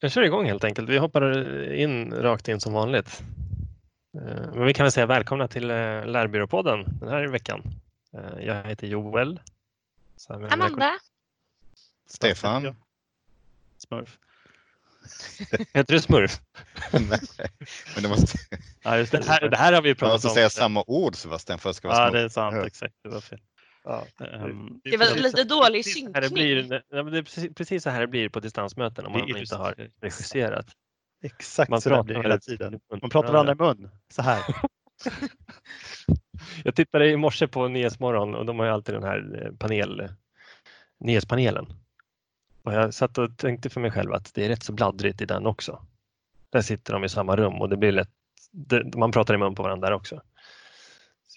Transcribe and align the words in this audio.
jag 0.00 0.12
kör 0.12 0.22
igång 0.22 0.46
helt 0.46 0.64
enkelt. 0.64 0.88
Vi 0.88 0.98
hoppar 0.98 1.72
in 1.72 2.12
rakt 2.14 2.48
in 2.48 2.60
som 2.60 2.72
vanligt. 2.72 3.22
Eh, 4.18 4.52
men 4.54 4.64
vi 4.64 4.74
kan 4.74 4.84
väl 4.84 4.92
säga 4.92 5.06
välkomna 5.06 5.48
till 5.48 5.70
eh, 5.70 6.06
Lärbyråpodden 6.06 6.84
den 7.00 7.08
här 7.08 7.28
veckan. 7.28 7.62
Eh, 8.14 8.44
jag 8.46 8.64
heter 8.64 8.86
Joel. 8.86 9.40
Amanda. 10.50 10.98
Stefan. 12.06 12.76
Smurf. 13.78 14.18
Heter 15.74 15.94
du 15.94 16.00
Smurf? 16.00 16.40
Nej, 16.92 17.18
men 17.94 18.02
det 18.02 18.08
måste... 18.08 18.38
Ja, 18.82 18.98
just 18.98 19.12
Det 19.12 19.24
här, 19.28 19.48
det 19.48 19.56
här 19.56 19.72
har 19.72 19.82
vi 19.82 19.88
Man 19.90 19.94
pratat 19.96 20.14
måste 20.14 20.28
om. 20.28 20.34
säga 20.34 20.50
samma 20.50 20.84
ord 20.86 21.16
Sebastian 21.16 21.58
för 21.58 21.70
att 21.70 21.74
det 21.74 21.78
ska 21.78 21.88
vara 21.88 21.98
Ja, 21.98 22.04
smart. 22.04 22.12
det 22.12 22.20
är 22.20 22.28
sant. 22.28 22.66
Exakt, 22.66 22.94
det 23.02 23.08
var 23.08 23.20
fel. 23.20 23.40
Ja. 23.84 24.04
Ehm, 24.20 24.80
Det 24.84 24.96
var 24.96 25.16
lite 25.22 25.44
dålig 25.44 25.84
synkning. 25.84 26.22
det, 26.22 26.32
blir, 26.32 26.82
ja, 26.88 27.02
men 27.02 27.12
det 27.12 27.18
är 27.18 27.52
precis, 27.54 27.82
så 27.82 27.90
här 27.90 28.00
det 28.00 28.06
blir 28.06 28.28
på 28.28 28.40
distansmöten 28.40 29.06
om 29.06 29.12
man 29.12 29.28
inte 29.28 29.56
har 29.56 29.88
regisserat. 30.00 30.66
Exakt 31.22 31.70
Man 31.70 31.80
så 31.80 31.90
pratar 31.90 32.04
blir 32.04 32.14
det 32.14 32.20
hela 32.22 32.28
hela 32.34 32.40
tiden. 32.40 32.80
Man 33.00 33.10
pratar 33.10 33.32
varandra 33.32 33.52
i 33.52 33.56
mun. 33.56 33.90
Så 34.14 34.22
här. 34.22 34.42
Jag 36.64 36.74
tittade 36.74 37.10
i 37.10 37.16
morse 37.16 37.48
på 37.48 37.68
Nyhetsmorgon 37.68 38.34
och 38.34 38.46
de 38.46 38.58
har 38.58 38.66
ju 38.66 38.72
alltid 38.72 38.94
den 38.94 39.02
här 39.02 39.42
eh, 39.44 39.52
panel, 39.58 40.08
nyhetspanelen. 41.00 41.66
Och 42.62 42.72
jag 42.72 42.94
satt 42.94 43.18
och 43.18 43.38
tänkte 43.38 43.70
för 43.70 43.80
mig 43.80 43.90
själv 43.90 44.12
att 44.12 44.34
det 44.34 44.44
är 44.44 44.48
rätt 44.48 44.62
så 44.62 44.72
bladdrigt 44.72 45.20
i 45.20 45.26
den 45.26 45.46
också. 45.46 45.86
Där 46.50 46.62
sitter 46.62 46.92
de 46.92 47.04
i 47.04 47.08
samma 47.08 47.36
rum 47.36 47.60
och 47.60 47.68
det 47.68 47.76
blir 47.76 47.92
lätt, 47.92 48.10
man 48.96 49.12
pratar 49.12 49.34
i 49.34 49.38
mun 49.38 49.54
på 49.54 49.62
varandra 49.62 49.88
där 49.88 49.96
också. 49.96 50.22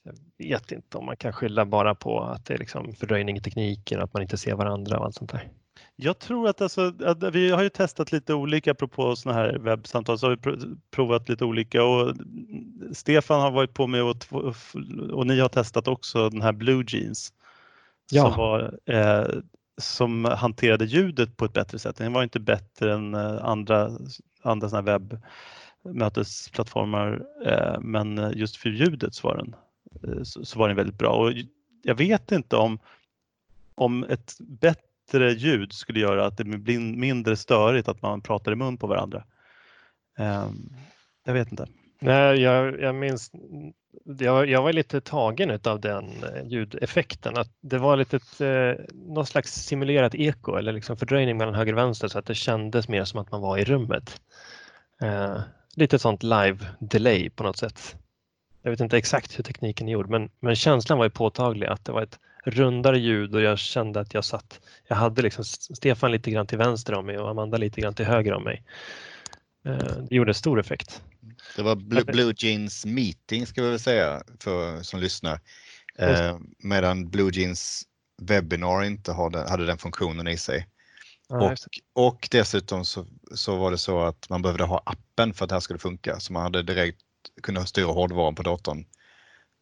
Jag 0.04 0.16
vet 0.38 0.72
inte 0.72 0.98
om 0.98 1.06
man 1.06 1.18
kan 1.18 1.34
skylla 1.34 1.66
bara 1.66 1.96
på 1.96 2.22
att 2.22 2.46
det 2.46 2.54
är 2.54 2.58
liksom 2.58 2.94
fördröjning 2.94 3.38
i 3.38 3.42
tekniken 3.42 3.98
och 3.98 4.04
att 4.04 4.14
man 4.14 4.22
inte 4.22 4.38
ser 4.38 4.56
varandra 4.56 5.00
och 5.00 5.06
allt 5.06 5.16
sånt 5.16 5.32
där. 5.32 5.50
Jag 5.96 6.20
tror 6.20 6.48
att, 6.48 6.62
alltså, 6.62 6.94
att 7.06 7.24
vi 7.24 7.52
har 7.52 7.64
ju 7.64 7.70
testat 7.70 8.12
lite 8.12 8.34
olika, 8.34 8.72
apropå 8.72 9.16
sådana 9.16 9.40
här 9.42 9.58
webbsamtal, 9.60 10.20
så 10.20 10.26
har 10.26 10.32
vi 10.32 10.42
pr- 10.42 10.78
provat 10.92 11.30
lite 11.30 11.46
olika 11.46 11.84
och 11.84 12.16
Stefan 12.92 13.42
har 13.42 13.52
varit 13.52 13.74
på 13.74 13.88
med 13.88 14.04
och, 14.04 14.16
och 15.12 15.28
ni 15.28 15.40
har 15.40 15.50
testat 15.50 15.88
också 15.88 16.30
den 16.30 16.42
här 16.42 16.52
Blue 16.52 16.86
Jeans. 16.88 17.34
Ja. 18.12 18.24
Som, 18.24 18.38
var, 18.38 18.80
eh, 18.86 19.26
som 19.78 20.26
hanterade 20.26 20.86
ljudet 20.86 21.38
på 21.38 21.46
ett 21.46 21.54
bättre 21.54 21.80
sätt. 21.80 21.96
Den 21.96 22.14
var 22.14 22.24
inte 22.24 22.40
bättre 22.40 22.94
än 22.94 23.14
eh, 23.14 23.46
andra, 23.46 23.90
andra 24.42 24.70
såna 24.70 24.92
här 24.92 25.00
webbmötesplattformar 25.84 27.26
eh, 27.46 27.80
men 27.80 28.34
just 28.36 28.56
för 28.58 28.70
ljudet 28.70 29.14
så 29.16 29.28
var 29.28 29.38
den, 29.38 29.56
Eh, 30.04 30.24
så, 30.24 30.46
så 30.46 30.60
var 30.60 30.68
den 30.68 30.78
väldigt 30.78 30.98
bra. 30.98 31.10
Och 31.10 31.34
jag 31.84 31.96
vet 31.96 32.32
inte 32.32 32.56
om, 32.56 32.80
om 33.76 34.04
ett 34.04 34.38
bättre 34.40 35.32
ljud 35.32 35.74
skulle 35.74 36.00
göra 36.00 36.26
att 36.26 36.38
det 36.38 36.44
blir 36.44 36.80
mindre 36.80 37.36
störigt 37.36 37.88
att 37.88 38.02
man 38.02 38.22
pratar 38.22 38.52
i 38.52 38.56
mun 38.56 38.78
på 38.78 38.88
varandra. 38.88 39.24
Um, 40.20 40.76
jag 41.26 41.34
vet 41.34 41.52
inte. 41.52 41.68
Nej, 42.00 42.42
jag, 42.42 42.82
jag 42.82 42.96
minns, 42.96 43.32
jag, 44.20 44.50
jag 44.50 44.62
var 44.62 44.74
lite 44.74 45.02
tagen 45.02 45.60
av 45.64 45.80
den 45.80 46.06
eh, 46.06 46.48
ljudeffekten. 46.48 47.38
Att 47.38 47.52
det 47.62 47.78
var 47.78 47.98
lite 47.98 48.16
ett, 48.16 48.42
eh, 48.42 48.86
någon 48.94 49.26
slags 49.26 49.54
simulerat 49.54 50.16
eko 50.16 50.56
eller 50.56 50.72
liksom 50.72 50.98
fördröjning 50.98 51.38
mellan 51.38 51.56
höger 51.56 51.74
och 51.74 51.80
vänster 51.80 52.08
så 52.08 52.20
att 52.20 52.26
det 52.26 52.36
kändes 52.36 52.88
mer 52.88 53.04
som 53.04 53.20
att 53.20 53.32
man 53.32 53.42
var 53.42 53.58
i 53.58 53.64
rummet. 53.64 54.22
Eh, 55.02 55.38
lite 55.76 56.00
sånt 56.00 56.24
live 56.24 56.58
delay 56.80 57.30
på 57.30 57.44
något 57.44 57.58
sätt. 57.58 57.96
Jag 58.64 58.72
vet 58.72 58.80
inte 58.80 58.98
exakt 58.98 59.40
hur 59.40 59.44
tekniken 59.44 59.88
är 59.88 59.92
gjord 59.92 60.10
men, 60.10 60.30
men 60.40 60.56
känslan 60.56 60.98
var 60.98 61.06
ju 61.06 61.10
påtaglig 61.10 61.68
att 61.68 61.86
det 61.86 61.92
var 61.92 62.02
ett 62.02 62.20
rundare 62.46 63.00
ljud 63.00 63.36
och 63.36 63.42
jag 63.42 63.60
kände 63.60 64.00
att 64.00 64.14
jag 64.14 64.26
satt, 64.26 64.60
jag 64.88 64.96
hade 64.96 65.22
liksom 65.22 65.46
Stefan 65.46 66.12
lite 66.12 66.32
grann 66.32 66.48
till 66.48 66.58
vänster 66.58 66.94
om 66.94 67.06
mig 67.06 67.18
och 67.18 67.30
Amanda 67.30 67.58
lite 67.58 67.82
grann 67.82 67.94
till 67.94 68.06
höger 68.06 68.34
om 68.34 68.44
mig. 68.44 68.64
Eh, 69.66 69.98
det 70.10 70.16
gjorde 70.16 70.34
stor 70.34 70.60
effekt. 70.60 71.02
Det 71.56 71.64
var 71.64 71.76
Blue, 71.76 72.04
Blue 72.04 72.34
Jeans 72.38 72.86
meeting 72.86 73.46
ska 73.46 73.62
vi 73.64 73.70
väl 73.70 73.80
säga 73.80 74.24
för 74.40 74.82
som 74.82 75.00
lyssnar. 75.00 75.40
Eh, 75.98 76.38
medan 76.64 77.10
Blue 77.10 77.32
Jeans 77.34 77.84
webinar 78.22 78.84
inte 78.84 79.14
hade, 79.14 79.50
hade 79.50 79.66
den 79.66 79.78
funktionen 79.78 80.28
i 80.28 80.38
sig. 80.38 80.68
Ja, 81.30 81.52
Och, 81.52 81.58
och 81.94 82.28
dessutom 82.32 82.86
så, 82.86 83.06
så 83.36 83.56
var 83.56 83.72
det 83.72 83.78
så 83.78 84.02
att 84.02 84.30
man 84.30 84.42
behövde 84.42 84.64
ha 84.64 84.84
appen 84.86 85.34
för 85.34 85.46
att 85.46 85.50
det 85.50 85.56
här 85.56 85.60
skulle 85.60 85.80
funka. 85.80 86.20
Så 86.20 86.34
man 86.34 86.44
hade 86.44 86.64
direkt 86.64 87.02
kunnat 87.42 87.70
styra 87.70 87.86
hårdvaran 87.86 88.36
på 88.36 88.44
datorn. 88.44 88.86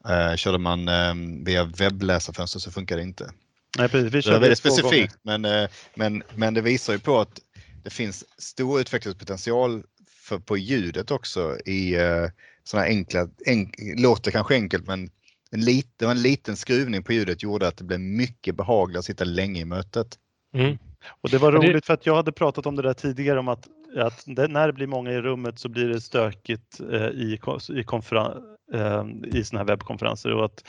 Eh, 0.10 0.36
körde 0.36 0.58
man 0.58 0.88
eh, 0.88 1.14
via 1.46 1.64
webbläsarfönster 1.64 2.60
så 2.60 2.72
funkar 2.72 2.98
det 2.98 3.04
inte. 3.04 3.32
Nej, 3.78 3.90
precis. 3.90 4.14
Vi 4.14 4.22
Det 4.22 4.36
är 4.36 4.40
väldigt 4.40 4.58
specifikt 4.58 5.18
men, 5.22 5.46
eh, 5.46 5.70
men, 5.96 6.24
men 6.36 6.54
det 6.54 6.62
visar 6.62 6.94
ju 6.94 7.00
på 7.00 7.20
att 7.20 7.40
det 7.84 7.90
finns 7.90 8.26
stor 8.38 8.82
utvecklingspotential 8.82 9.84
för, 10.08 10.40
på 10.40 10.58
ljudet 10.58 11.12
också 11.12 11.58
i 11.66 11.96
eh, 11.96 12.28
sådana 12.64 12.88
enkla, 12.88 13.28
enk, 13.46 13.76
låter 13.98 14.32
kanske 14.32 14.56
enkelt 14.56 14.88
men 14.88 15.10
en 15.52 15.62
lit, 15.62 15.88
det 15.98 16.06
var 16.06 16.12
en 16.12 16.22
liten 16.22 16.56
skruvning 16.56 17.04
på 17.04 17.14
ljudet 17.14 17.44
gjorde 17.44 17.68
att 17.68 17.78
det 17.78 17.84
blev 17.84 18.00
mycket 18.00 18.56
behagligare 18.56 19.00
att 19.00 19.06
sitta 19.06 19.24
länge 19.24 19.62
i 19.62 19.66
mötet. 19.66 20.18
Mm. 20.54 20.78
Och 21.22 21.30
det 21.30 21.38
var 21.38 21.52
roligt 21.52 21.86
för 21.86 21.94
att 21.94 22.06
jag 22.06 22.16
hade 22.16 22.32
pratat 22.32 22.66
om 22.66 22.76
det 22.76 22.82
där 22.82 22.94
tidigare 22.94 23.40
om 23.40 23.48
att, 23.48 23.68
att 23.96 24.24
när 24.28 24.68
det 24.68 24.74
blir 24.74 24.88
många 24.88 25.12
i 25.12 25.22
rummet 25.22 25.60
så 25.60 25.70
blir 25.70 25.88
det 25.88 26.02
stökigt 26.02 26.80
eh, 26.92 27.06
i, 27.08 27.40
i, 27.70 27.84
konferen, 27.84 28.44
eh, 28.74 29.06
i 29.26 29.44
såna 29.44 29.60
här 29.60 29.68
webbkonferenser 29.68 30.34
och 30.34 30.46
att 30.46 30.64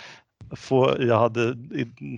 få, 0.56 0.97
jag 1.00 1.19
hade 1.19 1.56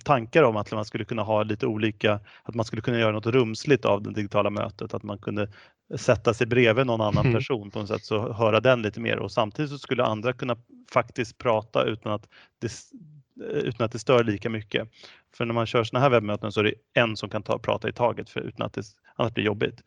tankar 0.05 0.43
om 0.43 0.57
att 0.57 0.73
man 0.73 0.85
skulle 0.85 1.05
kunna 1.05 1.23
ha 1.23 1.43
lite 1.43 1.67
olika, 1.67 2.21
att 2.43 2.55
man 2.55 2.65
skulle 2.65 2.83
kunna 2.83 2.99
göra 2.99 3.13
något 3.13 3.27
rumsligt 3.27 3.85
av 3.85 4.03
det 4.03 4.13
digitala 4.13 4.51
mötet, 4.51 4.95
att 4.95 5.03
man 5.03 5.19
kunde 5.19 5.49
sätta 5.97 6.35
sig 6.35 6.47
bredvid 6.47 6.87
någon 6.87 7.01
annan 7.01 7.27
Mm. 7.27 7.35
person 7.35 7.71
på 7.71 7.79
något 7.79 7.89
sätt 7.89 8.05
så 8.05 8.33
höra 8.33 8.61
den 8.61 8.83
lite 8.83 9.01
mer 9.01 9.19
och 9.19 9.33
samtidigt 9.33 9.71
så 9.71 9.79
skulle 9.79 10.05
andra 10.05 10.33
kunna 10.33 10.57
faktiskt 10.93 11.39
prata 11.39 11.85
utan 11.85 12.13
att 12.13 12.29
det, 12.61 12.67
s- 12.67 12.91
utan 13.53 13.85
att 13.85 13.93
det 13.93 13.99
stör 13.99 14.25
lika 14.25 14.51
mycket. 14.51 14.89
För 15.37 15.45
när 15.45 15.55
man 15.55 15.67
kör 15.67 15.85
såna 15.85 16.01
här 16.01 16.11
webbmöten 16.11 16.53
så 16.53 16.61
är 16.61 16.65
det 16.65 16.75
en 16.95 17.17
som 17.17 17.29
kan 17.31 17.43
ta, 17.43 17.59
prata 17.59 17.89
i 17.89 17.93
taget 17.93 18.31
för, 18.31 18.41
utan 18.41 18.67
att 18.67 18.73
det 18.73 18.83
annars 19.17 19.35
blir 19.35 19.45
jobbigt. 19.45 19.83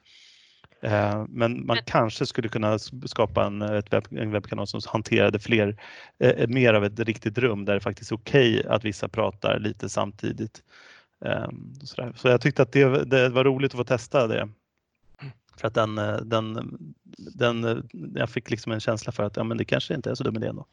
Eh, 0.87 1.25
men 1.29 1.65
man 1.65 1.77
kanske 1.85 2.25
skulle 2.25 2.49
kunna 2.49 2.79
skapa 3.05 3.45
en, 3.45 3.59
webb, 3.59 4.07
en 4.11 4.31
webbkanal 4.31 4.67
som 4.67 4.81
hanterade 4.87 5.39
fler, 5.39 5.77
eh, 6.19 6.47
mer 6.47 6.73
av 6.73 6.85
ett 6.85 6.99
riktigt 6.99 7.37
rum 7.37 7.65
där 7.65 7.73
det 7.73 7.79
faktiskt 7.79 8.11
är 8.11 8.15
okej 8.15 8.65
att 8.67 8.85
vissa 8.85 9.07
pratar 9.07 9.59
lite 9.59 9.89
samtidigt. 9.89 10.63
Eh, 11.25 11.47
sådär. 11.83 12.13
Så 12.15 12.27
jag 12.27 12.41
tyckte 12.41 12.61
att 12.61 12.71
det, 12.71 13.05
det 13.05 13.29
var 13.29 13.43
roligt 13.43 13.71
att 13.71 13.77
få 13.77 13.83
testa 13.83 14.27
det. 14.27 14.49
För 15.57 15.67
att 15.67 15.73
den, 15.73 15.97
eh, 15.97 16.17
den, 16.17 16.77
den, 17.17 17.63
eh, 17.63 17.77
jag 18.15 18.29
fick 18.29 18.49
liksom 18.49 18.71
en 18.71 18.79
känsla 18.79 19.11
för 19.11 19.23
att 19.23 19.37
ja, 19.37 19.43
men 19.43 19.57
det 19.57 19.65
kanske 19.65 19.93
inte 19.93 20.11
är 20.11 20.15
så 20.15 20.23
dum 20.23 20.35
idé 20.35 20.47
ändå. 20.47 20.65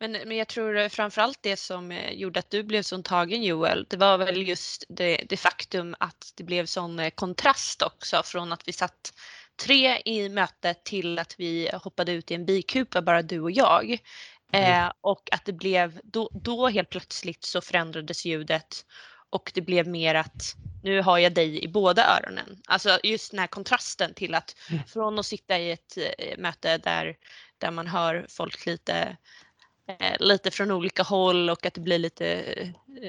Men, 0.00 0.12
men 0.12 0.36
jag 0.36 0.48
tror 0.48 0.88
framförallt 0.88 1.38
det 1.42 1.56
som 1.56 1.92
eh, 1.92 2.12
gjorde 2.12 2.40
att 2.40 2.50
du 2.50 2.62
blev 2.62 2.82
så 2.82 3.02
tagen 3.02 3.42
Joel, 3.42 3.86
det 3.90 3.96
var 3.96 4.18
väl 4.18 4.48
just 4.48 4.84
det, 4.88 5.24
det 5.28 5.36
faktum 5.36 5.96
att 6.00 6.32
det 6.36 6.44
blev 6.44 6.66
sån 6.66 6.98
eh, 6.98 7.10
kontrast 7.10 7.82
också 7.82 8.22
från 8.24 8.52
att 8.52 8.68
vi 8.68 8.72
satt 8.72 9.12
tre 9.62 10.02
i 10.04 10.28
mötet 10.28 10.84
till 10.84 11.18
att 11.18 11.34
vi 11.38 11.70
hoppade 11.72 12.12
ut 12.12 12.30
i 12.30 12.34
en 12.34 12.46
bikupa, 12.46 13.02
bara 13.02 13.22
du 13.22 13.40
och 13.40 13.50
jag. 13.50 13.98
Eh, 14.52 14.92
och 15.00 15.28
att 15.32 15.44
det 15.44 15.52
blev, 15.52 16.00
då, 16.04 16.30
då 16.32 16.68
helt 16.68 16.90
plötsligt 16.90 17.44
så 17.44 17.60
förändrades 17.60 18.24
ljudet 18.24 18.84
och 19.30 19.52
det 19.54 19.60
blev 19.60 19.88
mer 19.88 20.14
att 20.14 20.56
nu 20.82 21.02
har 21.02 21.18
jag 21.18 21.34
dig 21.34 21.64
i 21.64 21.68
båda 21.68 22.18
öronen. 22.18 22.62
Alltså 22.66 22.98
just 23.02 23.30
den 23.30 23.40
här 23.40 23.46
kontrasten 23.46 24.14
till 24.14 24.34
att 24.34 24.56
Mm. 24.70 24.84
från 24.84 25.18
att 25.18 25.26
sitta 25.26 25.58
i 25.58 25.70
ett 25.70 25.96
eh, 26.18 26.38
möte 26.38 26.78
där, 26.78 27.16
där 27.58 27.70
man 27.70 27.86
hör 27.86 28.26
folk 28.28 28.66
lite 28.66 28.94
eh, 28.94 29.14
lite 30.20 30.50
från 30.50 30.70
olika 30.70 31.02
håll 31.02 31.50
och 31.50 31.66
att 31.66 31.74
det 31.74 31.80
blir 31.80 31.98
lite 31.98 32.26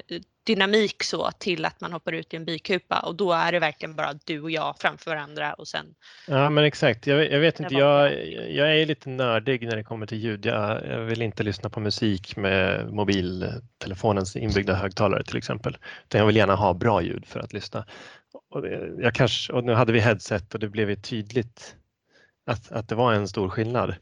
eh, 0.09 0.21
dynamik 0.43 1.03
så 1.03 1.31
till 1.31 1.65
att 1.65 1.81
man 1.81 1.93
hoppar 1.93 2.11
ut 2.11 2.33
i 2.33 2.37
en 2.37 2.45
bikupa 2.45 2.99
och 2.99 3.15
då 3.15 3.31
är 3.33 3.51
det 3.51 3.59
verkligen 3.59 3.95
bara 3.95 4.13
du 4.25 4.41
och 4.41 4.51
jag 4.51 4.75
framför 4.79 5.11
varandra 5.11 5.53
och 5.53 5.67
sen 5.67 5.85
Ja 6.27 6.49
men 6.49 6.63
exakt, 6.63 7.07
jag, 7.07 7.31
jag 7.31 7.39
vet 7.39 7.59
inte, 7.59 7.75
jag, 7.75 8.27
jag 8.49 8.77
är 8.81 8.85
lite 8.85 9.09
nördig 9.09 9.67
när 9.67 9.75
det 9.75 9.83
kommer 9.83 10.05
till 10.05 10.17
ljud. 10.17 10.45
Jag, 10.45 10.87
jag 10.87 10.99
vill 10.99 11.21
inte 11.21 11.43
lyssna 11.43 11.69
på 11.69 11.79
musik 11.79 12.35
med 12.35 12.93
mobiltelefonens 12.93 14.35
inbyggda 14.35 14.73
högtalare 14.73 15.23
till 15.23 15.37
exempel. 15.37 15.77
Utan 16.05 16.19
jag 16.19 16.25
vill 16.25 16.35
gärna 16.35 16.55
ha 16.55 16.73
bra 16.73 17.01
ljud 17.01 17.25
för 17.25 17.39
att 17.39 17.53
lyssna. 17.53 17.85
Och, 18.51 18.61
det- 18.61 18.93
jag 18.99 19.13
kanske, 19.15 19.53
och 19.53 19.63
nu 19.63 19.73
hade 19.73 19.93
vi 19.93 19.99
headset 19.99 20.53
och 20.53 20.59
det 20.59 20.69
blev 20.69 20.89
ju 20.89 20.95
tydligt 20.95 21.75
att, 22.45 22.71
att 22.71 22.89
det 22.89 22.95
var 22.95 23.13
en 23.13 23.27
stor 23.27 23.49
skillnad. 23.49 23.95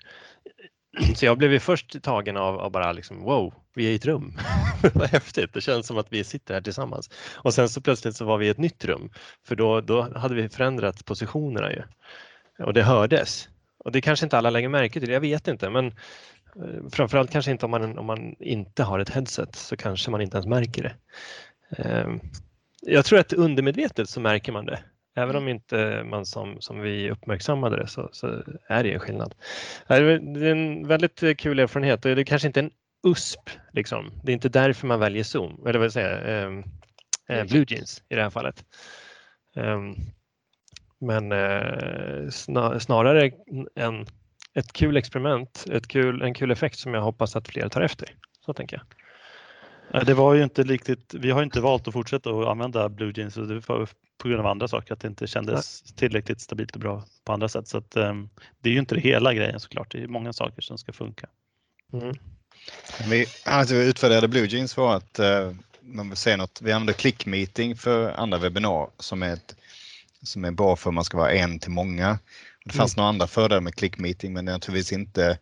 Så 1.16 1.26
jag 1.26 1.38
blev 1.38 1.52
ju 1.52 1.60
först 1.60 2.04
tagen 2.04 2.38
av, 2.38 2.60
av 2.60 2.72
bara 2.72 2.92
liksom 2.92 3.20
wow, 3.24 3.54
vi 3.76 3.88
är 3.88 3.92
i 3.92 3.96
ett 3.96 4.06
rum. 4.06 4.34
Vad 4.94 5.10
häftigt, 5.10 5.54
det 5.54 5.62
känns 5.62 5.88
som 5.88 5.98
att 5.98 6.14
vi 6.14 6.24
sitter 6.24 6.54
här 6.54 6.62
tillsammans. 6.62 7.10
Och 7.36 7.54
sen 7.54 7.70
så 7.70 7.82
plötsligt 7.82 8.16
så 8.16 8.26
var 8.26 8.38
vi 8.38 8.46
i 8.48 8.50
ett 8.50 8.58
nytt 8.58 8.86
rum 8.86 9.12
för 9.48 9.56
då, 9.56 9.82
då 9.82 10.02
hade 10.20 10.36
vi 10.36 10.50
förändrat 10.50 11.06
positionerna 11.06 11.72
ju. 11.72 11.84
Och 12.66 12.74
det 12.74 12.84
hördes. 12.84 13.50
Och 13.78 13.92
det 13.92 14.02
kanske 14.02 14.26
inte 14.26 14.38
alla 14.38 14.50
lägger 14.50 14.70
märke 14.70 15.00
till, 15.00 15.10
jag 15.10 15.22
vet 15.22 15.48
inte 15.48 15.70
men 15.70 15.88
eh, 15.88 16.90
framförallt 16.92 17.32
kanske 17.32 17.52
inte 17.52 17.66
om 17.66 17.72
man, 17.72 17.98
om 17.98 18.06
man 18.06 18.36
inte 18.40 18.84
har 18.84 19.00
ett 19.00 19.10
headset 19.10 19.56
så 19.56 19.78
kanske 19.78 20.12
man 20.12 20.22
inte 20.22 20.38
ens 20.38 20.48
märker 20.48 20.84
det. 20.84 20.96
Eh, 21.84 22.08
Jag 22.82 23.06
tror 23.06 23.20
att 23.20 23.34
undermedvetet 23.34 24.10
så 24.10 24.20
märker 24.20 24.52
man 24.52 24.66
det. 24.66 24.80
Även 25.16 25.36
om 25.36 25.48
inte 25.48 26.04
man 26.04 26.26
som, 26.26 26.62
som 26.62 26.82
vi 26.82 27.12
uppmärksammade 27.12 27.78
det 27.78 27.88
så, 27.88 28.10
så 28.12 28.44
är 28.68 28.84
det 28.84 28.94
en 28.94 29.00
skillnad. 29.00 29.36
Det 29.88 29.96
är 29.96 30.44
en 30.44 30.88
väldigt 30.88 31.24
kul 31.38 31.60
erfarenhet 31.60 32.06
och 32.06 32.16
det 32.16 32.22
är 32.22 32.26
kanske 32.26 32.48
inte 32.48 32.60
en 32.60 32.72
USP. 33.08 33.50
Liksom. 33.72 34.12
Det 34.24 34.32
är 34.32 34.34
inte 34.34 34.50
därför 34.50 34.88
man 34.88 35.00
väljer 35.00 35.24
Zoom, 35.24 35.68
eller 35.68 35.80
vad 35.80 35.94
säger 35.94 36.42
jag, 37.28 37.40
eh, 37.40 37.46
Blue 37.46 37.66
Jeans 37.68 38.04
i 38.10 38.16
det 38.16 38.22
här 38.22 38.30
fallet. 38.30 38.66
Um, 39.56 39.96
men 41.00 41.32
eh, 41.32 42.30
snarare 42.80 43.32
en, 43.76 44.06
ett 44.54 44.74
kul 44.74 44.98
experiment, 44.98 45.66
ett 45.72 45.88
kul, 45.88 46.22
en 46.22 46.34
kul 46.34 46.52
effekt 46.52 46.80
som 46.80 46.94
jag 46.94 47.02
hoppas 47.02 47.36
att 47.36 47.48
fler 47.48 47.70
tar 47.70 47.82
efter. 47.82 48.10
Så 48.46 48.54
tänker 48.54 48.78
jag. 48.78 48.99
Det 49.92 50.14
var 50.14 50.34
ju 50.34 50.44
inte 50.44 50.64
riktigt, 50.64 51.14
vi 51.14 51.32
har 51.32 51.44
inte 51.44 51.62
valt 51.62 51.88
att 51.88 51.94
fortsätta 51.94 52.30
att 52.30 52.48
använda 52.48 52.90
Blue 52.90 53.14
Jeans 53.16 53.36
på 54.18 54.28
grund 54.28 54.40
av 54.40 54.48
andra 54.48 54.68
saker, 54.68 54.94
att 54.94 55.00
det 55.00 55.08
inte 55.08 55.28
kändes 55.28 55.84
Nej. 55.86 55.96
tillräckligt 55.96 56.42
stabilt 56.42 56.76
och 56.76 56.82
bra 56.82 57.04
på 57.24 57.34
andra 57.34 57.50
sätt. 57.50 57.68
Så 57.68 57.78
att, 57.78 57.96
um, 57.98 58.30
det 58.62 58.70
är 58.70 58.74
ju 58.74 58.80
inte 58.80 58.96
det 58.96 59.02
hela 59.02 59.34
grejen 59.34 59.60
såklart, 59.60 59.92
det 59.92 60.04
är 60.04 60.08
många 60.08 60.34
saker 60.34 60.62
som 60.62 60.78
ska 60.78 60.94
funka. 60.94 61.28
Mm. 61.94 62.16
Vi, 63.10 63.26
alltså, 63.46 63.76
vi 63.76 63.90
utvärderade 63.90 64.28
Blue 64.28 64.48
Jeans 64.48 64.78
var 64.78 64.96
att 64.96 65.20
uh, 65.20 65.52
man 65.82 66.10
vill 66.10 66.18
se 66.18 66.38
något, 66.38 66.62
vi 66.62 66.72
använder 66.72 66.94
click 66.94 67.26
meeting 67.26 67.76
för 67.76 68.12
andra 68.12 68.38
webbinar 68.38 68.90
som 69.00 69.24
är, 69.24 69.34
ett, 69.34 69.56
som 70.24 70.46
är 70.46 70.52
bra 70.52 70.76
för 70.76 70.90
om 70.90 70.96
man 70.96 71.04
ska 71.04 71.18
vara 71.18 71.32
en 71.32 71.60
till 71.60 71.72
många. 71.72 72.20
Det 72.66 72.74
fanns 72.74 72.98
mm. 72.98 73.02
några 73.02 73.10
andra 73.10 73.28
fördelar 73.28 73.62
med 73.62 73.76
click 73.76 73.98
meeting 73.98 74.34
men 74.34 74.46
det 74.46 74.52
är 74.52 74.54
naturligtvis 74.54 74.94
inte 74.94 75.38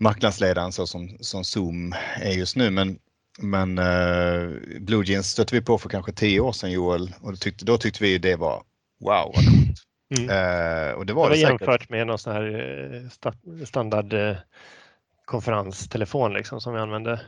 marknadsledaren 0.00 0.72
så 0.72 0.86
som, 0.86 1.16
som 1.20 1.44
Zoom 1.44 1.94
är 2.20 2.32
just 2.32 2.56
nu. 2.56 2.70
Men 2.70 2.98
men 3.38 3.78
uh, 3.78 4.58
Blue 4.80 5.04
Jeans 5.04 5.30
stötte 5.30 5.54
vi 5.54 5.60
på 5.60 5.78
för 5.78 5.88
kanske 5.88 6.12
tio 6.12 6.40
år 6.40 6.52
sedan 6.52 6.72
Joel 6.72 7.14
och 7.20 7.30
då 7.30 7.36
tyckte, 7.36 7.64
då 7.64 7.78
tyckte 7.78 8.04
vi 8.04 8.18
det 8.18 8.36
var 8.36 8.62
wow 9.00 9.32
vad 9.34 9.34
coolt. 9.34 9.82
Mm. 10.18 10.30
Uh, 10.30 10.94
och 10.94 11.06
det 11.06 11.12
var 11.12 11.28
det, 11.28 11.34
det 11.34 11.40
jämfört 11.40 11.88
med 11.88 12.06
någon 12.06 12.18
sån 12.18 12.32
här 12.32 12.60
uh, 13.54 13.64
standard 13.64 14.12
uh, 14.12 14.36
konferenstelefon 15.24 16.32
liksom, 16.32 16.60
som 16.60 16.74
vi 16.74 16.80
använde 16.80 17.20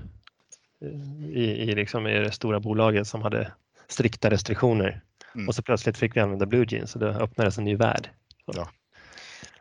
i, 1.32 1.44
i, 1.44 1.74
liksom, 1.74 2.06
i 2.06 2.18
det 2.18 2.32
stora 2.32 2.60
bolaget 2.60 3.06
som 3.06 3.22
hade 3.22 3.52
strikta 3.88 4.30
restriktioner. 4.30 5.02
Mm. 5.34 5.48
Och 5.48 5.54
så 5.54 5.62
plötsligt 5.62 5.98
fick 5.98 6.16
vi 6.16 6.20
använda 6.20 6.46
Blue 6.46 6.66
Jeans 6.68 6.94
och 6.94 7.00
då 7.00 7.06
öppnades 7.06 7.58
en 7.58 7.64
ny 7.64 7.76
värld. 7.76 8.10
Ja. 8.46 8.68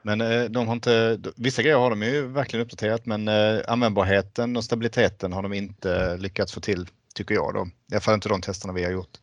Men 0.05 0.21
eh, 0.21 0.43
de 0.43 0.67
har 0.67 0.73
inte, 0.73 1.19
vissa 1.35 1.61
grejer 1.61 1.77
har 1.77 1.89
de 1.89 2.01
ju 2.03 2.27
verkligen 2.27 2.65
uppdaterat 2.65 3.05
men 3.05 3.27
eh, 3.27 3.59
användbarheten 3.67 4.57
och 4.57 4.63
stabiliteten 4.63 5.33
har 5.33 5.43
de 5.43 5.53
inte 5.53 6.17
lyckats 6.17 6.53
få 6.53 6.59
till 6.59 6.87
tycker 7.15 7.35
jag 7.35 7.53
då. 7.53 7.67
I 7.91 7.93
alla 7.93 8.01
fall 8.01 8.13
inte 8.13 8.29
de 8.29 8.41
testerna 8.41 8.73
vi 8.73 8.83
har 8.83 8.91
gjort. 8.91 9.17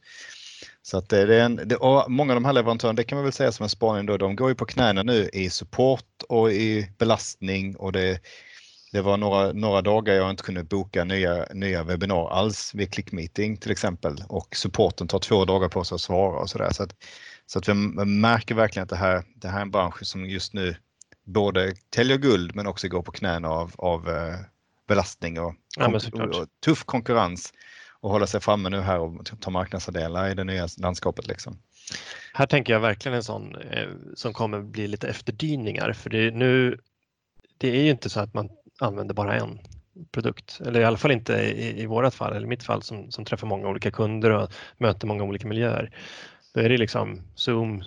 Så 0.82 0.98
att 0.98 1.12
eh, 1.12 1.22
det 1.22 1.36
är 1.36 1.44
en, 1.44 1.56
det, 1.56 1.78
många 2.08 2.32
av 2.32 2.36
de 2.36 2.44
här 2.44 2.52
leverantörerna, 2.52 2.96
det 2.96 3.04
kan 3.04 3.16
man 3.16 3.24
väl 3.24 3.32
säga 3.32 3.52
som 3.52 3.64
en 3.64 3.70
spaning 3.70 4.06
då, 4.06 4.16
de 4.16 4.36
går 4.36 4.48
ju 4.48 4.54
på 4.54 4.64
knäna 4.64 5.02
nu 5.02 5.30
i 5.32 5.50
support 5.50 6.22
och 6.28 6.52
i 6.52 6.90
belastning 6.98 7.76
och 7.76 7.92
det, 7.92 8.20
det 8.92 9.00
var 9.00 9.16
några, 9.16 9.52
några 9.52 9.82
dagar 9.82 10.14
jag 10.14 10.30
inte 10.30 10.42
kunde 10.42 10.64
boka 10.64 11.04
nya, 11.04 11.46
nya 11.54 11.82
webbinar 11.82 12.30
alls 12.30 12.74
vid 12.74 12.92
clickmeeting 12.92 13.56
till 13.56 13.70
exempel 13.70 14.24
och 14.28 14.56
supporten 14.56 15.08
tar 15.08 15.18
två 15.18 15.44
dagar 15.44 15.68
på 15.68 15.84
sig 15.84 15.94
att 15.94 16.00
svara 16.00 16.40
och 16.40 16.50
sådär. 16.50 16.70
Så, 16.72 16.86
så 17.52 17.58
att 17.58 17.68
vi 17.68 17.74
märker 18.04 18.54
verkligen 18.54 18.82
att 18.82 18.88
det 18.88 18.96
här, 18.96 19.24
det 19.34 19.48
här 19.48 19.58
är 19.58 19.62
en 19.62 19.70
bransch 19.70 20.06
som 20.06 20.24
just 20.24 20.54
nu 20.54 20.76
både 21.24 21.74
täljer 21.90 22.16
guld 22.16 22.54
men 22.54 22.66
också 22.66 22.88
går 22.88 23.02
på 23.02 23.12
knäna 23.12 23.48
av, 23.48 23.72
av 23.78 24.08
eh, 24.08 24.34
belastning 24.88 25.40
och, 25.40 25.54
ja, 25.76 25.94
och, 26.12 26.46
tuff 26.64 26.84
konkurrens 26.84 27.52
och 28.00 28.10
hålla 28.10 28.26
sig 28.26 28.40
framme 28.40 28.68
nu 28.68 28.80
här 28.80 28.98
och 28.98 29.40
ta 29.40 29.50
marknadsandelar 29.50 30.30
i 30.30 30.34
det 30.34 30.44
nya 30.44 30.68
landskapet. 30.78 31.26
Liksom. 31.26 31.58
Här 32.32 32.46
tänker 32.46 32.72
jag 32.72 32.80
verkligen 32.80 33.16
en 33.16 33.24
sån 33.24 33.56
eh, 33.56 33.88
som 34.14 34.32
kommer 34.32 34.60
bli 34.60 34.88
lite 34.88 35.08
efterdyningar 35.08 35.92
för 35.92 36.10
det, 36.10 36.30
nu, 36.30 36.78
det 37.58 37.68
är 37.68 37.82
ju 37.82 37.90
inte 37.90 38.10
så 38.10 38.20
att 38.20 38.34
man 38.34 38.48
använder 38.78 39.14
bara 39.14 39.36
en 39.36 39.58
produkt, 40.12 40.60
eller 40.66 40.80
i 40.80 40.84
alla 40.84 40.98
fall 40.98 41.12
inte 41.12 41.32
i, 41.32 41.82
i 41.82 41.86
vårat 41.86 42.14
fall, 42.14 42.32
eller 42.32 42.46
mitt 42.46 42.62
fall 42.62 42.82
som, 42.82 43.10
som 43.10 43.24
träffar 43.24 43.46
många 43.46 43.68
olika 43.68 43.90
kunder 43.90 44.30
och 44.30 44.52
möter 44.78 45.06
många 45.06 45.24
olika 45.24 45.48
miljöer. 45.48 45.90
Då 46.54 46.60
är 46.60 46.68
det 46.68 46.76
liksom 46.76 47.22
Zoom, 47.34 47.84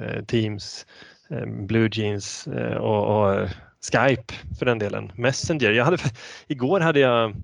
eh, 0.00 0.24
Teams, 0.24 0.86
Bluejeans 1.28 1.66
Blue 1.68 1.88
Jeans 1.92 2.46
eh, 2.46 2.76
och, 2.76 3.30
och, 3.30 3.48
Skype 3.92 4.34
för 4.58 4.66
den 4.66 4.78
delen. 4.78 5.12
Messenger. 5.14 5.70
Jag 5.70 5.84
hade, 5.84 5.98
igår 6.46 6.80
hade 6.80 7.00
jag 7.00 7.34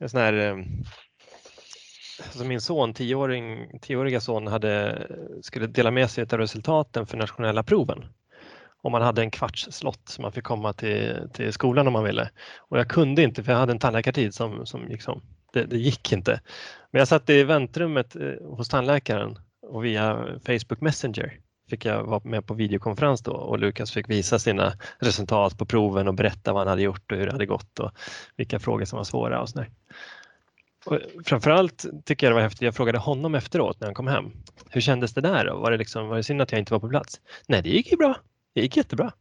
en 0.00 0.08
sån 0.08 0.20
här 0.20 0.64
Alltså 2.24 2.44
min 2.44 2.60
son, 2.60 2.94
tioåring, 2.94 3.78
tioåriga 3.80 4.20
son, 4.20 4.46
hade, 4.46 5.06
skulle 5.42 5.66
dela 5.66 5.90
med 5.90 6.10
sig 6.10 6.26
av 6.32 6.38
resultaten 6.38 7.06
för 7.06 7.16
nationella 7.16 7.62
proven. 7.62 8.04
Och 8.82 8.90
man 8.90 9.02
hade 9.02 9.22
en 9.22 9.30
kvarts 9.30 9.68
slott 9.70 10.00
så 10.04 10.22
man 10.22 10.32
fick 10.32 10.44
komma 10.44 10.72
till, 10.72 11.28
till 11.32 11.52
skolan 11.52 11.86
om 11.86 11.92
man 11.92 12.04
ville. 12.04 12.30
Och 12.58 12.78
jag 12.78 12.88
kunde 12.88 13.22
inte 13.22 13.42
för 13.42 13.52
jag 13.52 13.58
hade 13.58 13.72
en 13.72 13.78
tandläkartid 13.78 14.34
som, 14.34 14.66
som 14.66 14.90
gick. 14.90 15.02
Det, 15.52 15.64
det 15.64 15.78
gick 15.78 16.12
inte. 16.12 16.40
Men 16.90 16.98
jag 16.98 17.08
satt 17.08 17.30
i 17.30 17.44
väntrummet 17.44 18.16
hos 18.40 18.68
tandläkaren 18.68 19.38
och 19.72 19.84
via 19.84 20.26
Facebook 20.46 20.80
Messenger 20.80 21.38
fick 21.70 21.84
jag 21.84 22.04
vara 22.04 22.20
med 22.24 22.46
på 22.46 22.54
videokonferens 22.54 23.22
då 23.22 23.32
och 23.32 23.58
Lukas 23.58 23.90
fick 23.90 24.08
visa 24.08 24.38
sina 24.38 24.72
resultat 24.98 25.58
på 25.58 25.66
proven 25.66 26.08
och 26.08 26.14
berätta 26.14 26.52
vad 26.52 26.60
han 26.60 26.68
hade 26.68 26.82
gjort 26.82 27.12
och 27.12 27.18
hur 27.18 27.26
det 27.26 27.32
hade 27.32 27.46
gått 27.46 27.78
och 27.78 27.90
vilka 28.36 28.58
frågor 28.58 28.84
som 28.84 28.96
var 28.96 29.04
svåra 29.04 29.40
och 29.40 29.48
sådär. 29.48 29.70
Och 30.84 30.98
framförallt 31.24 31.86
tycker 32.04 32.26
jag 32.26 32.30
det 32.30 32.34
var 32.34 32.42
häftigt, 32.42 32.62
jag 32.62 32.74
frågade 32.74 32.98
honom 32.98 33.34
efteråt 33.34 33.80
när 33.80 33.86
han 33.86 33.94
kom 33.94 34.06
hem. 34.06 34.30
Hur 34.70 34.80
kändes 34.80 35.14
det 35.14 35.20
där 35.20 35.44
då? 35.44 35.56
Var 35.56 35.70
det, 35.70 35.76
liksom, 35.76 36.08
var 36.08 36.16
det 36.16 36.22
synd 36.22 36.42
att 36.42 36.52
jag 36.52 36.58
inte 36.58 36.72
var 36.72 36.80
på 36.80 36.88
plats? 36.88 37.20
Nej, 37.48 37.62
det 37.62 37.68
gick 37.68 37.90
ju 37.90 37.96
bra. 37.96 38.16
Det 38.54 38.60
gick 38.60 38.76
jättebra. 38.76 39.12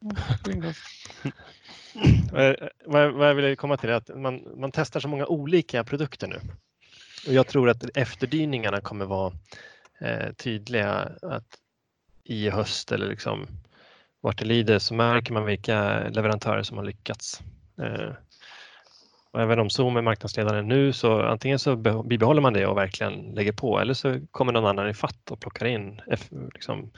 vad 2.85 3.29
jag 3.29 3.35
ville 3.35 3.55
komma 3.55 3.77
till 3.77 3.89
är 3.89 3.93
att 3.93 4.09
man, 4.15 4.41
man 4.57 4.71
testar 4.71 4.99
så 4.99 5.07
många 5.07 5.25
olika 5.25 5.83
produkter 5.83 6.27
nu. 6.27 6.39
Och 7.27 7.33
jag 7.33 7.47
tror 7.47 7.69
att 7.69 7.97
efterdyningarna 7.97 8.81
kommer 8.81 9.05
vara 9.05 9.33
eh, 10.01 10.33
tydliga 10.33 11.11
att 11.21 11.57
i 12.23 12.49
höst 12.49 12.91
eller 12.91 13.07
liksom 13.07 13.47
vart 14.21 14.39
det 14.39 14.45
lider 14.45 14.79
så 14.79 14.93
märker 14.93 15.33
man 15.33 15.45
vilka 15.45 16.09
leverantörer 16.09 16.63
som 16.63 16.77
har 16.77 16.85
lyckats. 16.85 17.41
Eh, 17.81 18.13
och 19.31 19.41
även 19.41 19.59
om 19.59 19.69
Zoom 19.69 19.97
är 19.97 20.01
marknadsledare 20.01 20.61
nu 20.61 20.93
så 20.93 21.21
antingen 21.21 21.59
så 21.59 21.75
bibehåller 22.03 22.41
man 22.41 22.53
det 22.53 22.65
och 22.65 22.77
verkligen 22.77 23.13
lägger 23.13 23.51
på 23.51 23.79
eller 23.79 23.93
så 23.93 24.19
kommer 24.31 24.53
någon 24.53 24.65
annan 24.65 24.89
i 24.89 24.93
fatt 24.93 25.31
och 25.31 25.39
plockar 25.39 25.65
in, 25.65 26.01
liksom, 26.53 26.91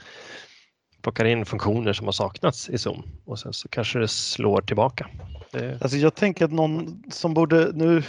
plockar 1.02 1.24
in 1.24 1.46
funktioner 1.46 1.92
som 1.92 2.06
har 2.06 2.12
saknats 2.12 2.70
i 2.70 2.78
Zoom 2.78 3.02
och 3.24 3.38
sen 3.38 3.52
så 3.52 3.68
kanske 3.68 3.98
det 3.98 4.08
slår 4.08 4.60
tillbaka. 4.60 5.08
Det... 5.50 5.82
Alltså 5.82 5.98
jag 5.98 6.14
tänker 6.14 6.44
att 6.44 6.52
någon 6.52 7.02
som 7.10 7.34
borde, 7.34 7.72
nu 7.72 8.02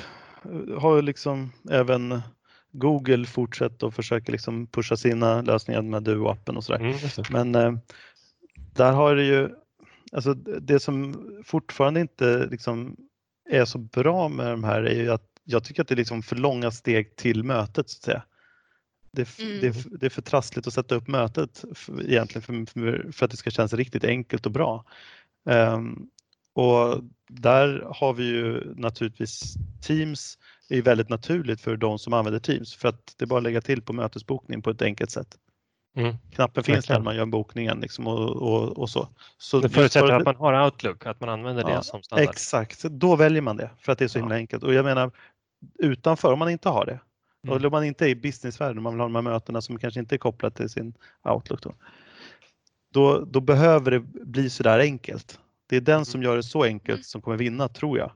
har 0.80 1.02
liksom 1.02 1.52
även 1.72 2.22
Google 2.78 3.26
fortsätter 3.26 3.88
att 3.88 3.96
försöka 3.96 4.32
liksom 4.32 4.68
pusha 4.68 4.98
sina 4.98 5.42
lösningar 5.42 5.82
med 5.82 6.04
Duo-appen 6.04 6.56
och 6.56 6.64
sådär. 6.64 6.80
Mm, 6.80 6.96
Men 7.30 7.56
eh, 7.56 7.80
där 8.74 8.92
har 8.92 9.16
det 9.16 9.24
ju, 9.24 9.50
alltså 10.12 10.34
det 10.34 10.80
som 10.80 11.16
fortfarande 11.46 12.02
inte 12.02 12.48
liksom 12.52 12.96
är 13.50 13.66
så 13.66 13.78
bra 13.78 14.30
med 14.30 14.48
de 14.48 14.64
här 14.64 14.84
är 14.84 15.02
ju 15.02 15.12
att 15.12 15.36
jag 15.44 15.64
tycker 15.64 15.82
att 15.82 15.88
det 15.88 15.94
är 15.94 15.98
liksom 15.98 16.24
för 16.24 16.36
långa 16.36 16.72
steg 16.72 17.16
till 17.16 17.44
mötet 17.44 17.90
så 17.90 17.98
att 17.98 18.04
säga. 18.04 18.24
Det, 19.12 19.40
mm. 19.40 19.62
det, 19.62 19.98
det 20.00 20.06
är 20.06 20.10
för 20.10 20.22
trassligt 20.22 20.68
att 20.68 20.74
sätta 20.74 20.96
upp 20.96 21.08
mötet 21.08 21.66
för, 21.74 22.10
egentligen 22.10 22.66
för, 22.66 23.12
för, 23.12 23.26
att 23.26 23.32
det 23.32 23.38
ska 23.38 23.50
kännas 23.50 23.74
riktigt 23.74 24.04
enkelt 24.04 24.46
och 24.46 24.52
bra. 24.52 24.86
Um, 25.44 26.10
och 26.56 27.04
där 27.28 27.88
har 27.96 28.14
vi 28.14 28.24
ju 28.24 28.74
naturligtvis 28.76 29.54
Teams 29.82 30.38
är 30.70 30.82
väldigt 30.82 31.10
naturligt 31.10 31.62
för 31.62 31.78
de 31.78 32.00
som 32.00 32.14
använder 32.14 32.40
Teams 32.40 32.76
för 32.76 32.90
att 32.90 33.14
det 33.18 33.26
är 33.26 33.28
bara 33.28 33.38
att 33.38 33.44
lägga 33.44 33.62
till 33.62 33.82
på 33.82 33.94
mötesbokning 33.94 34.62
på 34.62 34.70
ett 34.70 34.82
enkelt 34.82 35.12
sätt. 35.12 35.38
Mm. 35.98 36.16
Knappen 36.32 36.64
finns 36.64 36.86
där 36.86 37.00
man 37.00 37.16
gör 37.16 37.26
bokningen 37.26 37.80
liksom 37.80 38.08
och, 38.08 38.30
och, 38.30 38.78
och, 38.78 38.90
så. 38.90 39.08
så. 39.38 39.60
Det 39.60 39.70
förutsätter 39.70 40.12
att 40.12 40.26
man 40.26 40.36
har 40.36 40.66
Outlook, 40.66 41.06
att 41.06 41.20
man 41.20 41.30
använder 41.30 41.70
ja, 41.70 41.78
det 41.78 41.84
som 41.84 42.04
standard. 42.04 42.30
Exakt, 42.30 42.84
då 42.84 43.16
väljer 43.16 43.42
man 43.42 43.58
det 43.58 43.70
för 43.80 43.92
att 43.92 44.00
det 44.00 44.06
är 44.06 44.10
så 44.10 44.20
himla 44.20 44.36
enkelt. 44.36 44.64
Och 44.64 44.74
jag 44.74 44.86
menar 44.86 45.12
utanför, 45.80 46.34
om 46.34 46.40
man 46.40 46.50
inte 46.50 46.70
har 46.70 46.86
det, 46.86 47.00
mm. 47.44 47.56
och 47.56 47.66
om 47.66 47.72
man 47.72 47.84
inte 47.84 48.06
är 48.06 48.10
i 48.10 48.16
businessvärlden, 48.16 48.78
om 48.78 48.84
man 48.84 48.94
vill 48.94 49.00
ha 49.00 49.08
de 49.08 49.16
här 49.16 49.22
mötena 49.22 49.62
som 49.62 49.80
kanske 49.80 50.00
inte 50.00 50.16
är 50.16 50.20
kopplat 50.20 50.56
till 50.56 50.70
sin 50.70 50.94
Outlook 51.24 51.62
då, 51.62 51.76
då, 52.94 53.26
då 53.26 53.40
behöver 53.40 53.92
det 53.92 54.00
bli 54.26 54.50
så 54.50 54.64
där 54.64 54.80
enkelt. 54.80 55.40
Det 55.68 55.76
är 55.76 55.82
den 55.82 55.96
mm. 55.96 56.06
som 56.06 56.24
gör 56.24 56.36
det 56.36 56.44
så 56.44 56.64
enkelt 56.64 57.06
som 57.06 57.22
kommer 57.22 57.38
vinna, 57.38 57.68
tror 57.68 57.98
jag. 57.98 58.12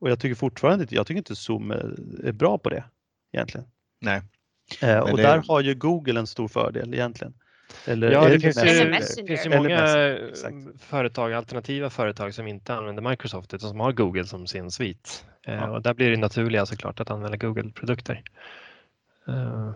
Och 0.00 0.10
jag 0.10 0.20
tycker 0.20 0.34
fortfarande 0.34 0.82
inte, 0.82 0.94
jag 0.94 1.06
tycker 1.06 1.18
inte 1.18 1.36
Zoom 1.36 1.70
är, 1.70 2.32
bra 2.32 2.58
på 2.58 2.70
det 2.70 2.84
egentligen. 3.32 3.66
Nej. 4.00 4.22
Eh, 4.82 4.98
och 4.98 5.16
det... 5.16 5.22
där 5.22 5.44
har 5.48 5.60
ju 5.60 5.74
Google 5.74 6.20
en 6.20 6.26
stor 6.26 6.48
fördel 6.48 6.94
egentligen. 6.94 7.34
Eller, 7.84 8.10
ja, 8.10 8.28
det 8.28 8.40
finns 8.40 8.64
ju, 8.64 8.90
det 9.16 9.26
finns 9.26 9.46
ju 9.46 9.50
många 9.50 10.18
företag, 10.80 11.32
alternativa 11.32 11.90
företag 11.90 12.34
som 12.34 12.46
inte 12.46 12.74
använder 12.74 13.10
Microsoft 13.10 13.54
utan 13.54 13.70
som 13.70 13.80
har 13.80 13.92
Google 13.92 14.24
som 14.24 14.46
sin 14.46 14.70
svit. 14.70 15.24
Eh, 15.46 15.54
ja. 15.54 15.70
Och 15.70 15.82
där 15.82 15.94
blir 15.94 16.10
det 16.10 16.16
naturliga 16.16 16.66
såklart 16.66 17.00
att 17.00 17.10
använda 17.10 17.36
Google-produkter. 17.36 18.22
Uh. 19.28 19.70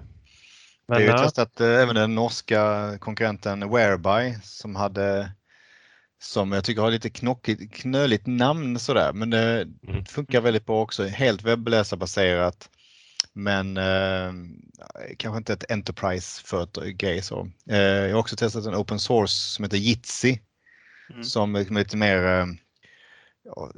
Vi 0.87 0.95
har 0.95 1.01
ju 1.01 1.25
testat 1.25 1.61
eh, 1.61 1.67
även 1.67 1.95
den 1.95 2.15
norska 2.15 2.93
konkurrenten 2.99 3.71
Whereby 3.71 4.35
som 4.43 4.77
hade 4.77 5.31
som 6.23 6.53
jag 6.53 6.65
tycker 6.65 6.83
har 6.83 6.91
lite 6.91 7.11
knockigt, 7.11 7.73
knöligt 7.75 8.27
namn 8.27 8.79
sådär 8.79 9.13
men 9.13 9.31
det 9.31 9.69
Mm. 9.89 10.05
funkar 10.05 10.41
väldigt 10.41 10.67
bra 10.67 10.83
också. 10.83 11.05
Helt 11.07 11.43
webbläsarbaserat 11.43 12.71
men 13.33 13.77
eh, 13.77 14.33
kanske 15.17 15.39
inte 15.39 15.53
ett 15.53 15.71
enterprise 15.71 16.43
för 16.45 16.63
ett 16.63 16.97
grej 16.97 17.23
så. 17.23 17.49
Eh, 17.71 17.79
jag 17.79 18.13
har 18.13 18.21
också 18.21 18.37
testat 18.37 18.67
en 18.67 18.75
open 18.75 18.99
source 18.99 19.35
som 19.35 19.65
heter 19.65 19.77
Jitsi 19.77 20.41
Mm. 21.11 21.25
som 21.25 21.55
är 21.57 21.75
lite 21.79 21.97
mer 21.97 22.25
eh, 22.25 22.47
ja, 23.45 23.71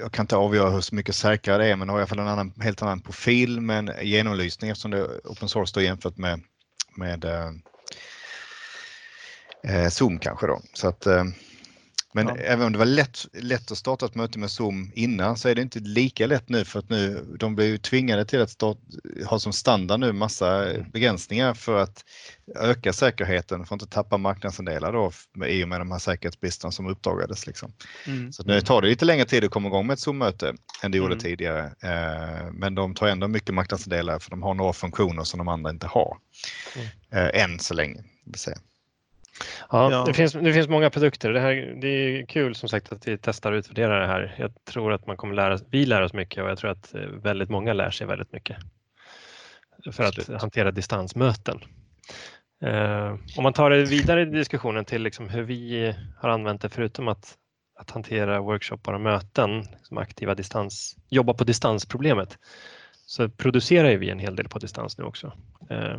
jag 0.00 0.12
kan 0.12 0.22
inte 0.22 0.36
avgöra 0.36 0.70
hur 0.70 0.94
mycket 0.94 1.14
säkrare 1.14 1.62
det 1.64 1.70
är 1.70 1.76
men 1.76 1.88
har 1.88 1.98
i 1.98 2.00
alla 2.00 2.06
fall 2.06 2.18
en 2.18 2.28
annan, 2.28 2.52
helt 2.60 2.82
annan 2.82 3.00
profil 3.00 3.60
med 3.60 3.78
en 3.78 4.06
genomlysning 4.08 4.70
eftersom 4.70 4.90
det 4.90 4.98
är 4.98 5.20
open 5.24 5.48
source 5.48 5.72
då 5.74 5.80
jämfört 5.82 6.16
med, 6.16 6.40
med 6.96 7.24
eh, 7.24 7.50
eh, 9.68 9.88
Zoom 9.88 10.18
kanske 10.18 10.46
då. 10.46 10.62
Så 10.72 10.88
att, 10.88 11.06
eh, 11.06 11.24
men 12.14 12.26
Ja. 12.26 12.36
även 12.36 12.66
om 12.66 12.72
det 12.72 12.78
var 12.78 12.86
lätt, 12.86 13.26
lätt 13.32 13.70
att 13.72 13.78
starta 13.78 14.06
ett 14.06 14.14
möte 14.14 14.38
med 14.38 14.50
Zoom 14.50 14.92
innan 14.94 15.36
så 15.36 15.48
är 15.48 15.54
det 15.54 15.62
inte 15.62 15.78
lika 15.80 16.26
lätt 16.26 16.48
nu 16.48 16.64
för 16.64 16.78
att 16.78 16.88
nu 16.90 17.26
de 17.38 17.54
blir 17.54 17.66
ju 17.66 17.78
tvingade 17.78 18.24
till 18.24 18.40
att 18.40 18.50
start, 18.50 18.78
ha 19.26 19.38
som 19.38 19.52
standard 19.52 20.00
nu 20.00 20.12
massa 20.12 20.66
begränsningar 20.92 21.54
för 21.54 21.78
att 21.82 22.04
öka 22.56 22.92
säkerheten 22.92 23.66
för 23.66 23.74
att 23.74 23.82
inte 23.82 23.94
tappa 23.94 24.16
marknadsandelar 24.16 24.92
då 24.92 25.12
med, 25.34 25.50
i 25.50 25.64
och 25.64 25.68
med 25.68 25.80
de 25.80 25.90
här 25.90 25.98
säkerhetsbristerna 25.98 26.70
som 26.72 26.86
uppdagades. 26.86 27.46
Liksom. 27.46 27.72
Mm. 28.06 28.32
Så 28.32 28.42
nu 28.42 28.60
tar 28.60 28.82
det 28.82 28.88
lite 28.88 29.04
längre 29.04 29.24
tid 29.24 29.44
att 29.44 29.50
komma 29.50 29.68
igång 29.68 29.86
med 29.86 29.94
ett 29.94 30.00
Zoom-möte 30.00 30.54
än 30.82 30.90
det 30.90 30.98
gjorde 30.98 31.14
Mm. 31.14 31.22
tidigare. 31.22 31.64
Eh, 31.82 32.52
men 32.52 32.74
de 32.74 32.94
tar 32.94 33.06
ändå 33.06 33.28
mycket 33.28 33.54
marknadsandelar 33.54 34.18
för 34.18 34.30
de 34.30 34.42
har 34.42 34.54
några 34.54 34.72
funktioner 34.72 35.24
som 35.24 35.38
de 35.38 35.48
andra 35.48 35.70
inte 35.70 35.86
har. 35.86 36.16
Eh, 37.12 37.42
än 37.42 37.58
så 37.58 37.74
länge. 37.74 38.04
Vill 38.24 38.38
säga. 38.40 38.56
Ja, 39.70 39.90
Ja. 39.90 40.04
Det, 40.06 40.14
finns, 40.14 40.32
det 40.32 40.52
finns 40.52 40.68
många 40.68 40.90
produkter. 40.90 41.32
Det, 41.32 41.40
här, 41.40 41.78
det 41.80 41.88
är 41.88 42.26
kul 42.26 42.54
som 42.54 42.68
sagt 42.68 42.92
att 42.92 43.08
vi 43.08 43.18
testar 43.18 43.52
och 43.52 43.56
utvärderar 43.56 44.00
det 44.00 44.06
här. 44.06 44.34
Jag 44.38 44.64
tror 44.64 44.92
att 44.92 45.06
man 45.06 45.16
kommer 45.16 45.34
lära 45.34 45.58
vi 45.70 45.86
lär 45.86 46.02
oss 46.02 46.12
mycket 46.12 46.44
och 46.44 46.50
jag 46.50 46.58
tror 46.58 46.70
att 46.70 46.94
eh, 46.94 47.00
väldigt 47.00 47.50
många 47.50 47.72
lär 47.72 47.90
sig 47.90 48.06
väldigt 48.06 48.32
mycket 48.32 48.56
för 49.92 50.04
att 50.04 50.40
hantera 50.40 50.70
distansmöten. 50.70 51.60
Eh, 52.64 53.14
om 53.36 53.42
man 53.42 53.52
tar 53.52 53.70
det 53.70 53.84
vidare 53.84 54.22
i 54.22 54.24
diskussionen 54.24 54.84
till 54.84 55.02
liksom 55.02 55.28
hur 55.28 55.42
vi 55.42 55.94
har 56.16 56.28
använt 56.28 56.62
det 56.62 56.68
förutom 56.68 57.08
att, 57.08 57.34
att 57.78 57.90
hantera 57.90 58.40
workshoppar 58.40 58.92
och 58.92 59.00
möten, 59.00 59.58
liksom 59.60 59.98
aktiva 59.98 60.34
distans, 60.34 60.96
jobba 61.08 61.34
på 61.34 61.44
distansproblemet, 61.44 62.38
så 63.06 63.28
producerar 63.28 63.96
vi 63.96 64.10
en 64.10 64.18
hel 64.18 64.36
del 64.36 64.48
på 64.48 64.58
distans 64.58 64.98
nu 64.98 65.04
också. 65.04 65.32
Eh, 65.70 65.98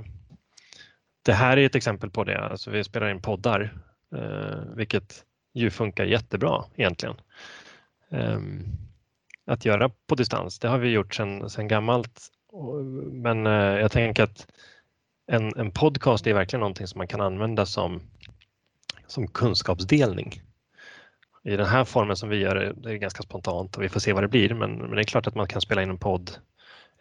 det 1.24 1.34
här 1.34 1.58
är 1.58 1.66
ett 1.66 1.76
exempel 1.76 2.10
på 2.10 2.24
det. 2.24 2.40
Alltså 2.40 2.72
vi 2.72 2.84
spelar 2.84 3.10
in 3.10 3.22
poddar, 3.22 3.78
eh, 4.16 4.76
vilket 4.76 5.26
ju 5.54 5.70
funkar 5.70 6.06
jättebra 6.06 6.66
egentligen. 6.76 7.16
Eh, 8.12 8.40
att 9.46 9.66
göra 9.66 9.92
på 10.08 10.16
distans, 10.16 10.60
det 10.60 10.68
har 10.68 10.78
vi 10.78 10.90
gjort 10.90 11.16
sedan, 11.16 11.50
sedan 11.50 11.68
gammalt. 11.68 12.22
Men 13.12 13.48
eh, 13.48 13.54
jag 13.54 13.92
tänker 13.92 14.24
att 14.24 14.48
en, 15.28 15.56
en 15.58 15.72
podcast 15.72 16.28
är 16.28 16.34
verkligen 16.34 16.60
någonting 16.60 16.88
som 16.88 16.98
man 16.98 17.08
kan 17.08 17.22
använda 17.22 17.66
som, 17.66 18.02
som 19.08 19.28
kunskapsdelning. 19.28 20.42
I 21.44 21.56
den 21.56 21.66
här 21.66 21.86
formen 21.86 22.16
som 22.16 22.30
vi 22.30 22.38
gör 22.38 22.56
det, 22.56 22.74
det 22.74 22.92
är 22.92 22.96
ganska 22.96 23.24
spontant 23.24 23.78
och 23.78 23.84
vi 23.84 23.90
får 23.90 24.00
se 24.00 24.14
vad 24.14 24.24
det 24.24 24.28
blir. 24.28 24.54
Men, 24.54 24.78
men 24.78 24.92
det 24.92 25.02
är 25.02 25.04
klart 25.04 25.28
att 25.28 25.36
man 25.36 25.48
kan 25.48 25.62
spela 25.62 25.84
in 25.84 25.90
en 25.90 25.98
podd 25.98 26.32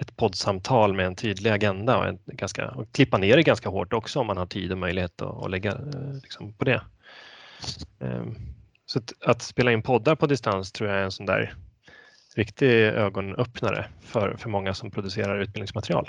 ett 0.03 0.17
poddsamtal 0.17 0.95
med 0.95 1.07
en 1.07 1.17
tydlig 1.17 1.51
agenda 1.51 1.99
och, 1.99 2.07
en 2.07 2.19
ganska, 2.27 2.71
och 2.71 2.93
klippa 2.93 3.19
ner 3.19 3.37
det 3.37 3.43
ganska 3.43 3.69
hårt 3.69 3.93
också 3.93 4.21
om 4.21 4.27
man 4.27 4.37
har 4.37 4.47
tid 4.47 4.73
och 4.73 4.79
möjlighet 4.79 5.23
att, 5.23 5.45
att 5.45 5.51
lägga 5.51 5.71
eh, 5.73 6.15
liksom, 6.23 6.53
på 6.53 6.65
det. 6.65 6.83
Ehm, 8.01 8.35
Så 8.87 8.99
att, 8.99 9.13
att 9.27 9.43
spela 9.43 9.73
in 9.73 9.83
poddar 9.83 10.15
på 10.17 10.27
distans 10.27 10.73
tror 10.73 10.91
jag 10.91 10.99
är 10.99 11.05
en 11.05 11.11
sån 11.11 11.27
där 11.27 11.55
riktig 12.35 12.69
ögonöppnare 12.83 13.87
för, 14.01 14.37
för 14.37 14.51
många 14.51 14.75
som 14.75 14.91
producerar 14.91 15.39
utbildningsmaterial. 15.41 16.05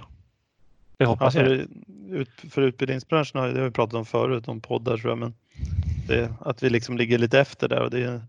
Det 0.98 1.04
Ja, 1.04 1.08
hoppas 1.10 1.36
jag. 1.36 1.46
för, 1.46 1.68
ut, 2.10 2.30
för 2.50 2.62
utbildningsbranschen 2.62 3.40
har 3.40 3.48
det 3.50 3.60
har 3.60 3.66
vi 3.66 3.72
pratat 3.72 3.94
om 3.94 4.06
förut, 4.06 4.48
om 4.48 4.62
poddar 4.62 4.98
tror 4.98 5.12
jag, 5.12 5.18
men 5.18 5.34
det, 6.08 6.34
att 6.42 6.64
vi 6.64 6.70
liksom 6.70 6.98
ligger 6.98 7.18
lite 7.18 7.40
efter 7.40 7.70
där 7.70 7.82
och 7.82 7.90
det, 7.92 8.04
är- 8.04 8.22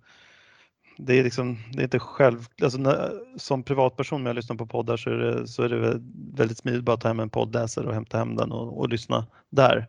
det 0.97 1.19
är 1.19 1.25
liksom, 1.25 1.59
det 1.73 1.79
är 1.81 1.85
inte 1.85 1.99
själv, 1.99 2.47
alltså 2.63 2.79
när, 2.79 3.13
som 3.37 3.63
privatperson 3.63 4.23
när 4.25 4.31
jag 4.31 4.37
lyssnar 4.37 4.57
på 4.57 4.67
poddar 4.67 4.97
så 4.97 5.11
är 5.11 5.17
det, 5.17 5.49
så 5.49 5.63
är 5.63 5.69
det 5.69 5.79
väl 5.79 6.01
väldigt 6.35 6.59
smidigt 6.59 6.83
bara 6.85 6.93
att 6.95 7.01
ta 7.01 7.09
hem 7.09 7.21
en 7.21 7.31
poddläsare 7.31 7.87
och 7.87 7.95
hämta 7.95 8.19
hem 8.19 8.37
den 8.37 8.53
och, 8.53 8.79
och 8.79 8.89
lyssna 8.89 9.27
där. 9.51 9.87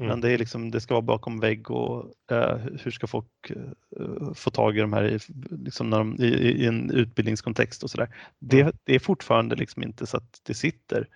Mm. 0.00 0.08
Men 0.08 0.20
det 0.20 0.30
är 0.30 0.38
liksom, 0.38 0.70
det 0.70 0.80
ska 0.80 0.94
vara 0.94 1.02
bakom 1.02 1.40
vägg 1.40 1.70
och 1.70 2.04
eh, 2.30 2.56
hur 2.56 2.90
ska 2.90 3.06
folk 3.06 3.50
eh, 3.50 4.32
få 4.34 4.50
tag 4.50 4.76
i 4.76 4.80
de 4.80 4.92
här 4.92 5.04
i, 5.04 5.18
liksom 5.50 5.90
när 5.90 5.98
de, 5.98 6.16
i, 6.18 6.26
i 6.26 6.66
en 6.66 6.90
utbildningskontext 6.90 7.82
och 7.82 7.90
sådär. 7.90 8.08
Det, 8.38 8.60
Mm. 8.60 8.72
det 8.84 8.94
är 8.94 8.98
fortfarande 8.98 9.56
liksom 9.56 9.82
inte 9.82 10.06
så 10.06 10.16
att 10.16 10.40
det 10.42 10.54
sitter. 10.54 11.08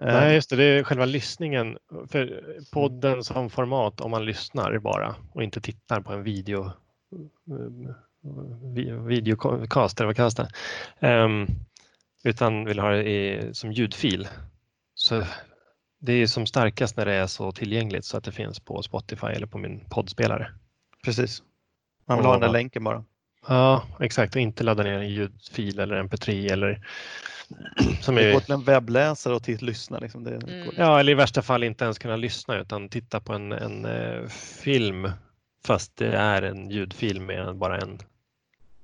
Eh, 0.00 0.06
Nej, 0.06 0.34
just 0.34 0.50
det, 0.50 0.56
det 0.56 0.64
är 0.64 0.82
själva 0.82 1.04
lyssningen. 1.04 1.78
För 2.08 2.42
podden 2.72 3.24
som 3.24 3.50
format, 3.50 4.00
om 4.00 4.10
man 4.10 4.24
lyssnar 4.24 4.78
bara 4.78 5.14
och 5.32 5.42
inte 5.42 5.60
tittar 5.60 6.00
på 6.00 6.12
en 6.12 6.22
video 6.22 6.70
vi- 7.44 7.88
videocast 9.06 10.00
eller 10.00 10.06
vad 10.06 10.16
kallas 10.16 10.34
det? 10.34 10.50
Ehm, 11.00 11.46
utan 12.24 12.64
vill 12.64 12.78
ha 12.78 12.90
det 12.90 13.10
i, 13.10 13.50
som 13.54 13.72
ljudfil. 13.72 14.28
Så 14.94 15.24
det 15.98 16.12
är 16.12 16.26
som 16.26 16.46
starkast 16.46 16.96
när 16.96 17.06
det 17.06 17.12
är 17.12 17.26
så 17.26 17.52
tillgängligt 17.52 18.04
så 18.04 18.16
att 18.16 18.24
det 18.24 18.32
finns 18.32 18.60
på 18.60 18.82
Spotify 18.82 19.26
eller 19.26 19.46
på 19.46 19.58
min 19.58 19.84
poddspelare. 19.90 20.50
Precis. 21.04 21.42
Man 22.06 22.18
vill 22.18 22.26
ha 22.26 22.32
den 22.32 22.40
där 22.40 22.48
länken 22.48 22.84
bara. 22.84 23.04
Ja, 23.48 23.82
exakt 24.00 24.34
och 24.34 24.40
inte 24.40 24.64
ladda 24.64 24.82
ner 24.82 24.98
en 24.98 25.08
ljudfil 25.08 25.78
eller 25.78 26.02
mp3 26.02 26.52
eller 26.52 26.86
som 28.00 28.14
Det 28.14 28.24
är 28.24 28.32
går 28.32 28.40
till 28.40 28.52
en 28.54 28.64
webbläsare 28.64 29.34
och 29.34 29.42
till 29.42 29.66
lyssna. 29.66 29.98
Liksom. 29.98 30.24
Det, 30.24 30.36
Mm. 30.36 30.68
Ja, 30.76 31.00
eller 31.00 31.12
i 31.12 31.14
värsta 31.14 31.42
fall 31.42 31.62
inte 31.62 31.84
ens 31.84 31.98
kunna 31.98 32.16
lyssna 32.16 32.58
utan 32.58 32.88
titta 32.88 33.20
på 33.20 33.32
en, 33.32 33.52
en 33.52 33.84
eh, 33.84 34.28
film 34.62 35.10
fast 35.66 35.96
det 35.96 36.16
är 36.16 36.42
en 36.42 36.70
ljudfil 36.70 37.20
med 37.20 37.56
bara 37.56 37.78
en 37.78 37.98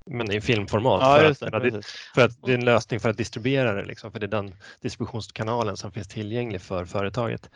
men 0.06 0.32
i 0.32 0.40
filmformat 0.40 1.00
ja, 1.02 1.16
för, 1.16 1.22
att, 1.22 1.28
just 1.28 1.40
det, 1.40 1.60
di- 1.60 1.70
precis. 1.70 1.92
för 2.14 2.24
att 2.24 2.42
det 2.42 2.52
är 2.52 2.58
en 2.58 2.64
lösning 2.64 3.00
för 3.00 3.10
att 3.10 3.16
distribuera 3.16 3.72
det 3.72 3.84
liksom, 3.84 4.12
för 4.12 4.20
det 4.20 4.26
är 4.26 4.28
den 4.28 4.54
distributionskanalen 4.80 5.76
som 5.76 5.92
finns 5.92 6.08
tillgänglig 6.08 6.60
för 6.60 6.84
företaget. 6.84 7.50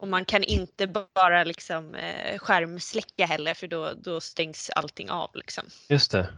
Och 0.00 0.08
man 0.08 0.24
kan 0.24 0.42
inte 0.42 0.86
bara 1.14 1.44
liksom 1.44 1.94
eh, 1.94 2.38
skärmsläcka 2.38 3.26
heller 3.26 3.54
för 3.54 3.66
då, 3.66 3.92
då 4.04 4.20
stängs 4.20 4.70
allting 4.76 5.10
av. 5.10 5.30
Liksom. 5.34 5.64
Just 5.88 6.10
det. 6.10 6.28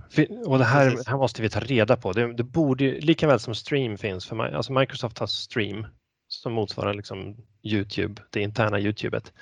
Och 0.46 0.58
det 0.58 0.64
här, 0.64 0.98
här 1.06 1.16
måste 1.16 1.42
vi 1.42 1.50
ta 1.50 1.60
reda 1.60 1.96
på. 1.96 2.12
Det, 2.12 2.32
det 2.32 2.42
borde 2.42 2.84
ju, 2.84 3.00
lika 3.00 3.26
väl 3.26 3.40
som 3.40 3.54
Stream 3.54 3.98
finns, 3.98 4.26
för 4.26 4.54
alltså 4.54 4.72
Microsoft 4.72 5.18
har 5.18 5.26
Stream 5.26 5.86
som 6.28 6.52
motsvarar 6.52 6.94
liksom 6.94 7.36
Youtube, 7.62 8.22
det 8.30 8.40
interna 8.40 8.80
Youtubet. 8.80 9.32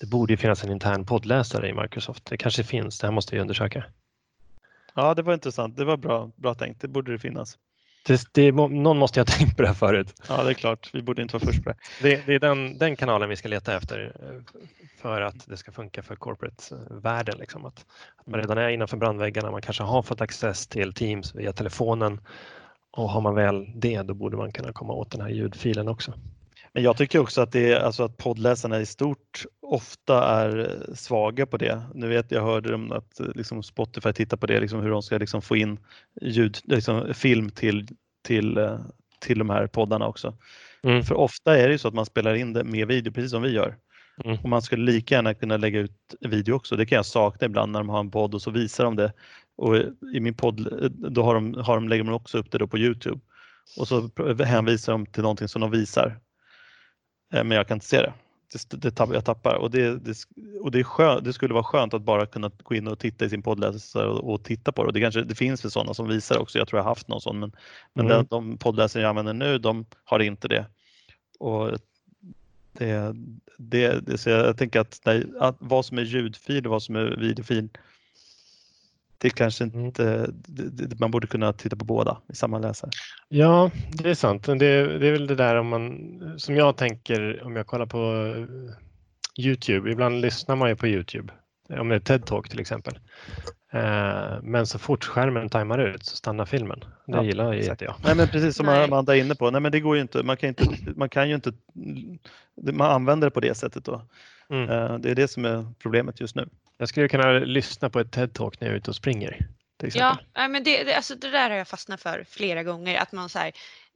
Det 0.00 0.06
borde 0.06 0.32
ju 0.32 0.36
finnas 0.36 0.64
en 0.64 0.72
intern 0.72 1.06
poddläsare 1.06 1.68
i 1.68 1.74
Microsoft. 1.74 2.24
Det 2.24 2.36
kanske 2.36 2.64
finns, 2.64 2.98
det 2.98 3.06
här 3.06 3.12
måste 3.12 3.34
vi 3.34 3.40
undersöka. 3.40 3.84
Ja, 4.94 5.14
det 5.14 5.22
var 5.22 5.34
intressant. 5.34 5.76
Det 5.76 5.84
var 5.84 5.96
bra, 5.96 6.30
bra 6.36 6.54
tänkt. 6.54 6.80
Det 6.80 6.88
borde 6.88 7.12
det 7.12 7.18
finnas. 7.18 7.58
Det, 8.06 8.28
det, 8.32 8.52
någon 8.52 8.98
måste 8.98 9.20
ju 9.20 9.20
ha 9.20 9.24
tänkt 9.38 9.56
på 9.56 9.62
det 9.62 9.68
här 9.68 9.74
förut. 9.74 10.22
Ja, 10.28 10.44
det 10.44 10.50
är 10.50 10.54
klart. 10.54 10.90
Vi 10.92 11.02
borde 11.02 11.22
inte 11.22 11.36
vara 11.36 11.46
först 11.46 11.64
på 11.64 11.70
det. 11.70 11.76
Det, 12.02 12.26
det 12.26 12.34
är 12.34 12.38
den, 12.38 12.78
den 12.78 12.96
kanalen 12.96 13.28
vi 13.28 13.36
ska 13.36 13.48
leta 13.48 13.76
efter 13.76 14.12
eh, 14.20 14.60
för 15.02 15.20
att 15.20 15.46
det 15.46 15.56
ska 15.56 15.72
funka 15.72 16.02
för 16.02 16.16
corporate-världen. 16.16 17.38
Liksom. 17.38 17.64
Att, 17.64 17.86
att 18.16 18.26
man 18.26 18.40
redan 18.40 18.58
är 18.58 18.68
innanför 18.68 18.96
brandväggarna, 18.96 19.50
man 19.50 19.62
kanske 19.62 19.82
har 19.82 20.02
fått 20.02 20.20
access 20.20 20.66
till 20.66 20.92
Teams 20.92 21.34
via 21.34 21.52
telefonen 21.52 22.20
och 22.92 23.10
har 23.10 23.20
man 23.20 23.34
väl 23.34 23.66
det, 23.74 24.02
då 24.02 24.14
borde 24.14 24.36
man 24.36 24.52
kunna 24.52 24.72
komma 24.72 24.92
åt 24.92 25.10
den 25.10 25.20
här 25.20 25.28
ljudfilen 25.28 25.88
också. 25.88 26.12
Men 26.72 26.82
jag 26.82 26.96
tycker 26.96 27.18
också 27.18 27.40
att, 27.40 27.52
det 27.52 27.72
är, 27.72 27.80
alltså 27.80 28.02
att 28.02 28.16
poddläsarna 28.16 28.80
i 28.80 28.86
stort 28.86 29.44
ofta 29.62 30.24
är 30.24 30.58
eh, 30.58 30.94
svaga 30.94 31.46
på 31.46 31.56
det. 31.56 31.82
Nu 31.94 32.08
vet 32.08 32.30
jag 32.30 32.42
hörde 32.42 32.74
om 32.74 32.92
att 32.92 33.20
eh, 33.20 33.26
liksom 33.34 33.62
Spotify 33.62 34.12
tittar 34.12 34.36
på 34.36 34.46
det, 34.46 34.60
liksom 34.60 34.80
hur 34.80 34.90
de 34.90 35.02
ska 35.02 35.18
liksom 35.18 35.42
få 35.42 35.56
in 35.56 35.78
ljud, 36.20 36.58
liksom 36.64 37.14
film 37.14 37.50
till, 37.50 37.88
till, 38.22 38.58
eh, 38.58 38.80
till 39.18 39.38
de 39.38 39.50
här 39.50 39.66
poddarna 39.66 40.06
också. 40.06 40.36
Mm. 40.82 41.02
För 41.02 41.14
ofta 41.14 41.58
är 41.58 41.68
det 41.68 41.78
så 41.78 41.88
att 41.88 41.94
man 41.94 42.06
spelar 42.06 42.34
in 42.34 42.52
det 42.52 42.64
med 42.64 42.88
video, 42.88 43.12
precis 43.12 43.30
som 43.30 43.42
vi 43.42 43.50
gör. 43.50 43.76
Mm. 44.24 44.38
Och 44.42 44.48
man 44.48 44.62
skulle 44.62 44.92
lika 44.92 45.14
gärna 45.14 45.34
kunna 45.34 45.56
lägga 45.56 45.80
ut 45.80 46.14
video 46.20 46.54
också. 46.54 46.76
Det 46.76 46.86
kan 46.86 46.96
jag 46.96 47.06
sakna 47.06 47.46
ibland 47.46 47.72
när 47.72 47.80
de 47.80 47.88
har 47.88 48.00
en 48.00 48.10
podd 48.10 48.34
och 48.34 48.42
så 48.42 48.50
visar 48.50 48.84
de 48.84 48.96
det. 48.96 49.12
Och 49.56 49.76
i 50.14 50.20
min 50.20 50.34
podd 50.34 50.90
då 50.92 51.22
har 51.22 51.34
de, 51.34 51.54
har 51.54 51.74
de, 51.74 51.88
lägger 51.88 52.04
de 52.04 52.14
också 52.14 52.38
upp 52.38 52.50
det 52.50 52.58
då 52.58 52.66
på 52.66 52.78
Youtube. 52.78 53.20
Och 53.78 53.88
så 53.88 54.10
hänvisar 54.44 54.92
de 54.92 55.06
till 55.06 55.22
någonting 55.22 55.48
som 55.48 55.60
de 55.60 55.70
visar. 55.70 56.18
Eh, 57.32 57.44
Men 57.44 57.50
jag 57.50 57.68
kan 57.68 57.76
inte 57.76 57.86
se 57.86 58.02
det. 58.02 58.12
Det, 58.52 58.82
det 58.82 58.90
tappar, 58.90 59.14
jag 59.14 59.24
tappar 59.24 59.54
och, 59.54 59.70
det, 59.70 59.98
det, 59.98 60.14
och 60.60 60.70
det, 60.70 60.78
är 60.78 60.82
skön, 60.84 61.24
det 61.24 61.32
skulle 61.32 61.54
vara 61.54 61.64
skönt 61.64 61.94
att 61.94 62.02
bara 62.02 62.26
kunna 62.26 62.50
gå 62.62 62.74
in 62.74 62.88
och 62.88 62.98
titta 62.98 63.24
i 63.24 63.30
sin 63.30 63.42
poddläsare 63.42 64.06
och, 64.08 64.32
och 64.34 64.44
titta 64.44 64.72
på 64.72 64.82
det. 64.82 64.86
Och 64.86 64.92
det, 64.92 65.00
kanske, 65.00 65.22
det 65.22 65.34
finns 65.34 65.64
väl 65.64 65.70
sådana 65.70 65.94
som 65.94 66.08
visar 66.08 66.38
också. 66.38 66.58
Jag 66.58 66.68
tror 66.68 66.78
jag 66.78 66.84
har 66.84 66.90
haft 66.90 67.08
någon 67.08 67.20
sån. 67.20 67.38
Men, 67.40 67.52
men 67.94 68.06
Mm. 68.06 68.16
den, 68.16 68.26
de 68.30 68.58
poddläsare 68.58 69.02
jag 69.02 69.08
använder 69.10 69.32
nu, 69.34 69.58
de 69.58 69.86
har 70.04 70.20
inte 70.20 70.48
det. 70.48 70.66
Och 71.38 71.78
Det, 72.72 73.14
det, 73.58 74.00
det, 74.06 74.18
så 74.18 74.30
jag 74.30 74.56
tänker 74.58 74.80
att, 74.80 75.00
nej, 75.04 75.24
att 75.40 75.56
vad 75.58 75.84
som 75.84 75.98
är 75.98 76.02
ljudfil 76.02 76.66
och 76.66 76.70
vad 76.70 76.82
som 76.82 76.96
är 76.96 77.16
videofil, 77.16 77.68
det 79.20 79.30
kanske 79.30 79.64
Mm. 79.64 79.84
inte, 79.84 80.30
det, 80.32 80.86
det, 80.86 81.00
man 81.00 81.10
borde 81.10 81.26
kunna 81.26 81.52
titta 81.52 81.76
på 81.76 81.84
båda 81.84 82.18
i 82.32 82.34
samma 82.34 82.58
läsare. 82.58 82.90
Ja, 83.28 83.70
det 83.92 84.10
är 84.10 84.14
sant. 84.14 84.46
Det, 84.46 84.56
det 84.98 85.06
är 85.08 85.12
väl 85.12 85.26
det 85.26 85.34
där 85.34 85.56
om 85.56 85.68
man, 85.68 86.10
som 86.38 86.56
jag 86.56 86.76
tänker 86.76 87.42
om 87.44 87.56
jag 87.56 87.66
kollar 87.66 87.86
på 87.86 87.98
eh, 88.36 89.44
Youtube. 89.46 89.90
Ibland 89.90 90.20
lyssnar 90.20 90.56
man 90.56 90.68
ju 90.68 90.76
på 90.76 90.86
Youtube, 90.86 91.32
om 91.68 91.88
det 91.88 91.94
är 91.94 92.00
TED-talk 92.00 92.48
till 92.48 92.60
exempel. 92.60 92.98
Eh, 93.72 94.42
Men 94.42 94.66
så 94.66 94.78
fort 94.78 95.04
skärmen 95.04 95.48
tajmar 95.48 95.78
ut 95.78 96.04
så 96.04 96.16
stannar 96.16 96.44
filmen. 96.46 96.80
Det 96.80 96.86
Ja, 97.06 97.22
gillar 97.22 97.52
ju 97.52 97.70
inte 97.70 97.84
jag. 97.84 97.94
Nej 98.04 98.16
men 98.16 98.28
precis 98.28 98.56
som 98.56 98.66
Nej. 98.66 98.84
Amanda 98.84 99.16
är 99.16 99.20
inne 99.20 99.34
på, 99.34 99.50
nej 99.50 99.60
men 99.60 99.72
det 99.72 99.80
går 99.80 99.96
ju 99.96 100.02
inte, 100.02 100.22
man 100.22 100.36
kan, 100.36 100.48
inte, 100.48 100.64
man 100.96 101.08
kan 101.08 101.28
ju 101.28 101.34
inte, 101.34 101.52
man 102.72 102.90
använder 102.90 103.26
det 103.26 103.30
på 103.30 103.40
det 103.40 103.54
sättet 103.54 103.84
då. 103.84 104.02
Mm. 104.50 104.70
Eh, 104.70 104.98
Det 104.98 105.10
är 105.10 105.14
det 105.14 105.28
som 105.28 105.44
är 105.44 105.66
problemet 105.82 106.20
just 106.20 106.36
nu. 106.36 106.48
Jag 106.80 106.88
skulle 106.88 107.08
kunna 107.08 107.30
lyssna 107.32 107.90
på 107.90 108.00
ett 108.00 108.10
TED-talk 108.16 108.56
när 108.60 108.68
jag 108.68 108.72
är 108.74 108.78
ute 108.78 108.90
och 108.90 108.96
springer. 108.96 109.46
Ja, 109.94 110.18
men 110.34 110.64
det, 110.64 110.84
det, 110.84 110.94
alltså 110.94 111.14
det 111.14 111.30
där 111.30 111.50
har 111.50 111.56
jag 111.56 111.68
fastnat 111.68 112.00
för 112.02 112.24
flera 112.28 112.62
gånger. 112.62 112.98
Att 113.00 113.12
man 113.12 113.28
så 113.28 113.38
här, 113.38 113.52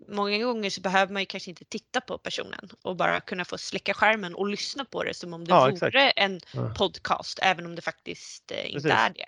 många 0.08 0.38
gånger 0.38 0.70
så 0.70 0.80
behöver 0.80 1.12
man 1.12 1.22
ju 1.22 1.26
kanske 1.26 1.50
inte 1.50 1.64
titta 1.64 2.00
på 2.00 2.18
personen 2.18 2.68
och 2.82 2.96
bara 2.96 3.20
kunna 3.20 3.44
få 3.44 3.58
släcka 3.58 3.94
skärmen 3.94 4.34
och 4.34 4.48
lyssna 4.48 4.84
på 4.84 5.02
det 5.04 5.14
som 5.14 5.34
om 5.34 5.44
det 5.44 5.50
Ja, 5.50 5.60
vore 5.60 5.72
exakt. 5.72 6.12
en 6.16 6.40
Ja. 6.52 6.74
podcast, 6.78 7.38
även 7.42 7.66
om 7.66 7.74
det 7.74 7.82
faktiskt 7.82 8.50
eh, 8.50 8.74
inte 8.74 8.92
är 8.92 9.10
det. 9.10 9.26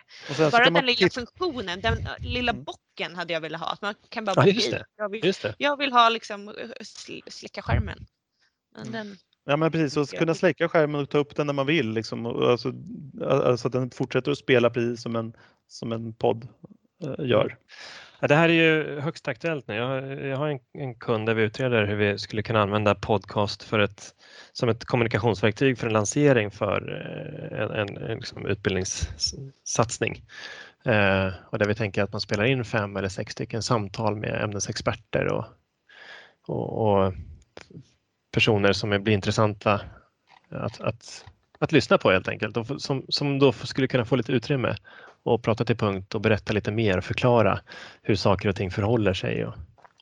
Bara 0.50 0.64
den 0.64 0.72
man 0.72 0.86
lilla 0.86 1.10
funktionen, 1.10 1.80
den 1.80 1.98
eh, 2.06 2.12
lilla 2.20 2.52
Mm. 2.52 2.64
bocken 2.64 3.16
hade 3.16 3.32
jag 3.32 3.40
velat 3.40 3.60
ha. 3.60 3.68
Att 3.72 3.82
man 3.82 3.94
kan 4.08 4.24
bara 4.24 4.46
Ja, 4.46 4.52
just 4.52 4.70
det. 4.70 4.86
Jag 4.96 5.08
vill, 5.08 5.24
Just 5.24 5.42
det. 5.42 5.54
jag 5.58 5.76
vill 5.76 5.92
ha 5.92 6.08
liksom 6.08 6.48
eh, 6.48 6.52
sl- 6.80 7.30
släcka 7.30 7.62
skärmen. 7.62 8.06
Men 8.76 8.92
den, 8.92 9.18
Ja 9.48 9.56
men 9.56 9.72
precis, 9.72 9.96
och 9.96 10.18
kunna 10.18 10.34
släcka 10.34 10.68
skärmen 10.68 11.00
och 11.00 11.10
ta 11.10 11.18
upp 11.18 11.36
den 11.36 11.46
när 11.46 11.54
man 11.54 11.66
vill. 11.66 11.90
Liksom, 11.90 12.26
alltså, 12.26 12.72
alltså 13.22 13.68
att 13.68 13.72
den 13.72 13.90
fortsätter 13.90 14.30
att 14.30 14.38
spela 14.38 14.70
precis 14.70 15.02
som 15.02 15.16
en, 15.16 15.32
som 15.68 15.92
en 15.92 16.12
podd 16.12 16.48
eh, 17.04 17.26
gör. 17.26 17.56
Ja, 18.20 18.28
det 18.28 18.34
här 18.34 18.48
är 18.48 18.52
ju 18.52 19.00
högst 19.00 19.28
aktuellt 19.28 19.68
nu. 19.68 19.74
Jag, 19.74 20.24
jag 20.26 20.36
har 20.36 20.48
en, 20.48 20.58
en 20.72 20.94
kund 20.94 21.26
där 21.26 21.34
vi 21.34 21.42
utreder 21.42 21.86
hur 21.86 21.96
vi 21.96 22.18
skulle 22.18 22.42
kunna 22.42 22.62
använda 22.62 22.94
podcast 22.94 23.62
för 23.62 23.78
ett, 23.78 24.14
som 24.52 24.68
ett 24.68 24.84
kommunikationsverktyg 24.84 25.78
för 25.78 25.86
en 25.86 25.92
lansering 25.92 26.50
för 26.50 27.02
eh, 27.52 27.60
en, 27.60 27.70
en, 27.70 27.96
en 27.96 28.16
liksom 28.16 28.46
utbildningssatsning. 28.46 30.24
Eh, 30.84 31.28
och 31.50 31.58
där 31.58 31.66
vi 31.66 31.74
tänker 31.74 32.02
att 32.02 32.12
man 32.12 32.20
spelar 32.20 32.44
in 32.44 32.64
fem 32.64 32.96
eller 32.96 33.08
sex 33.08 33.32
stycken 33.32 33.62
samtal 33.62 34.16
med 34.16 34.42
ämnesexperter 34.44 35.26
och, 35.26 35.44
och, 36.46 36.82
och 36.82 37.12
personer 38.36 38.72
som 38.72 38.92
är- 38.92 38.98
blir 38.98 39.14
intressanta 39.14 39.80
att, 40.50 40.80
att, 40.80 41.24
att 41.58 41.72
lyssna 41.72 41.98
på 41.98 42.10
helt 42.10 42.28
enkelt 42.28 42.56
och 42.56 42.82
som, 42.82 43.04
som 43.08 43.38
då 43.38 43.52
skulle 43.52 43.86
kunna 43.86 44.04
få 44.04 44.16
lite 44.16 44.32
utrymme 44.32 44.76
och 45.22 45.42
prata 45.42 45.64
till 45.64 45.76
punkt 45.76 46.14
och 46.14 46.20
berätta 46.20 46.52
lite 46.52 46.72
mer 46.72 46.98
och 46.98 47.04
förklara 47.04 47.60
hur 48.02 48.14
saker 48.14 48.48
och 48.48 48.56
ting 48.56 48.70
förhåller 48.70 49.14
sig 49.14 49.46
och, 49.46 49.54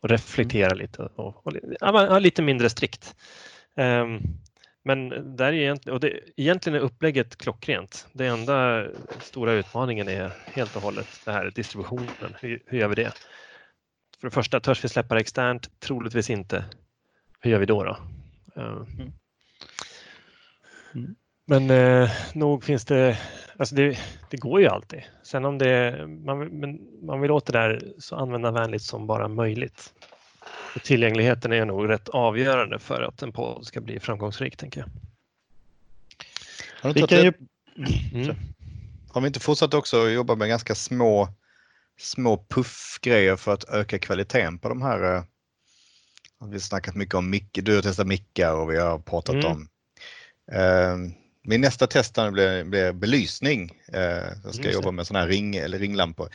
och 0.02 0.08
reflektera 0.08 0.74
lite 0.74 1.02
och, 1.02 1.46
och 1.46 1.52
ja, 1.80 2.18
lite 2.18 2.42
mindre 2.42 2.70
strikt. 2.70 3.14
Ehm, 3.76 4.20
men 4.84 5.08
där 5.36 5.46
är 5.46 5.52
egentligen, 5.52 5.94
och 5.94 6.00
det, 6.00 6.20
egentligen 6.36 6.78
är 6.78 6.82
upplägget 6.82 7.36
klockrent. 7.36 8.06
Det 8.12 8.26
enda 8.26 8.86
stora 9.20 9.52
utmaningen 9.52 10.08
är 10.08 10.30
helt 10.44 10.76
och 10.76 10.82
hållet 10.82 11.08
det 11.24 11.32
här 11.32 11.52
distributionen. 11.54 12.36
Hur, 12.40 12.62
hur 12.66 12.78
gör 12.78 12.88
vi 12.88 12.94
det? 12.94 13.12
För 14.20 14.26
det 14.26 14.34
första, 14.34 14.60
törs 14.60 14.84
vi 14.84 14.88
släppa 14.88 15.14
det 15.14 15.20
externt? 15.20 15.80
Troligtvis 15.80 16.30
inte. 16.30 16.64
Hur 17.40 17.50
gör 17.50 17.58
vi 17.58 17.66
då? 17.66 17.84
då? 17.84 17.96
Ehm, 18.56 19.12
Mm. 20.94 21.14
Men 21.46 21.70
eh, 21.70 22.10
nog 22.34 22.64
finns 22.64 22.84
det, 22.84 23.18
alltså 23.58 23.74
det, 23.74 23.98
det 24.30 24.36
går 24.36 24.60
ju 24.60 24.66
alltid. 24.66 25.02
Sen 25.22 25.44
om 25.44 25.58
det, 25.58 26.06
man, 26.08 26.38
men 26.38 26.80
man 27.06 27.20
vill 27.20 27.30
åt 27.30 27.46
det 27.46 27.52
där 27.52 27.92
så 27.98 28.16
användarvänligt 28.16 28.84
som 28.84 29.06
bara 29.06 29.28
möjligt. 29.28 29.94
Och 30.74 30.82
tillgängligheten 30.82 31.52
är 31.52 31.64
nog 31.64 31.88
rätt 31.88 32.08
avgörande 32.08 32.78
för 32.78 33.02
att 33.02 33.22
en 33.22 33.32
podd 33.32 33.66
ska 33.66 33.80
bli 33.80 34.00
framgångsrik, 34.00 34.56
tänker 34.56 34.80
jag. 34.80 34.88
Har, 36.82 36.94
Vi 36.94 37.22
ju, 37.22 37.32
Mm. 38.14 38.36
har 39.12 39.20
vi 39.20 39.26
inte 39.26 39.40
fortsatt 39.40 39.74
också 39.74 40.04
att 40.06 40.12
jobba 40.12 40.34
med 40.34 40.48
ganska 40.48 40.74
små, 40.74 41.28
små 41.98 42.46
puffgrejer 42.48 43.36
för 43.36 43.52
att 43.52 43.64
öka 43.64 43.98
kvaliteten 43.98 44.58
på 44.58 44.68
de 44.68 44.82
här? 44.82 45.24
Vi 46.46 46.52
har 46.52 46.58
snackat 46.58 46.94
mycket 46.94 47.14
om 47.14 47.30
mick, 47.30 47.48
du 47.52 47.74
har 47.74 47.82
testat 47.82 48.06
mickar 48.06 48.52
och 48.52 48.70
vi 48.72 48.78
har 48.78 48.98
pratat 48.98 49.34
Mm. 49.34 49.46
om. 49.46 49.68
Eh, 50.52 50.96
min 51.46 51.60
nästa 51.60 51.86
test 51.86 52.14
blir, 52.14 52.64
blir 52.64 52.92
belysning. 52.92 53.70
Eh, 53.92 54.00
jag 54.44 54.54
ska 54.54 54.62
Just 54.64 54.74
jobba 54.74 54.90
med 54.90 55.06
sådana 55.06 55.24
här 55.24 55.28
ring 55.32 55.56
eller 55.56 55.78
ringlampor. 55.78 56.28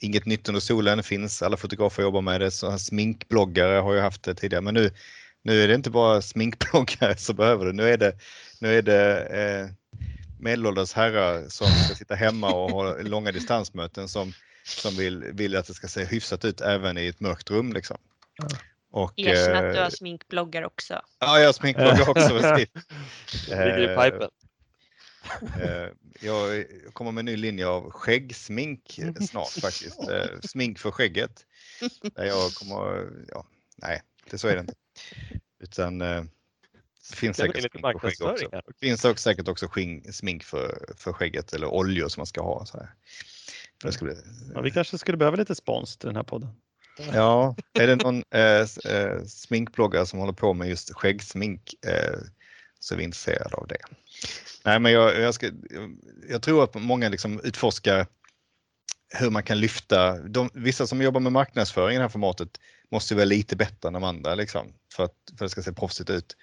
Inget 0.00 0.26
nytt 0.26 0.48
under 0.48 0.60
solen 0.60 1.02
finns, 1.02 1.42
alla 1.42 1.56
fotografer 1.56 2.02
jobbar 2.02 2.20
med 2.20 2.40
det. 2.40 2.50
Så 2.50 2.78
sminkbloggare 2.78 3.76
har 3.76 3.94
ju 3.94 4.00
haft 4.00 4.22
det 4.22 4.34
tidigare 4.34 4.62
men 4.62 4.74
nu, 4.74 4.90
nu 5.42 5.62
är 5.62 5.68
det 5.68 5.74
inte 5.74 5.90
bara 5.90 6.22
sminkbloggare 6.22 7.16
som 7.16 7.36
behöver 7.36 7.66
det. 7.66 7.72
Nu 7.72 7.88
är 7.88 7.96
det, 7.96 8.16
nu 8.60 8.78
är 8.78 8.82
det 8.82 9.20
eh, 9.26 9.68
medelålders 10.38 10.92
herrar 10.92 11.48
som 11.48 11.66
ska 11.66 11.94
sitta 11.94 12.14
hemma 12.14 12.50
och 12.52 12.70
ha 12.70 12.96
långa 13.02 13.32
distansmöten 13.32 14.08
som, 14.08 14.32
som 14.64 14.94
vill, 14.96 15.24
vill 15.32 15.56
att 15.56 15.66
det 15.66 15.74
ska 15.74 15.88
se 15.88 16.04
hyfsat 16.04 16.44
ut 16.44 16.60
även 16.60 16.98
i 16.98 17.06
ett 17.06 17.20
mörkt 17.20 17.50
rum. 17.50 17.72
Liksom. 17.72 17.96
Ja. 18.36 18.48
Och, 18.90 19.12
erkänn 19.16 19.56
att 19.56 19.72
du 19.72 19.78
eh, 19.78 19.82
har 19.82 19.90
sminkbloggar 19.90 20.62
också. 20.62 21.02
Ja, 21.18 21.38
jag 21.38 21.46
har 21.46 21.52
sminkbloggar 21.52 22.08
också. 22.08 22.34
ligger 23.48 23.78
i 23.78 23.84
Eh, 23.94 24.02
pipen. 24.04 24.30
Eh, 25.62 25.88
Jag 26.20 26.66
kommer 26.92 27.12
med 27.12 27.20
en 27.22 27.24
ny 27.24 27.36
linje 27.36 27.66
av 27.66 27.90
skäggsmink 27.90 28.98
eh, 28.98 29.12
snart 29.20 29.50
faktiskt. 29.50 30.08
Eh, 30.08 30.40
Smink 30.42 30.78
för 30.78 30.90
skägget. 30.90 31.46
Där 32.14 32.24
jag 32.24 32.52
kommer, 32.54 33.10
ja, 33.28 33.46
nej, 33.76 34.02
det 34.30 34.38
så 34.38 34.48
är 34.48 34.54
det 34.54 34.60
inte. 34.60 34.74
Utan 35.60 36.00
eh, 36.00 36.22
det 37.10 37.16
finns 37.16 37.36
Det 37.36 37.42
säkert 37.42 37.72
smink 37.72 38.00
för 38.00 38.10
skägg 38.10 38.30
också. 38.30 38.48
här. 38.52 38.62
Det 38.66 38.86
finns 38.86 39.04
också, 39.04 39.22
säkert 39.22 39.48
också 39.48 39.68
skink, 39.68 40.14
smink 40.14 40.44
för, 40.44 40.94
för 40.96 41.12
skägget 41.12 41.52
eller 41.52 41.66
oljor 41.66 42.08
som 42.08 42.20
man 42.20 42.26
ska 42.26 42.42
ha. 42.42 42.66
Så 42.66 42.78
här. 42.78 42.94
För 43.80 43.88
det 43.88 43.92
ska 43.94 44.04
bli, 44.04 44.14
Ja, 44.54 44.60
vi 44.60 44.70
kanske 44.70 44.98
skulle 44.98 45.16
behöva 45.16 45.36
lite 45.36 45.54
spons 45.54 45.96
till 45.96 46.06
den 46.06 46.16
här 46.16 46.22
podden. 46.22 46.48
Ja, 47.12 47.56
är 47.72 47.86
det 47.86 47.96
någon 47.96 48.22
eh, 48.30 48.94
eh, 48.94 49.24
sminkbloggare 49.26 50.06
som 50.06 50.18
håller 50.18 50.32
på 50.32 50.54
med 50.54 50.68
just 50.68 50.94
skäggsmink 50.94 51.74
eh, 51.86 52.18
så 52.80 52.94
är 52.94 52.98
vi 52.98 53.04
intresserade 53.04 53.56
av 53.56 53.66
det. 53.68 53.78
Nej, 54.64 54.78
men 54.78 54.92
jag, 54.92 55.20
jag, 55.20 55.34
ska, 55.34 55.50
jag 56.28 56.42
tror 56.42 56.64
att 56.64 56.74
många 56.74 57.08
liksom 57.08 57.40
utforskar 57.44 58.06
hur 59.14 59.30
man 59.30 59.42
kan 59.42 59.60
lyfta. 59.60 60.18
De, 60.18 60.50
vissa 60.54 60.86
som 60.86 61.02
jobbar 61.02 61.20
med 61.20 61.32
marknadsföring 61.32 61.94
i 61.94 61.98
det 61.98 62.04
här 62.04 62.08
formatet 62.08 62.48
måste 62.90 63.14
vara 63.14 63.24
lite 63.24 63.56
bättre 63.56 63.86
än 63.86 63.92
de 63.92 64.04
andra 64.04 64.34
liksom, 64.34 64.72
för, 64.96 65.04
att, 65.04 65.14
för 65.38 65.44
att 65.44 65.48
det 65.48 65.50
ska 65.50 65.62
se 65.62 65.72
proffsigt 65.72 66.10
ut. 66.10 66.36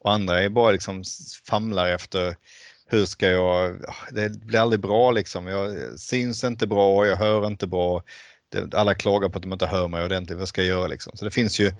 Och 0.00 0.12
andra 0.12 0.42
är 0.42 0.48
bara 0.48 0.70
liksom 0.70 1.04
famlar 1.48 1.88
efter 1.88 2.36
hur 2.86 3.06
ska 3.06 3.30
jag, 3.30 3.84
ah, 3.88 4.10
det 4.10 4.40
blir 4.40 4.58
aldrig 4.58 4.80
bra 4.80 5.10
liksom. 5.10 5.46
Jag 5.46 5.98
syns 6.00 6.44
inte 6.44 6.66
bra, 6.66 7.06
jag 7.06 7.16
hör 7.16 7.46
inte 7.46 7.66
bra 7.66 8.02
alla 8.72 8.94
klagar 8.94 9.28
på 9.28 9.36
att 9.36 9.42
de 9.42 9.52
inte 9.52 9.66
hör 9.66 9.88
mig 9.88 10.04
ordentligt, 10.04 10.38
vad 10.38 10.48
ska 10.48 10.60
jag 10.62 10.68
göra 10.68 10.86
liksom? 10.86 11.16
Så 11.16 11.24
det 11.24 11.30
finns 11.30 11.60
ju, 11.60 11.72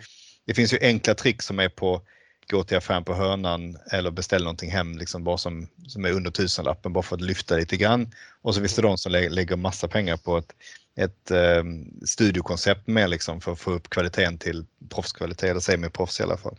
det 0.47 0.55
finns 0.55 0.73
ju 0.73 0.79
enkla 0.81 1.15
trick 1.15 1.43
som 1.43 1.59
är 1.61 1.69
på 1.69 2.03
gå 2.51 2.65
till 2.65 2.77
affären 2.77 3.05
på 3.05 3.15
hörnan 3.15 3.79
eller 3.93 4.11
beställ 4.11 4.43
någonting 4.43 4.71
hem 4.71 4.99
liksom 4.99 5.25
bara 5.25 5.39
som, 5.39 5.69
som 5.87 6.05
är 6.05 6.11
under 6.13 6.31
tusenlappen 6.31 6.93
bara 6.93 7.03
för 7.03 7.17
att 7.17 7.23
lyfta 7.23 7.57
lite 7.57 7.77
grann. 7.77 8.11
Och 8.43 8.55
så 8.55 8.61
finns 8.61 8.75
det 8.75 8.83
de 8.83 8.99
som 8.99 9.13
lä 9.13 9.29
lägger 9.29 9.57
massa 9.57 9.89
pengar 9.89 10.17
på 10.17 10.39
ett, 10.39 10.53
ett 10.97 11.31
eh, 11.31 11.63
studiokoncept 12.07 12.87
med 12.87 13.11
liksom 13.11 13.41
för 13.41 13.53
att 13.53 13.59
få 13.61 13.71
upp 13.71 13.91
kvaliteten 13.91 14.39
till 14.39 14.65
proffskvalitet 14.91 15.51
eller 15.51 15.61
semi-proffs 15.61 16.21
i 16.21 16.23
alla 16.23 16.37
fall. 16.37 16.57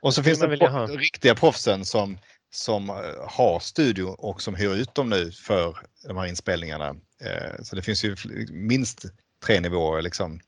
Och 0.00 0.14
så 0.14 0.22
Skulle 0.22 0.24
finns 0.24 0.38
det 0.38 0.44
man 0.44 0.50
vilja 0.50 0.68
ha. 0.68 0.86
pro- 0.86 0.96
riktiga 0.96 1.34
proffsen 1.34 1.84
som, 1.84 2.18
som 2.52 2.90
eh, 2.90 2.96
har 3.28 3.60
studio 3.60 4.04
och 4.04 4.42
som 4.42 4.54
hyr 4.54 4.74
ut 4.74 4.94
dem 4.94 5.10
nu 5.10 5.32
för 5.32 5.76
de 6.06 6.16
här 6.16 6.26
inspelningarna. 6.26 6.88
Eh, 7.24 7.62
Så 7.62 7.76
det 7.76 7.82
finns 7.82 8.04
ju 8.04 8.16
minst 8.50 9.04
tre 9.46 9.60
nivåer 9.60 10.02
liksom. 10.02 10.40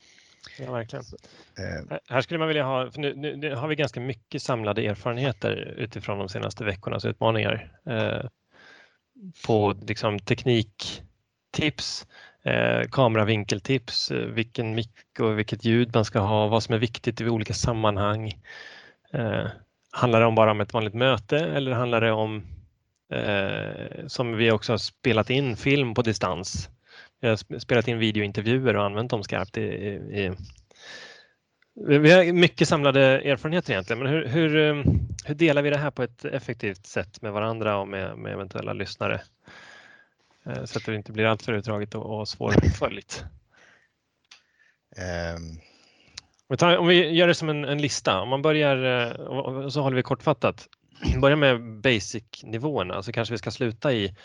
Ja, 0.58 0.72
verkligen. 0.72 1.04
Eh, 1.58 1.98
Här- 2.08 2.20
skulle 2.20 2.38
man 2.38 2.48
vilja 2.48 2.64
ha, 2.64 2.90
för 2.90 3.00
nu, 3.00 3.14
nu, 3.16 3.36
nu 3.36 3.54
har 3.54 3.68
vi 3.68 3.74
ganska 3.74 4.00
mycket 4.00 4.42
samlade 4.42 4.86
erfarenheter 4.86 5.74
utifrån 5.76 6.18
de 6.18 6.28
senaste 6.28 6.64
veckornas 6.64 7.04
utmaningar 7.04 7.72
eh, 7.86 8.28
på 9.46 9.74
liksom 9.82 10.18
tekniktips, 10.18 12.06
eh, 12.42 12.82
kameravinkeltips, 12.90 14.10
eh, 14.10 14.26
vilken 14.26 14.74
mick 14.74 15.20
och 15.20 15.38
vilket 15.38 15.64
ljud 15.64 15.94
man 15.94 16.04
ska 16.04 16.18
ha, 16.18 16.48
vad 16.48 16.62
som 16.62 16.74
är 16.74 16.78
viktigt 16.78 17.20
i 17.20 17.28
olika 17.28 17.54
sammanhang. 17.54 18.32
Eh, 19.12 19.46
handlar 19.90 20.20
det 20.20 20.26
om 20.26 20.34
bara 20.34 20.50
om 20.50 20.60
ett 20.60 20.72
vanligt 20.72 20.94
möte 20.94 21.38
eller 21.38 21.72
handlar 21.72 22.00
det 22.00 22.12
om 22.12 22.42
som 24.06 24.36
vi 24.36 24.50
också 24.50 24.72
har 24.72 24.78
spelat 24.78 25.30
in 25.30 25.56
film 25.56 25.94
på 25.94 26.02
distans? 26.02 26.68
Vi 27.24 27.28
har 27.28 27.36
sp- 27.36 27.58
spelat 27.58 27.88
in 27.88 27.98
videointervjuer 27.98 28.76
och 28.76 28.84
använt 28.84 29.10
dem 29.10 29.22
skarpt 29.22 29.58
i, 29.58 29.60
i, 29.60 30.32
vi 31.74 32.10
har 32.12 32.32
mycket 32.32 32.68
samlade 32.68 33.00
erfarenheter 33.00 33.72
egentligen, 33.72 34.02
men 34.02 34.12
hur, 34.12 34.26
hur, 34.26 34.56
eh, 34.56 34.84
hur 35.24 35.34
delar 35.34 35.62
vi 35.62 35.70
det 35.70 35.76
här 35.78 35.90
på 35.90 36.02
ett 36.02 36.24
effektivt 36.24 36.86
sätt 36.86 37.22
med 37.22 37.32
varandra 37.32 37.76
och 37.76 37.88
med, 37.88 38.18
med 38.18 38.32
eventuella 38.32 38.72
lyssnare? 38.72 39.20
Eh, 40.46 40.64
så 40.64 40.78
att 40.78 40.84
det 40.86 40.94
inte 40.94 41.12
blir 41.12 41.24
alltför 41.24 41.52
utdraget 41.52 41.94
och, 41.94 42.20
och 42.20 42.28
svårföljt. 42.28 43.24
Ehm, 44.96 45.58
Vi 46.48 46.56
tar, 46.56 46.76
om 46.76 46.86
vi 46.86 47.10
gör 47.10 47.26
det 47.26 47.34
som 47.34 47.48
en, 47.48 47.64
en 47.64 47.82
lista, 47.82 48.20
om 48.20 48.28
man 48.28 48.42
börjar, 48.42 48.76
eh, 49.08 49.68
så 49.68 49.82
håller 49.82 49.96
vi 49.96 50.02
kortfattat. 50.02 50.68
Börja 51.20 51.36
med 51.36 51.80
basic-nivåerna, 51.80 53.02
så 53.02 53.12
kanske 53.12 53.34
vi 53.34 53.38
ska 53.38 53.50
sluta 53.50 53.92
i, 53.92 54.16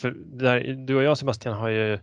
för 0.00 0.10
där, 0.16 0.60
du 0.86 0.96
och 0.96 1.02
jag 1.02 1.18
Sebastian 1.18 1.54
har 1.54 1.68
ju 1.68 1.98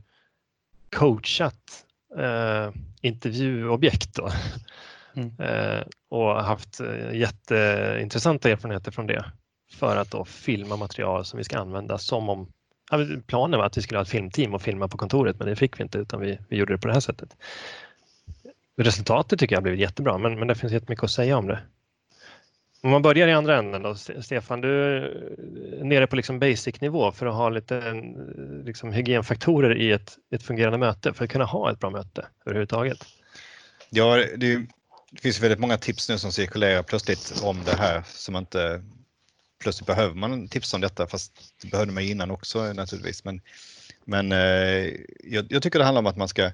coachat 0.95 1.86
eh, 2.17 2.69
intervjuobjekt 3.01 4.15
då. 4.15 4.30
Mm. 5.13 5.39
Eh, 5.39 5.84
och 6.10 6.43
haft 6.43 6.80
eh, 6.80 7.13
jätteintressanta 7.13 8.49
erfarenheter 8.49 8.91
från 8.91 9.08
det 9.08 9.25
för 9.73 9.95
att 9.95 10.12
då 10.12 10.25
filma 10.25 10.75
material 10.75 11.25
som 11.25 11.38
vi 11.38 11.43
ska 11.43 11.60
använda 11.60 11.97
som 11.97 12.30
om 12.30 12.47
planen 13.27 13.60
var 13.60 13.65
att 13.65 13.77
vi 13.77 13.82
skulle 13.82 13.97
ha 13.97 14.04
ett 14.04 14.10
filmteam 14.10 14.54
och 14.54 14.62
filma 14.62 14.88
på 14.88 14.97
kontoret 14.97 15.39
men 15.39 15.47
det 15.47 15.56
fick 15.56 15.80
vi 15.80 15.84
inte 15.84 15.97
utan 15.97 16.19
vi, 16.19 16.39
vi 16.49 16.58
gjorde 16.58 16.73
det 16.73 16.77
på 16.77 16.88
det 16.88 16.93
här 16.93 16.99
sättet. 16.99 17.36
Resultatet 18.77 19.39
tycker 19.39 19.56
jag 19.56 19.58
har 19.58 19.63
blivit 19.63 19.80
jättebra 19.80 20.17
men, 20.17 20.39
men 20.39 20.47
det 20.47 20.56
finns 20.56 20.73
jättemycket 20.73 21.04
att 21.04 21.12
säga 21.12 21.38
om 21.38 21.47
det. 21.47 21.60
Om 22.84 22.91
man 22.91 23.02
börjar 23.02 23.28
i 23.28 23.34
andra 23.34 23.58
änden 23.58 23.82
då, 23.82 23.96
Stefan, 23.96 24.62
du 24.62 24.98
är 24.98 25.84
nere 25.84 26.08
på 26.08 26.15
liksom 26.15 26.39
basic-nivå 26.39 27.12
för 27.12 27.26
att 27.26 27.36
ha 27.36 27.50
lite 27.50 27.78
eh, 27.78 27.94
liksom, 28.65 28.94
hygienfaktorer 28.94 29.78
i 29.78 29.91
ett, 29.91 30.17
ett 30.32 30.44
fungerande 30.44 30.78
möte 30.78 31.13
för 31.13 31.26
att 31.26 31.32
kunna 31.32 31.46
ha 31.46 31.72
ett 31.72 31.80
bra 31.80 31.89
möte 31.89 32.26
överhuvudtaget. 32.46 32.98
Ja, 33.89 34.15
det, 34.15 34.56
det 35.12 35.22
finns 35.22 35.39
väldigt 35.39 35.60
många 35.60 35.78
tips 35.78 36.10
nu 36.10 36.17
som 36.17 36.32
cirkulerar 36.32 36.84
plötsligt 36.84 37.41
om 37.44 37.63
det 37.65 37.76
här 37.76 38.04
som 38.06 38.36
inte 38.36 38.84
plötsligt 39.63 39.88
behöver 39.88 40.15
man 40.15 40.48
tips 40.48 40.74
om 40.74 40.82
detta 40.82 41.08
fast 41.08 41.34
det 41.62 41.72
behövde 41.72 41.94
man 41.94 42.04
innan 42.04 42.32
också 42.32 42.74
naturligtvis. 42.74 43.24
Men, 43.24 43.41
men 44.06 44.32
eh, 44.32 44.94
jag, 45.24 45.46
jag 45.50 45.63
tycker 45.63 45.80
det 45.80 45.86
handlar 45.86 46.02
om 46.02 46.08
att 46.08 46.17
man 46.17 46.30
ska 46.30 46.52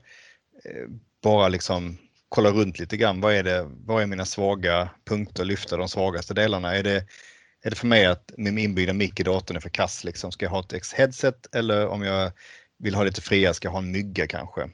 bara 1.22 1.50
liksom 1.50 1.98
kolla 2.30 2.50
runt 2.50 2.80
lite 2.80 2.98
grann. 2.98 3.22
Vad 3.22 3.34
är, 3.34 3.44
det, 3.44 3.68
vad 3.86 4.02
är 4.04 4.06
mina 4.06 4.26
svaga 4.26 4.90
punkter? 5.06 5.46
Lyfta 5.46 5.78
de 5.78 5.90
svagaste 5.90 6.34
delarna. 6.34 6.76
Är 6.76 6.84
det, 6.84 7.06
är 7.64 7.70
det 7.70 7.76
för 7.76 7.88
mig 7.88 8.06
att 8.06 8.32
min 8.38 8.58
inbyggda 8.58 8.94
mick 8.94 9.20
i 9.20 9.24
datorn 9.24 9.58
är 9.58 9.62
för 9.62 9.70
kass? 9.70 10.04
Liksom? 10.04 10.32
Ska 10.32 10.46
jag 10.46 10.52
ha 10.52 10.60
ett 10.60 10.74
X-headset 10.74 11.56
eller 11.56 11.88
om 11.88 12.04
jag 12.04 12.32
vill 12.80 12.96
ha 12.96 13.04
lite 13.04 13.22
friare 13.22 13.54
ska 13.54 13.68
jag 13.68 13.74
ha 13.74 13.80
en 13.80 13.92
mygga 13.92 14.28
kanske? 14.28 14.70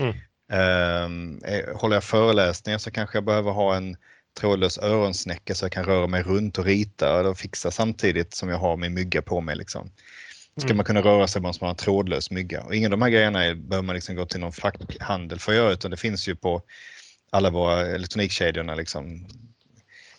Mm. 0.00 0.16
Eh, 0.52 1.76
håller 1.76 1.96
jag 1.96 2.04
föreläsningar 2.04 2.78
så 2.78 2.90
kanske 2.90 3.16
jag 3.16 3.24
behöver 3.24 3.50
ha 3.50 3.76
en 3.76 3.96
trådlös 4.40 4.78
öronsnäcka 4.78 5.54
så 5.54 5.64
jag 5.64 5.72
kan 5.72 5.84
röra 5.84 6.06
mig 6.06 6.22
runt 6.22 6.58
och 6.58 6.64
rita 6.64 7.20
eller 7.20 7.34
fixa 7.34 7.70
samtidigt 7.70 8.34
som 8.34 8.48
jag 8.48 8.58
har 8.58 8.76
min 8.76 8.94
mygga 8.94 9.22
på 9.22 9.40
mig. 9.40 9.56
Liksom. 9.56 9.90
Ska 10.56 10.66
Mm. 10.66 10.76
man 10.76 10.86
kunna 10.86 11.00
röra 11.02 11.28
sig 11.28 11.42
måste 11.42 11.64
man 11.64 11.68
ha 11.68 11.70
en 11.70 11.76
trådlös 11.76 12.30
mygga. 12.30 12.62
Och 12.62 12.74
ingen 12.74 12.92
av 12.92 12.98
de 12.98 13.02
här 13.02 13.10
grejerna 13.10 13.44
är, 13.44 13.54
behöver 13.54 13.86
man 13.86 13.94
liksom 13.94 14.16
gå 14.16 14.26
till 14.26 14.40
någon 14.40 14.52
fackhandel 14.52 15.38
för 15.38 15.52
att 15.52 15.56
göra 15.56 15.72
utan 15.72 15.90
det 15.90 15.96
finns 15.96 16.28
ju 16.28 16.36
på 16.36 16.62
alla 17.30 17.50
våra 17.50 17.80
elektronikkedjorna. 17.80 18.74
Liksom. 18.74 19.26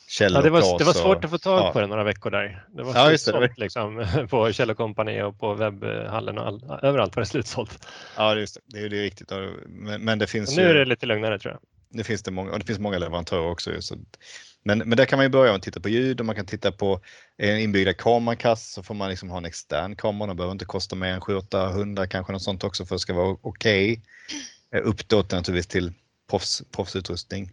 Kjell 0.09 0.33
Ja, 0.33 0.41
det, 0.41 0.49
var, 0.49 0.79
det 0.79 0.83
var 0.83 0.93
svårt 0.93 1.17
och- 1.17 1.23
att 1.23 1.29
få 1.31 1.37
tag 1.37 1.59
ja. 1.59 1.71
på 1.73 1.81
det 1.81 1.87
några 1.87 2.03
veckor 2.03 2.31
där. 2.31 2.65
Det 2.75 2.83
var 2.83 2.95
Ja, 2.95 3.11
just 3.11 3.25
det, 3.25 3.31
slutsålt 3.31 3.57
liksom, 3.57 4.07
på 4.29 4.51
Kjell 4.51 4.75
Company 4.75 5.21
och 5.21 5.39
på 5.39 5.53
webbhallen 5.53 6.37
och 6.37 6.47
all, 6.47 6.79
överallt 6.83 7.15
var 7.15 7.21
det 7.21 7.29
slutsålt. 7.29 7.87
Ja, 8.17 8.33
det 8.33 8.39
är 8.39 8.41
just 8.41 8.55
det. 8.55 8.61
Det 8.65 8.85
är, 8.85 8.89
det 8.89 8.97
är 8.97 9.01
riktigt. 9.01 9.31
Men, 9.65 10.01
men 10.01 10.19
det 10.19 10.27
finns 10.27 10.49
Och 10.49 10.55
nu 10.57 10.63
är 10.63 10.73
ju... 10.73 10.79
det 10.79 10.85
lite 10.85 11.05
lugnare 11.05 11.39
tror 11.39 11.53
jag. 11.53 11.61
Det 11.89 12.03
finns 12.03 12.23
det 12.23 12.31
många, 12.31 12.51
och 12.51 12.59
det 12.59 12.65
finns 12.65 12.79
många 12.79 12.97
leverantörer 12.97 13.49
också. 13.49 13.81
Så, 13.81 13.95
men, 14.63 14.77
men 14.77 14.97
där 14.97 15.05
kan 15.05 15.17
man 15.17 15.25
ju 15.25 15.29
börja 15.29 15.51
med 15.51 15.57
att 15.57 15.63
titta 15.63 15.79
på 15.79 15.89
ljud 15.89 16.19
och 16.19 16.25
man 16.25 16.35
kan 16.35 16.45
titta 16.45 16.71
på 16.71 17.01
en 17.37 17.59
inbyggda 17.59 17.93
kamerakass 17.93 18.71
så 18.71 18.83
får 18.83 18.95
man 18.95 19.09
liksom 19.09 19.29
ha 19.29 19.37
en 19.37 19.45
extern 19.45 19.95
kamera. 19.95 20.27
Den 20.27 20.37
behöver 20.37 20.51
inte 20.51 20.65
kosta 20.65 20.95
mer 20.95 21.13
än 21.13 21.21
700 21.21 22.07
kanske 22.07 22.33
något 22.33 22.41
sånt 22.41 22.63
också 22.63 22.85
för 22.85 22.95
att 22.95 22.99
det 22.99 23.01
ska 23.01 23.13
vara 23.13 23.37
okej. 23.41 24.01
Okay. 24.71 24.81
Uppåt 24.81 25.31
naturligtvis 25.31 25.67
till 25.67 25.93
proffs, 26.29 26.63
proffsutrustning. 26.71 27.51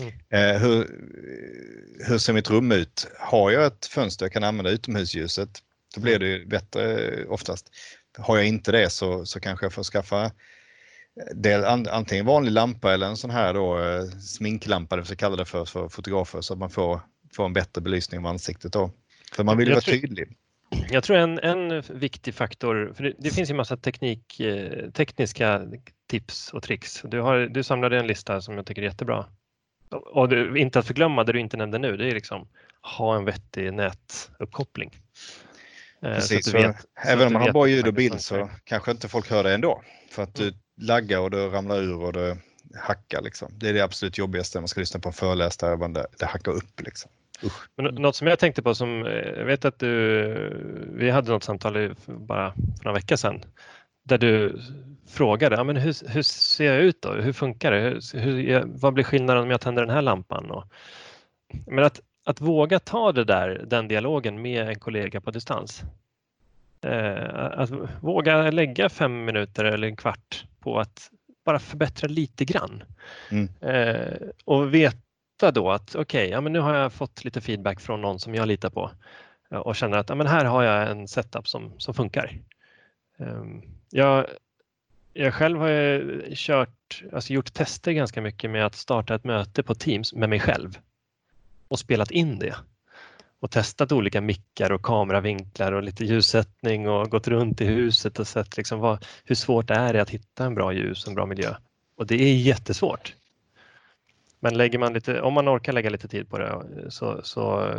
Mm. 0.00 0.12
Eh, 0.30 0.60
hur, 0.62 0.76
hur 2.08 2.18
ser 2.18 2.32
mitt 2.32 2.50
rum 2.50 2.72
ut? 2.72 3.08
Har 3.18 3.50
jag 3.50 3.66
ett 3.66 3.86
fönster 3.86 4.24
jag 4.24 4.32
kan 4.32 4.44
använda 4.44 4.70
utomhusljuset, 4.70 5.62
då 5.94 6.00
blir 6.00 6.18
det 6.18 6.26
ju 6.26 6.46
bättre 6.46 7.24
oftast. 7.24 7.70
Har 8.18 8.36
jag 8.36 8.46
inte 8.46 8.72
det 8.72 8.90
så, 8.90 9.26
så 9.26 9.40
kanske 9.40 9.66
jag 9.66 9.72
får 9.72 9.82
skaffa 9.82 10.32
del, 11.34 11.64
an, 11.64 11.86
antingen 11.90 12.26
vanlig 12.26 12.52
lampa 12.52 12.94
eller 12.94 13.06
en 13.06 13.16
sån 13.16 13.30
här 13.30 13.54
då, 13.54 13.78
eh, 13.78 14.04
sminklampa, 14.04 14.96
det 14.96 15.10
vi 15.10 15.16
kallar 15.16 15.36
det 15.36 15.44
för, 15.44 15.64
för 15.64 15.88
fotografer, 15.88 16.40
så 16.40 16.52
att 16.52 16.58
man 16.58 16.70
får, 16.70 17.00
får 17.32 17.44
en 17.44 17.52
bättre 17.52 17.80
belysning 17.80 18.20
av 18.20 18.26
ansiktet 18.26 18.72
då. 18.72 18.90
För 19.32 19.44
man 19.44 19.58
vill 19.58 19.68
ju 19.68 19.74
vara 19.74 19.80
tydlig. 19.80 20.36
Jag 20.90 21.04
tror 21.04 21.16
en, 21.16 21.38
en 21.38 21.82
viktig 21.88 22.34
faktor, 22.34 22.92
för 22.96 23.04
det, 23.04 23.12
det 23.18 23.30
finns 23.30 23.50
ju 23.50 23.54
massa 23.54 23.76
teknik, 23.76 24.40
eh, 24.40 24.90
tekniska 24.90 25.62
tips 26.06 26.52
och 26.52 26.62
tricks. 26.62 27.02
Du, 27.04 27.20
har, 27.20 27.38
du 27.38 27.62
samlade 27.62 27.98
en 27.98 28.06
lista 28.06 28.40
som 28.40 28.56
jag 28.56 28.66
tycker 28.66 28.82
är 28.82 28.86
jättebra. 28.86 29.26
Och 29.90 30.28
det, 30.28 30.58
inte 30.58 30.78
att 30.78 30.86
förglömma 30.86 31.24
det 31.24 31.32
du 31.32 31.40
inte 31.40 31.56
nämnde 31.56 31.78
nu, 31.78 31.96
det 31.96 32.10
är 32.10 32.14
liksom 32.14 32.48
ha 32.82 33.16
en 33.16 33.24
vettig 33.24 33.72
nätuppkoppling. 33.72 34.90
Eh, 36.02 36.14
Precis, 36.14 36.44
så 36.44 36.56
du 36.56 36.62
vet, 36.62 36.80
så 36.80 36.86
även 36.96 37.18
du 37.18 37.26
om 37.26 37.32
man 37.32 37.42
har 37.42 37.52
bra 37.52 37.66
ljud 37.66 37.86
och 37.86 37.94
bild 37.94 38.20
så 38.20 38.50
kanske 38.64 38.90
inte 38.90 39.08
folk 39.08 39.30
hör 39.30 39.44
det 39.44 39.54
ändå. 39.54 39.82
För 40.10 40.22
att 40.22 40.34
du 40.34 40.54
laggar 40.80 41.20
och 41.20 41.30
du 41.30 41.48
ramlar 41.48 41.82
ur 41.82 42.02
och 42.02 42.12
du 42.12 42.36
hackar. 42.74 43.22
Liksom. 43.22 43.48
Det 43.52 43.68
är 43.68 43.72
det 43.72 43.80
absolut 43.80 44.18
jobbigaste 44.18 44.58
när 44.58 44.60
man 44.60 44.68
ska 44.68 44.80
lyssna 44.80 45.00
på 45.00 45.08
en 45.08 45.12
föreläsare, 45.12 45.76
där 45.76 45.88
det, 45.88 46.06
det 46.18 46.26
hackar 46.26 46.52
upp. 46.52 46.80
Liksom. 46.80 47.10
Men 47.76 47.84
nå- 47.84 48.00
något 48.00 48.16
som 48.16 48.26
jag 48.26 48.38
tänkte 48.38 48.62
på 48.62 48.74
som, 48.74 49.06
eh, 49.06 49.12
jag 49.12 49.44
vet 49.44 49.64
att 49.64 49.78
du, 49.78 50.86
vi 50.92 51.10
hade 51.10 51.30
något 51.30 51.44
samtal 51.44 51.94
bara 52.06 52.52
för 52.52 52.84
några 52.84 52.94
veckor 52.94 53.16
sedan 53.16 53.44
där 54.06 54.18
du 54.18 54.60
frågade, 55.08 55.56
ja, 55.56 55.64
men 55.64 55.76
hur, 55.76 56.08
hur 56.08 56.22
ser 56.22 56.72
jag 56.72 56.82
ut 56.82 57.02
då? 57.02 57.12
Hur 57.12 57.32
funkar 57.32 57.72
det? 57.72 58.00
Hur, 58.14 58.20
hur, 58.20 58.62
vad 58.66 58.94
blir 58.94 59.04
skillnaden 59.04 59.42
om 59.42 59.50
jag 59.50 59.60
tänder 59.60 59.82
den 59.82 59.94
här 59.94 60.02
lampan? 60.02 60.50
Och, 60.50 60.64
men 61.66 61.84
att, 61.84 62.00
att 62.24 62.40
våga 62.40 62.78
ta 62.78 63.12
det 63.12 63.24
där, 63.24 63.64
den 63.66 63.88
dialogen 63.88 64.42
med 64.42 64.68
en 64.68 64.78
kollega 64.78 65.20
på 65.20 65.30
distans. 65.30 65.82
Eh, 66.80 67.34
att 67.34 67.70
våga 68.00 68.50
lägga 68.50 68.88
fem 68.88 69.24
minuter 69.24 69.64
eller 69.64 69.88
en 69.88 69.96
kvart 69.96 70.44
på 70.60 70.78
att 70.80 71.10
bara 71.44 71.58
förbättra 71.58 72.08
lite 72.08 72.44
grann. 72.44 72.82
Mm. 73.30 73.48
Eh, 73.60 74.28
och 74.44 74.74
veta 74.74 75.50
då 75.54 75.70
att 75.70 75.94
okej, 75.94 76.28
ja, 76.28 76.40
men 76.40 76.52
nu 76.52 76.58
har 76.58 76.74
jag 76.74 76.92
fått 76.92 77.24
lite 77.24 77.40
feedback 77.40 77.80
från 77.80 78.00
någon 78.00 78.18
som 78.18 78.34
jag 78.34 78.48
litar 78.48 78.70
på 78.70 78.90
eh, 79.50 79.58
och 79.58 79.76
känner 79.76 79.98
att 79.98 80.08
ja, 80.08 80.14
men 80.14 80.26
här 80.26 80.44
har 80.44 80.62
jag 80.62 80.90
en 80.90 81.08
setup 81.08 81.48
som, 81.48 81.72
som 81.78 81.94
funkar. 81.94 82.38
Ehm, 83.18 83.62
jag, 83.90 84.26
jag 85.12 85.34
själv 85.34 85.58
har 85.58 85.68
ju 85.68 86.22
kört, 86.34 87.02
alltså 87.12 87.32
gjort 87.32 87.54
tester 87.54 87.92
ganska 87.92 88.20
mycket 88.20 88.50
med 88.50 88.66
att 88.66 88.74
starta 88.74 89.14
ett 89.14 89.24
möte 89.24 89.62
på 89.62 89.74
Teams 89.74 90.14
med 90.14 90.28
mig 90.28 90.40
själv 90.40 90.78
och 91.68 91.78
spelat 91.78 92.10
in 92.10 92.38
det 92.38 92.56
och 93.40 93.50
testat 93.50 93.92
olika 93.92 94.20
mickar 94.20 94.72
och 94.72 94.82
kameravinklar 94.82 95.72
och 95.72 95.82
lite 95.82 96.04
ljussättning 96.04 96.88
och 96.88 97.10
gått 97.10 97.28
runt 97.28 97.60
i 97.60 97.64
huset 97.64 98.18
och 98.18 98.26
sett 98.26 98.56
liksom 98.56 98.80
vad, 98.80 99.04
hur 99.24 99.34
svårt 99.34 99.68
det 99.68 99.74
är 99.74 99.94
att 99.94 100.10
hitta 100.10 100.44
en 100.44 100.54
bra 100.54 100.72
ljus 100.72 101.04
och 101.04 101.08
en 101.08 101.14
bra 101.14 101.26
miljö. 101.26 101.54
Och 101.96 102.06
det 102.06 102.14
är 102.14 102.36
jättesvårt. 102.36 103.15
Men 104.46 104.56
lägger 104.56 104.78
man 104.78 104.92
lite, 104.92 105.20
om 105.20 105.34
man 105.34 105.48
orkar 105.48 105.72
lägga 105.72 105.90
lite 105.90 106.08
tid 106.08 106.28
på 106.30 106.38
det 106.38 106.62
så, 106.88 107.20
så 107.22 107.74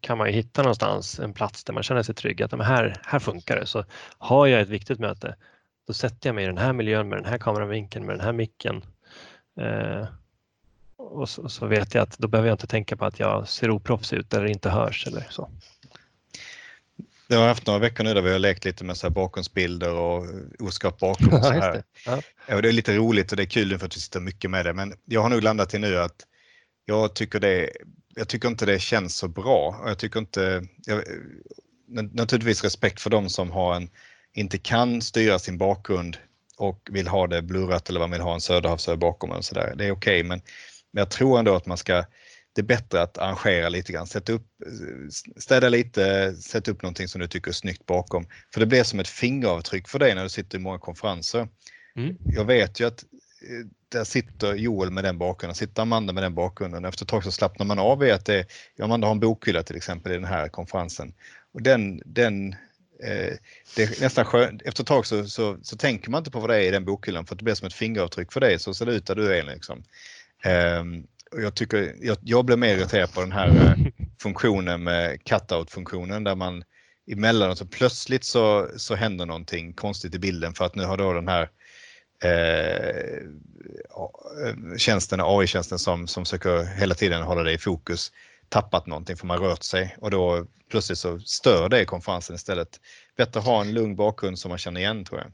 kan 0.00 0.18
man 0.18 0.26
ju 0.26 0.32
hitta 0.32 0.62
någonstans 0.62 1.20
en 1.20 1.32
plats 1.32 1.64
där 1.64 1.72
man 1.72 1.82
känner 1.82 2.02
sig 2.02 2.14
trygg 2.14 2.42
att 2.42 2.52
"Men 2.52 2.60
här, 2.60 2.96
här 3.04 3.18
funkar 3.18 3.56
det. 3.56 3.66
Så 3.66 3.84
har 4.18 4.46
jag 4.46 4.60
ett 4.60 4.68
viktigt 4.68 4.98
möte, 4.98 5.36
då 5.86 5.92
sätter 5.92 6.28
jag 6.28 6.34
mig 6.34 6.44
i 6.44 6.46
den 6.46 6.58
här 6.58 6.72
miljön 6.72 7.08
med 7.08 7.18
den 7.18 7.24
här 7.24 7.38
kameravinkeln, 7.38 8.06
med 8.06 8.14
den 8.14 8.24
här 8.24 8.32
micken. 8.32 8.84
Eh, 9.60 10.06
och 10.96 11.28
så, 11.28 11.48
så 11.48 11.66
vet 11.66 11.94
jag 11.94 12.02
att 12.02 12.18
då 12.18 12.28
behöver 12.28 12.48
jag 12.48 12.54
inte 12.54 12.66
tänka 12.66 12.96
på 12.96 13.04
att 13.04 13.20
jag 13.20 13.48
ser 13.48 13.70
oproffsig 13.70 14.16
ut 14.16 14.34
eller 14.34 14.46
inte 14.46 14.70
hörs 14.70 15.06
eller 15.06 15.26
så. 15.30 15.50
Jag 17.28 17.38
har 17.38 17.48
haft 17.48 17.66
några 17.66 17.78
veckor 17.78 18.04
nu 18.04 18.14
där 18.14 18.22
vi 18.22 18.32
har 18.32 18.38
lekt 18.38 18.64
lite 18.64 18.84
med 18.84 18.96
så 18.96 19.06
här 19.06 19.14
bakgrundsbilder 19.14 19.94
och 19.94 20.26
oskapt 20.58 21.00
bakom. 21.00 21.32
Och 21.32 21.44
så 21.44 21.52
här. 21.52 21.72
det. 21.72 21.82
Ja. 22.06 22.22
Ja, 22.46 22.60
det 22.60 22.68
är 22.68 22.72
lite 22.72 22.96
roligt 22.96 23.30
och 23.30 23.36
det 23.36 23.42
är 23.42 23.46
kul 23.46 23.78
för 23.78 23.86
att 23.86 23.96
vi 23.96 24.00
sitter 24.00 24.20
mycket 24.20 24.50
med 24.50 24.66
det. 24.66 24.72
Men 24.72 24.94
jag 25.04 25.22
har 25.22 25.28
nog 25.28 25.42
landat 25.42 25.74
i 25.74 25.78
nu 25.78 25.98
att 25.98 26.26
jag 26.84 27.14
tycker, 27.14 27.40
det, 27.40 27.70
jag 28.14 28.28
tycker 28.28 28.48
inte 28.48 28.66
det 28.66 28.78
känns 28.78 29.16
så 29.16 29.28
bra. 29.28 29.80
Och 29.82 29.90
jag 29.90 29.98
tycker 29.98 30.20
inte, 30.20 30.64
jag, 30.86 31.04
naturligtvis 32.12 32.64
respekt 32.64 33.00
för 33.00 33.10
de 33.10 33.28
som 33.28 33.50
har 33.50 33.74
en, 33.74 33.90
inte 34.32 34.58
kan 34.58 35.02
styra 35.02 35.38
sin 35.38 35.58
bakgrund 35.58 36.16
och 36.56 36.88
vill 36.90 37.08
ha 37.08 37.26
det 37.26 37.42
blurrat 37.42 37.88
eller 37.88 38.00
man 38.00 38.10
vill 38.10 38.20
ha 38.20 38.34
en 38.34 38.40
Söderhavsö 38.40 38.96
bakom 38.96 39.30
och 39.30 39.44
så 39.44 39.54
där. 39.54 39.74
Det 39.76 39.86
är 39.86 39.90
okej, 39.90 40.22
men, 40.22 40.42
men 40.90 41.00
jag 41.00 41.10
tror 41.10 41.38
ändå 41.38 41.54
att 41.54 41.66
man 41.66 41.76
ska 41.76 42.04
det 42.54 42.60
är 42.60 42.66
bättre 42.66 43.02
att 43.02 43.18
arrangera 43.18 43.68
lite 43.68 43.92
grann, 43.92 44.06
sätta 44.06 44.32
upp, 44.32 44.46
städa 45.36 45.68
lite, 45.68 46.34
sätta 46.34 46.70
upp 46.70 46.82
någonting 46.82 47.08
som 47.08 47.20
du 47.20 47.26
tycker 47.26 47.50
är 47.50 47.52
snyggt 47.52 47.86
bakom. 47.86 48.26
För 48.54 48.60
det 48.60 48.66
blir 48.66 48.84
som 48.84 49.00
ett 49.00 49.08
fingeravtryck 49.08 49.88
för 49.88 49.98
dig 49.98 50.14
när 50.14 50.22
du 50.22 50.28
sitter 50.28 50.58
i 50.58 50.60
många 50.60 50.78
konferenser. 50.78 51.48
Mm. 51.96 52.16
Jag 52.24 52.44
vet 52.44 52.80
ju 52.80 52.86
att 52.86 53.04
eh, 53.42 53.66
där 53.88 54.04
sitter 54.04 54.54
Joel 54.54 54.90
med 54.90 55.04
den 55.04 55.18
bakgrunden, 55.18 55.54
sitter 55.54 55.82
Amanda 55.82 56.12
med 56.12 56.22
den 56.22 56.34
bakgrunden. 56.34 56.84
Efter 56.84 57.04
ett 57.04 57.08
tag 57.08 57.24
så 57.24 57.32
slappnar 57.32 57.66
man 57.66 57.78
av 57.78 58.04
i 58.04 58.10
att 58.10 58.26
det, 58.26 58.46
Amanda 58.82 59.06
har 59.06 59.12
en 59.12 59.20
bokhylla 59.20 59.62
till 59.62 59.76
exempel 59.76 60.12
i 60.12 60.14
den 60.14 60.24
här 60.24 60.48
konferensen. 60.48 61.14
Och 61.54 61.62
den, 61.62 62.02
den 62.04 62.52
eh, 63.02 63.36
det 63.76 63.82
är 63.82 64.00
nästan 64.00 64.24
skönt. 64.24 64.62
Efter 64.62 64.82
ett 64.82 64.88
tag 64.88 65.06
så, 65.06 65.28
så, 65.28 65.58
så, 65.62 65.76
tänker 65.76 66.10
man 66.10 66.18
inte 66.18 66.30
på 66.30 66.40
vad 66.40 66.50
det 66.50 66.56
är 66.56 66.60
i 66.60 66.70
den 66.70 66.84
bokhyllan 66.84 67.26
för 67.26 67.34
att 67.34 67.38
det 67.38 67.44
blir 67.44 67.54
som 67.54 67.66
ett 67.66 67.74
fingeravtryck 67.74 68.32
för 68.32 68.40
dig. 68.40 68.58
Så 68.58 68.74
ser 68.74 68.86
det 68.86 68.92
ut 68.92 69.06
där 69.06 69.14
du 69.14 69.34
är. 69.34 69.42
Liksom. 69.42 69.84
Um, 70.44 71.06
och 71.32 71.42
jag, 71.42 71.54
tycker, 71.54 71.94
jag, 72.00 72.16
jag 72.20 72.44
blir 72.44 72.56
mer 72.56 72.76
irriterad 72.76 73.14
på 73.14 73.20
den 73.20 73.32
här 73.32 73.48
uh, 73.48 73.86
funktionen 74.22 74.82
med 74.82 75.24
cutout-funktionen 75.24 76.24
där 76.24 76.34
man 76.34 76.64
emellanåt 77.10 77.58
så 77.58 77.66
plötsligt 77.66 78.24
så, 78.24 78.68
så 78.76 78.94
händer 78.94 79.26
någonting 79.26 79.72
konstigt 79.72 80.14
i 80.14 80.18
bilden 80.18 80.54
för 80.54 80.64
att 80.64 80.74
nu 80.74 80.84
har 80.84 80.96
då 80.96 81.12
den 81.12 81.28
här 81.28 81.48
eh, 82.24 83.18
tjänsten, 84.76 85.20
AI-tjänsten 85.20 85.78
som, 85.78 86.06
som 86.06 86.24
försöker 86.24 86.64
hela 86.64 86.94
tiden 86.94 87.22
hålla 87.22 87.42
dig 87.42 87.54
i 87.54 87.58
fokus 87.58 88.12
tappat 88.48 88.86
någonting 88.86 89.16
för 89.16 89.26
man 89.26 89.38
rört 89.38 89.62
sig 89.62 89.96
och 90.00 90.10
då 90.10 90.46
plötsligt 90.70 90.98
så 90.98 91.18
stör 91.18 91.68
det 91.68 91.84
konferensen 91.84 92.36
istället. 92.36 92.80
Bättre 93.16 93.40
att 93.40 93.46
ha 93.46 93.60
en 93.60 93.74
lugn 93.74 93.96
bakgrund 93.96 94.38
som 94.38 94.48
man 94.48 94.58
känner 94.58 94.80
igen 94.80 95.04
tror 95.04 95.20
jag. 95.20 95.32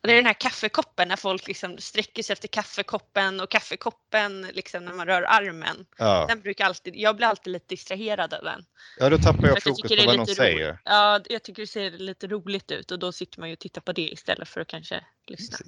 Och 0.00 0.08
det 0.08 0.12
är 0.12 0.16
den 0.16 0.26
här 0.26 0.40
kaffekoppen 0.40 1.08
när 1.08 1.16
folk 1.16 1.48
liksom 1.48 1.78
sträcker 1.78 2.22
sig 2.22 2.32
efter 2.32 2.48
kaffekoppen 2.48 3.40
och 3.40 3.50
kaffekoppen 3.50 4.46
liksom 4.52 4.84
när 4.84 4.92
man 4.92 5.06
rör 5.06 5.22
armen. 5.22 5.86
Ja. 5.98 6.26
Den 6.28 6.40
brukar 6.40 6.64
alltid, 6.64 6.96
jag 6.96 7.16
blir 7.16 7.26
alltid 7.26 7.52
lite 7.52 7.66
distraherad 7.68 8.34
av 8.34 8.44
den. 8.44 8.64
Ja, 8.98 9.08
då 9.10 9.18
tappar 9.18 9.48
jag 9.48 9.62
fokus 9.62 9.98
på 9.98 10.06
vad 10.06 10.16
någon 10.16 10.26
säger. 10.26 10.78
Ja, 10.84 11.20
jag 11.28 11.42
tycker 11.42 11.62
det 11.62 11.66
ser 11.66 11.90
lite 11.90 12.26
roligt 12.26 12.70
ut 12.70 12.90
och 12.90 12.98
då 12.98 13.12
sitter 13.12 13.40
man 13.40 13.48
ju 13.48 13.52
och 13.52 13.58
tittar 13.58 13.80
på 13.80 13.92
det 13.92 14.12
istället 14.12 14.48
för 14.48 14.60
att 14.60 14.68
kanske 14.68 15.04
lyssna. 15.26 15.58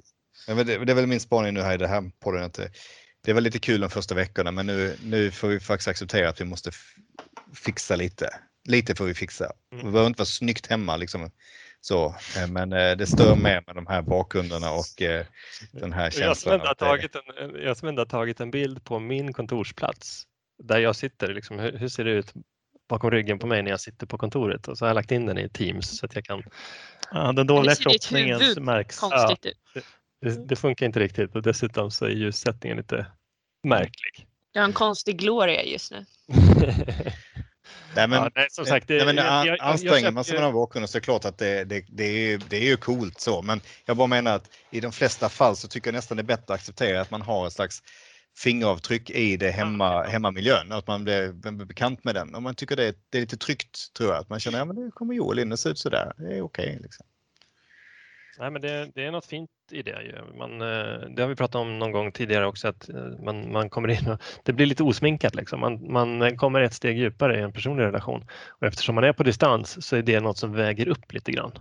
Men 0.47 0.57
det, 0.57 0.85
det 0.85 0.91
är 0.91 0.95
väl 0.95 1.07
min 1.07 1.19
spaning 1.19 1.53
nu 1.53 1.61
här 1.61 1.73
i 1.73 1.77
det 1.77 1.87
här 1.87 2.11
podden 2.19 2.43
att 2.43 2.53
det, 2.53 2.71
det 3.25 3.33
var 3.33 3.41
lite 3.41 3.59
kul 3.59 3.81
de 3.81 3.89
första 3.89 4.15
veckorna 4.15 4.51
men 4.51 4.65
nu, 4.65 4.97
nu 5.03 5.31
får 5.31 5.47
vi 5.47 5.59
faktiskt 5.59 5.87
acceptera 5.87 6.29
att 6.29 6.41
vi 6.41 6.45
måste 6.45 6.71
fixa 7.55 7.95
lite. 7.95 8.29
Lite 8.65 8.95
får 8.95 9.05
vi 9.05 9.13
fixa. 9.13 9.45
Mm. 9.45 9.85
Det 9.85 9.91
behöver 9.91 10.07
inte 10.07 10.19
vara 10.19 10.25
snyggt 10.25 10.67
hemma 10.67 10.97
liksom. 10.97 11.31
Så, 11.85 12.05
eh, 12.37 12.47
men 12.49 12.73
eh, 12.73 12.97
det 12.97 13.07
stör 13.07 13.35
med 13.35 13.63
med 13.67 13.75
de 13.75 13.87
här 13.87 14.01
bakgrunderna 14.01 14.71
och 14.71 15.01
eh, 15.01 15.25
den 15.71 15.93
här 15.93 16.11
känslan. 16.11 16.59
Jag 16.59 16.77
som, 16.77 16.87
tagit 16.87 17.15
en, 17.15 17.61
jag 17.63 17.77
som 17.77 17.87
ändå 17.87 18.01
har 18.01 18.05
tagit 18.05 18.39
en 18.39 18.51
bild 18.51 18.83
på 18.83 18.99
min 18.99 19.33
kontorsplats 19.33 20.23
där 20.63 20.79
jag 20.79 20.95
sitter. 20.95 21.33
Liksom, 21.33 21.59
hur, 21.59 21.77
hur, 21.77 21.87
ser 21.87 22.03
det 22.03 22.11
ut 22.11 22.33
bakom 22.89 23.11
ryggen 23.11 23.39
på 23.39 23.47
mig 23.47 23.63
när 23.63 23.71
jag 23.71 23.79
sitter 23.79 24.07
på 24.07 24.17
kontoret? 24.17 24.67
Och 24.67 24.77
så 24.77 24.85
har 24.85 24.89
jag 24.89 24.95
lagt 24.95 25.11
in 25.11 25.25
den 25.25 25.37
i 25.37 25.49
Teams 25.49 25.97
så 25.97 26.05
att 26.05 26.15
jag 26.15 26.25
kan. 26.25 26.43
Ja, 27.11 27.31
den 27.31 27.47
dåliga 27.47 27.75
kroppningen 27.75 28.39
märks. 28.57 28.99
Ja, 29.01 29.35
det, 30.21 30.47
det, 30.47 30.55
funkar 30.55 30.85
inte 30.85 30.99
riktigt 30.99 31.35
och 31.35 31.41
dessutom 31.41 31.91
så 31.91 32.05
är 32.05 32.09
ljussättningen 32.09 32.77
lite 32.77 33.05
märklig. 33.63 34.27
Jag 34.51 34.61
har 34.61 34.67
en 34.67 34.73
konstig 34.73 35.17
gloria 35.17 35.63
just 35.63 35.91
nu. 35.91 36.05
Nej, 37.95 38.07
men, 38.07 38.23
ja, 38.23 38.31
nej, 38.35 38.47
som 38.49 38.65
sagt, 38.65 38.87
det, 38.87 38.97
nej, 38.97 39.05
men 39.05 39.15
jag, 39.15 39.47
jag, 39.47 39.57
anstränger 39.61 40.11
man 40.11 40.23
sig 40.23 40.33
med 40.33 40.43
de 40.43 40.53
bakgrunden 40.53 40.87
så 40.87 40.97
är 40.97 40.99
det 40.99 41.05
klart 41.05 41.25
att 41.25 41.37
det, 41.37 41.63
det, 41.63 41.85
det, 41.89 42.03
är, 42.03 42.41
det 42.49 42.57
är 42.57 42.65
ju 42.65 42.77
coolt 42.77 43.19
så. 43.19 43.41
Men 43.41 43.61
jag 43.85 43.97
bara 43.97 44.07
menar 44.07 44.35
att 44.35 44.49
i 44.71 44.79
de 44.79 44.91
flesta 44.91 45.29
fall 45.29 45.55
så 45.55 45.67
tycker 45.67 45.87
jag 45.87 45.95
nästan 45.95 46.17
det 46.17 46.21
är 46.21 46.25
bättre 46.25 46.53
att 46.53 46.59
acceptera 46.59 47.01
att 47.01 47.11
man 47.11 47.21
har 47.21 47.47
ett 47.47 47.53
slags 47.53 47.83
fingeravtryck 48.37 49.09
i 49.09 49.37
det 49.37 49.51
hemma, 49.51 50.03
hemmamiljön, 50.03 50.71
att 50.71 50.87
man 50.87 51.03
blir, 51.03 51.31
blir 51.31 51.65
bekant 51.65 52.03
med 52.03 52.15
den. 52.15 52.35
Om 52.35 52.43
man 52.43 52.55
tycker 52.55 52.75
det, 52.75 52.95
det 53.09 53.17
är 53.17 53.21
lite 53.21 53.37
tryggt 53.37 53.93
tror 53.97 54.09
jag, 54.09 54.19
att 54.19 54.29
man 54.29 54.39
känner 54.39 54.61
att 54.61 54.67
ja, 54.67 54.73
det 54.73 54.91
kommer 54.91 55.13
Joel 55.13 55.39
in 55.39 55.51
och 55.51 55.59
ser 55.59 55.69
ut 55.69 55.79
sådär, 55.79 56.13
det 56.17 56.23
är 56.23 56.41
okej. 56.41 56.65
Okay, 56.65 56.79
liksom. 56.81 57.05
Nej, 58.39 58.51
men 58.51 58.61
det, 58.61 58.91
det, 58.95 59.05
är 59.05 59.11
något 59.11 59.25
fint 59.25 59.49
i 59.71 59.81
det. 59.81 60.03
Ju. 60.03 60.37
Man, 60.37 60.61
eh, 60.61 61.09
det 61.15 61.21
har 61.21 61.27
vi 61.27 61.35
pratat 61.35 61.55
om 61.55 61.79
någon 61.79 61.91
gång 61.91 62.11
tidigare 62.11 62.47
också 62.47 62.67
att 62.67 62.89
eh, 62.89 63.07
man, 63.23 63.51
man 63.51 63.69
kommer 63.69 63.89
in 63.89 64.11
och 64.11 64.21
det 64.43 64.53
blir 64.53 64.65
lite 64.65 64.83
osminkat. 64.83 65.35
Liksom. 65.35 65.59
Man, 65.59 65.91
man 65.91 66.37
kommer 66.37 66.61
ett 66.61 66.73
steg 66.73 66.97
djupare 66.97 67.39
i 67.39 67.41
en 67.41 67.53
personlig 67.53 67.83
relation 67.83 68.27
och 68.47 68.67
eftersom 68.67 68.95
man 68.95 69.03
är 69.03 69.13
på 69.13 69.23
distans 69.23 69.85
så 69.85 69.95
är 69.95 70.01
det 70.01 70.19
något 70.19 70.37
som 70.37 70.53
väger 70.53 70.87
upp 70.87 71.13
lite 71.13 71.31
grann. 71.31 71.51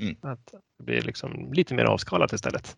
Mm. 0.00 0.16
Att 0.22 0.52
det 0.78 0.84
blir 0.84 1.02
liksom 1.02 1.52
lite 1.52 1.74
mer 1.74 1.84
avskalat 1.84 2.32
istället. 2.32 2.76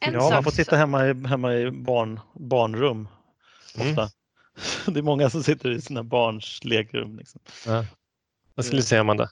ja, 0.00 0.30
man 0.30 0.44
får 0.44 0.50
sitta 0.50 0.76
hemma 0.76 1.06
i, 1.06 1.26
hemma 1.26 1.54
i 1.54 1.70
barn, 1.70 2.20
barnrum 2.34 3.08
mm. 3.76 3.90
ofta. 3.90 4.02
Mm. 4.02 4.10
Det 4.86 5.00
är 5.00 5.02
många 5.02 5.30
som 5.30 5.42
sitter 5.42 5.70
i 5.70 5.80
sina 5.80 6.02
barns 6.02 6.64
lekrum. 6.64 7.18
Liksom. 7.18 7.40
Ja. 7.66 7.86
Vad 8.54 8.66
skulle 8.66 8.78
du 8.78 8.86
säga 8.86 9.00
Amanda? 9.00 9.28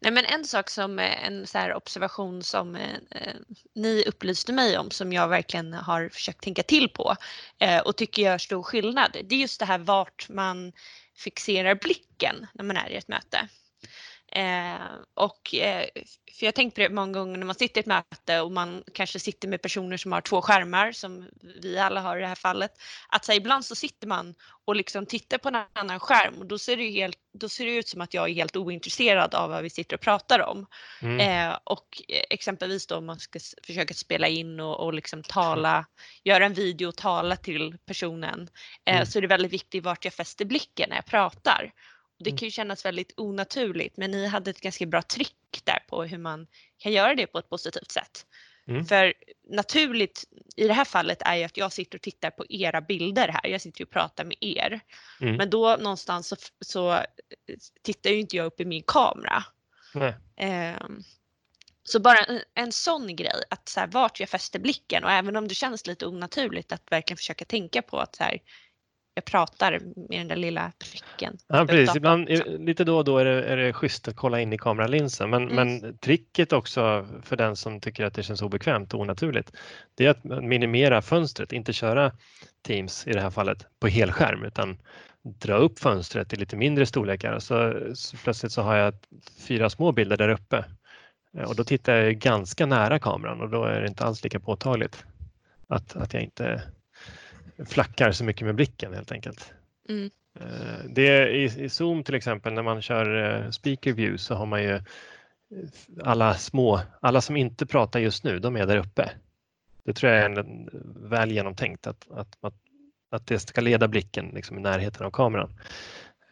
Nej, 0.00 0.12
men 0.12 0.24
en 0.24 0.44
sak 0.44 0.70
som 0.70 0.98
eh, 0.98 1.26
en 1.26 1.46
så 1.46 1.58
här 1.58 1.74
observation 1.74 2.42
som 2.42 2.76
eh, 2.76 2.94
eh, 3.10 3.34
ni 3.74 4.04
upplyste 4.06 4.52
mig 4.52 4.78
om 4.78 4.90
som 4.90 5.12
jag 5.12 5.28
verkligen 5.28 5.72
har 5.72 6.08
försökt 6.08 6.44
tänka 6.44 6.62
till 6.62 6.88
på 6.88 7.16
eh, 7.58 7.78
och 7.78 7.96
tycker 7.96 8.22
gör 8.22 8.38
stor 8.38 8.62
skillnad. 8.62 9.10
Det 9.12 9.34
är 9.34 9.38
just 9.40 9.60
det 9.60 9.66
här 9.66 9.78
vart 9.78 10.28
man 10.28 10.72
fixerar 11.16 11.74
blicken 11.74 12.46
när 12.52 12.64
man 12.64 12.76
är 12.76 12.90
i 12.90 12.96
ett 12.96 13.08
möte. 13.08 13.48
Eh, 14.32 14.86
och, 15.14 15.54
eh, 15.54 15.86
för 16.38 16.46
jag 16.46 16.46
har 16.46 16.52
tänkt 16.52 16.74
på 16.74 16.80
det 16.80 16.88
många 16.88 17.18
gånger 17.18 17.38
när 17.38 17.46
man 17.46 17.54
sitter 17.54 17.78
i 17.78 17.80
ett 17.80 17.86
möte 17.86 18.40
och 18.40 18.52
man 18.52 18.84
kanske 18.94 19.18
sitter 19.18 19.48
med 19.48 19.62
personer 19.62 19.96
som 19.96 20.12
har 20.12 20.20
två 20.20 20.42
skärmar 20.42 20.92
som 20.92 21.28
vi 21.62 21.78
alla 21.78 22.00
har 22.00 22.16
i 22.16 22.20
det 22.20 22.26
här 22.26 22.34
fallet. 22.34 22.70
Att 23.08 23.24
så 23.24 23.32
här, 23.32 23.36
ibland 23.36 23.64
så 23.64 23.74
sitter 23.74 24.06
man 24.06 24.34
och 24.64 24.76
liksom 24.76 25.06
tittar 25.06 25.38
på 25.38 25.48
en 25.48 25.64
annan 25.72 26.00
skärm 26.00 26.34
och 26.38 26.46
då 26.46 26.58
ser 26.58 26.76
det, 26.76 26.90
helt, 26.90 27.18
då 27.32 27.48
ser 27.48 27.66
det 27.66 27.74
ut 27.74 27.88
som 27.88 28.00
att 28.00 28.14
jag 28.14 28.30
är 28.30 28.34
helt 28.34 28.56
ointresserad 28.56 29.34
av 29.34 29.50
vad 29.50 29.62
vi 29.62 29.70
sitter 29.70 29.96
och 29.96 30.00
pratar 30.00 30.40
om. 30.40 30.66
Mm. 31.02 31.50
Eh, 31.50 31.58
och 31.64 32.02
exempelvis 32.30 32.86
då 32.86 32.96
om 32.96 33.06
man 33.06 33.18
ska 33.18 33.38
försöka 33.66 33.94
spela 33.94 34.28
in 34.28 34.60
och, 34.60 34.80
och 34.80 34.94
liksom 34.94 35.22
tala, 35.22 35.86
göra 36.24 36.46
en 36.46 36.54
video 36.54 36.88
och 36.88 36.96
tala 36.96 37.36
till 37.36 37.78
personen 37.86 38.48
eh, 38.84 38.94
mm. 38.94 39.06
så 39.06 39.18
är 39.18 39.22
det 39.22 39.28
väldigt 39.28 39.52
viktigt 39.52 39.84
vart 39.84 40.04
jag 40.04 40.14
fäster 40.14 40.44
blicken 40.44 40.88
när 40.88 40.96
jag 40.96 41.06
pratar. 41.06 41.72
Det 42.18 42.30
mm. 42.30 42.38
kan 42.38 42.46
ju 42.46 42.50
kännas 42.50 42.84
väldigt 42.84 43.12
onaturligt 43.16 43.96
men 43.96 44.10
ni 44.10 44.26
hade 44.26 44.50
ett 44.50 44.60
ganska 44.60 44.86
bra 44.86 45.02
trick 45.02 45.60
där 45.64 45.78
på 45.88 46.02
hur 46.02 46.18
man 46.18 46.46
kan 46.78 46.92
göra 46.92 47.14
det 47.14 47.26
på 47.26 47.38
ett 47.38 47.50
positivt 47.50 47.90
sätt. 47.90 48.26
Mm. 48.68 48.84
För 48.84 49.14
naturligt 49.50 50.24
i 50.56 50.66
det 50.66 50.72
här 50.72 50.84
fallet 50.84 51.22
är 51.22 51.36
ju 51.36 51.44
att 51.44 51.56
jag 51.56 51.72
sitter 51.72 51.98
och 51.98 52.02
tittar 52.02 52.30
på 52.30 52.46
era 52.48 52.80
bilder 52.80 53.28
här. 53.28 53.46
Jag 53.50 53.60
sitter 53.60 53.84
och 53.84 53.90
pratar 53.90 54.24
med 54.24 54.36
er. 54.40 54.80
Mm. 55.20 55.36
Men 55.36 55.50
då 55.50 55.76
någonstans 55.76 56.28
så, 56.28 56.36
så, 56.60 56.98
tittar 57.82 58.10
ju 58.10 58.20
inte 58.20 58.36
jag 58.36 58.46
upp 58.46 58.60
i 58.60 58.64
min 58.64 58.82
kamera. 58.82 59.44
Um, 60.84 61.04
så 61.82 62.00
bara 62.00 62.18
en, 62.18 62.40
en 62.54 62.72
sån 62.72 63.16
grej, 63.16 63.42
att 63.50 63.68
så 63.68 63.80
här, 63.80 63.86
vart 63.86 64.20
jag 64.20 64.28
fäster 64.28 64.58
blicken 64.58 65.04
och 65.04 65.10
även 65.10 65.36
om 65.36 65.48
det 65.48 65.54
känns 65.54 65.86
lite 65.86 66.06
onaturligt 66.06 66.72
att 66.72 66.92
verkligen 66.92 67.16
försöka 67.16 67.44
tänka 67.44 67.82
på 67.82 67.98
att 67.98 68.16
så 68.16 68.24
här, 68.24 68.38
jag 69.18 69.24
pratar 69.24 69.80
med 70.08 70.20
den 70.20 70.28
där 70.28 70.36
lilla 70.36 70.72
pricken. 70.78 71.36
Ja, 71.46 71.66
precis. 71.66 71.96
Ibland, 71.96 72.28
lite 72.58 72.84
då 72.84 72.96
och 72.96 73.04
då 73.04 73.18
är 73.18 73.24
det, 73.24 73.44
är 73.44 73.56
det 73.56 73.72
schysst 73.72 74.08
att 74.08 74.16
kolla 74.16 74.40
in 74.40 74.52
i 74.52 74.58
kameralinsen 74.58 75.30
men, 75.30 75.42
mm. 75.42 75.56
men 75.56 75.98
tricket 75.98 76.52
också 76.52 77.06
för 77.22 77.36
den 77.36 77.56
som 77.56 77.80
tycker 77.80 78.04
att 78.04 78.14
det 78.14 78.22
känns 78.22 78.42
obekvämt 78.42 78.94
och 78.94 79.00
onaturligt 79.00 79.52
det 79.94 80.06
är 80.06 80.10
att 80.10 80.24
minimera 80.24 81.02
fönstret, 81.02 81.52
inte 81.52 81.72
köra 81.72 82.12
Teams 82.62 83.06
i 83.06 83.12
det 83.12 83.20
här 83.20 83.30
fallet 83.30 83.66
på 83.80 83.88
helskärm 83.88 84.44
utan 84.44 84.78
dra 85.22 85.54
upp 85.54 85.78
fönstret 85.78 86.32
i 86.32 86.36
lite 86.36 86.56
mindre 86.56 86.86
storlekar 86.86 87.38
så, 87.38 87.74
så 87.94 88.16
plötsligt 88.16 88.52
så 88.52 88.62
har 88.62 88.76
jag 88.76 88.94
fyra 89.46 89.70
små 89.70 89.92
bilder 89.92 90.16
där 90.16 90.28
uppe 90.28 90.64
och 91.46 91.56
då 91.56 91.64
tittar 91.64 91.94
jag 91.94 92.14
ganska 92.14 92.66
nära 92.66 92.98
kameran 92.98 93.40
och 93.40 93.50
då 93.50 93.64
är 93.64 93.80
det 93.80 93.88
inte 93.88 94.04
alls 94.04 94.24
lika 94.24 94.40
påtagligt 94.40 95.04
att, 95.68 95.96
att 95.96 96.14
jag 96.14 96.22
inte 96.22 96.62
flackar 97.66 98.12
så 98.12 98.24
mycket 98.24 98.46
med 98.46 98.54
blicken 98.54 98.94
helt 98.94 99.12
enkelt. 99.12 99.52
Mm. 99.88 100.10
Eh, 100.40 100.84
det 100.88 101.08
är, 101.08 101.26
i, 101.26 101.64
I 101.64 101.68
Zoom 101.68 102.04
till 102.04 102.14
exempel 102.14 102.52
när 102.52 102.62
man 102.62 102.82
kör 102.82 103.34
eh, 103.44 103.50
speaker 103.50 103.92
view 103.92 104.18
så 104.18 104.34
har 104.34 104.46
man 104.46 104.62
ju 104.62 104.74
eh, 104.74 104.82
alla 106.04 106.34
små, 106.34 106.80
alla 107.00 107.20
som 107.20 107.36
inte 107.36 107.66
pratar 107.66 108.00
just 108.00 108.24
nu, 108.24 108.38
de 108.38 108.56
är 108.56 108.66
där 108.66 108.76
uppe. 108.76 109.10
Det 109.84 109.92
tror 109.92 110.12
jag 110.12 110.22
är 110.22 110.30
en, 110.30 110.70
väl 111.10 111.32
genomtänkt 111.32 111.86
att, 111.86 112.10
att, 112.10 112.38
att, 112.40 112.54
att 113.10 113.26
det 113.26 113.38
ska 113.38 113.60
leda 113.60 113.88
blicken 113.88 114.30
liksom 114.34 114.58
i 114.58 114.60
närheten 114.60 115.06
av 115.06 115.10
kameran. 115.10 115.58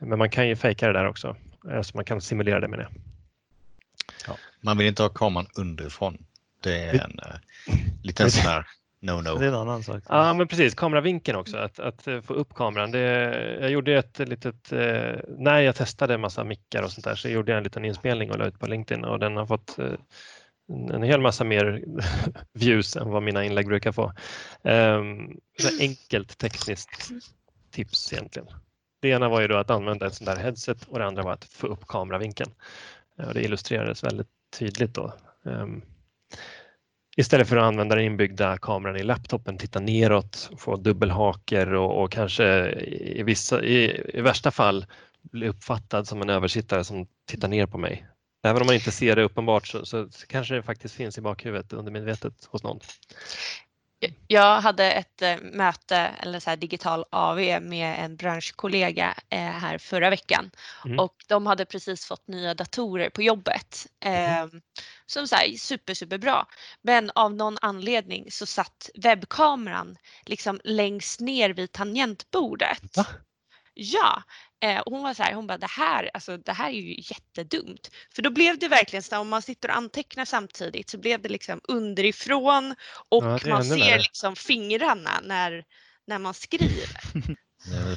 Men 0.01 0.19
man 0.19 0.31
kan 0.31 0.49
ju 0.49 0.57
fejka 0.57 0.87
det 0.87 0.93
där 0.93 1.07
också, 1.07 1.37
alltså 1.71 1.97
man 1.97 2.05
kan 2.05 2.21
simulera 2.21 2.61
det 2.61 2.69
med 2.69 2.79
det. 2.79 2.89
Ja, 4.27 4.37
man 4.61 4.79
vill 4.79 4.87
inte 4.87 5.03
ha 5.03 5.09
kameran 5.09 5.47
underifrån. 5.55 6.25
Det 6.61 6.81
är 6.81 6.95
en 6.95 7.21
uh, 7.27 7.37
liten 8.03 8.31
sån 8.31 8.43
här 8.43 8.67
No, 9.01 9.13
no. 9.13 9.39
Det 9.39 9.45
är 9.45 9.49
en 9.49 9.55
annan 9.55 9.83
sak. 9.83 10.03
Ja, 10.09 10.35
men 10.35 10.49
precis. 10.49 10.75
Kameravinkeln 10.75 11.39
också, 11.39 11.57
att, 11.57 11.79
att 11.79 12.03
få 12.03 12.35
upp 12.35 12.55
kameran. 12.55 12.91
Det, 12.91 13.01
jag 13.61 13.71
gjorde 13.71 13.99
ett 13.99 14.19
litet, 14.19 14.73
eh, 14.73 15.15
när 15.39 15.61
jag 15.61 15.77
testade 15.77 16.15
en 16.15 16.21
massa 16.21 16.45
mickar 16.45 16.83
och 16.83 16.93
sånt 16.93 17.05
där 17.05 17.15
så 17.15 17.29
gjorde 17.29 17.53
jag 17.53 17.59
en 17.59 17.65
liten 17.65 17.85
inspelning 17.85 18.31
och 18.31 18.39
la 18.39 18.47
ut 18.47 18.59
på 18.59 18.67
LinkedIn 18.67 19.05
och 19.05 19.19
den 19.19 19.37
har 19.37 19.47
fått 19.47 19.79
eh, 19.79 19.93
en 20.69 21.03
hel 21.03 21.21
massa 21.21 21.45
mer 21.45 21.85
views 22.53 22.97
än 22.97 23.11
vad 23.11 23.23
mina 23.23 23.45
inlägg 23.45 23.67
brukar 23.67 23.93
få. 23.93 24.13
Um, 24.63 25.41
enkelt 25.81 26.39
tekniskt 26.39 27.11
tips 27.71 28.13
egentligen. 28.13 28.49
Det 29.01 29.09
ena 29.09 29.29
var 29.29 29.41
ju 29.41 29.49
då 29.49 29.57
att 29.57 29.71
använda 29.71 30.07
ett 30.07 30.15
sånt 30.15 30.31
där 30.31 30.37
headset 30.37 30.85
och 30.89 30.99
det 30.99 31.07
andra 31.07 31.23
var 31.23 31.33
att 31.33 31.45
få 31.45 31.67
upp 31.67 31.87
kameravinkeln. 31.87 32.51
Och 33.27 33.35
det 33.35 33.43
illustrerades 33.43 34.05
väldigt 34.05 34.29
tydligt 34.59 34.95
då. 34.95 35.15
Um, 35.43 35.83
istället 37.17 37.49
för 37.49 37.57
att 37.57 37.65
använda 37.65 37.95
den 37.95 38.05
inbyggda 38.05 38.59
kameran 38.59 38.97
i 38.97 39.03
laptopen, 39.03 39.59
titta 39.59 39.81
neråt, 39.81 40.51
få 40.59 40.77
dubbelhaker 40.77 41.75
och, 41.75 42.03
och 42.03 42.13
kanske 42.13 42.71
i, 42.71 43.23
vissa, 43.23 43.63
i, 43.63 44.03
i 44.15 44.21
värsta 44.21 44.51
fall 44.51 44.87
bli 45.23 45.49
uppfattad 45.49 46.09
som 46.09 46.23
en 46.23 46.31
översittare 46.31 46.85
som 46.85 47.07
tittar 47.29 47.49
ner 47.49 47.67
på 47.67 47.79
mig. 47.79 48.07
Även 48.47 48.63
om 48.63 48.67
man 48.67 48.75
inte 48.75 48.91
ser 48.91 49.17
det 49.17 49.23
uppenbart 49.23 49.67
så, 49.67 49.87
så, 49.87 50.09
så 50.11 50.27
kanske 50.27 50.55
det 50.55 50.63
faktiskt 50.63 50.95
finns 50.95 51.19
i 51.19 51.21
bakhuvudet 51.21 51.73
undermedvetet 51.73 52.45
hos 52.51 52.63
någon. 52.63 52.81
Jag 54.27 54.61
hade 54.61 54.93
ett 54.93 55.23
äh, 55.23 55.37
möte 55.41 55.97
eller 55.97 56.41
så 56.41 56.51
här 56.51 56.57
digital 56.57 57.05
AV 57.11 57.39
med 57.63 58.05
en 58.05 58.17
branschkollega 58.17 59.15
äh, 59.29 59.39
här 59.39 59.79
förra 59.79 60.11
veckan 60.11 60.51
mm. 60.85 60.99
och 60.99 61.15
de 61.27 61.47
hade 61.47 61.65
precis 61.65 62.05
fått 62.05 62.29
nya 62.29 62.55
datorer 62.55 63.11
på 63.11 63.23
jobbet 63.23 63.87
äh, 64.05 64.47
som 65.07 65.29
så 65.29 65.37
här, 65.37 65.57
super 65.57 65.95
superbra. 65.95 66.47
Men 66.83 67.11
av 67.15 67.35
någon 67.35 67.59
anledning 67.61 68.31
så 68.31 68.47
satt 68.47 68.91
webbkameran 68.95 69.97
liksom 70.27 70.61
längst 70.65 71.21
ner 71.21 71.51
vid 71.51 71.73
tangentbordet. 71.73 72.97
Va? 72.97 73.07
Ja, 73.75 74.23
Eh, 74.65 74.81
och 74.81 74.93
hon 74.93 75.03
var 75.03 75.15
så 75.15 75.23
här, 75.23 75.35
hon 75.35 75.47
bara 75.47 75.59
det 75.59 75.71
här, 75.71 76.11
alltså, 76.15 76.37
det 76.37 76.53
här 76.53 76.69
är 76.69 76.81
ju 76.81 76.95
jättedumt. 76.99 77.91
För 78.15 78.23
då 78.23 78.31
blev 78.31 78.59
det 78.59 78.69
verkligen 78.69 79.03
så 79.03 79.19
om 79.19 79.29
man 79.29 79.43
sitter 79.43 79.69
och 79.69 79.77
antecknar 79.77 80.25
samtidigt 80.25 80.91
så 80.91 80.99
blev 80.99 81.23
det 81.23 81.29
liksom 81.29 81.61
underifrån 81.69 82.75
och 83.09 83.25
ja, 83.25 83.39
man 83.47 83.65
ser 83.65 83.99
liksom 83.99 84.37
fingrarna 84.37 85.21
när, 85.23 85.65
när 86.07 86.19
man 86.19 86.35
skriver. 86.35 86.87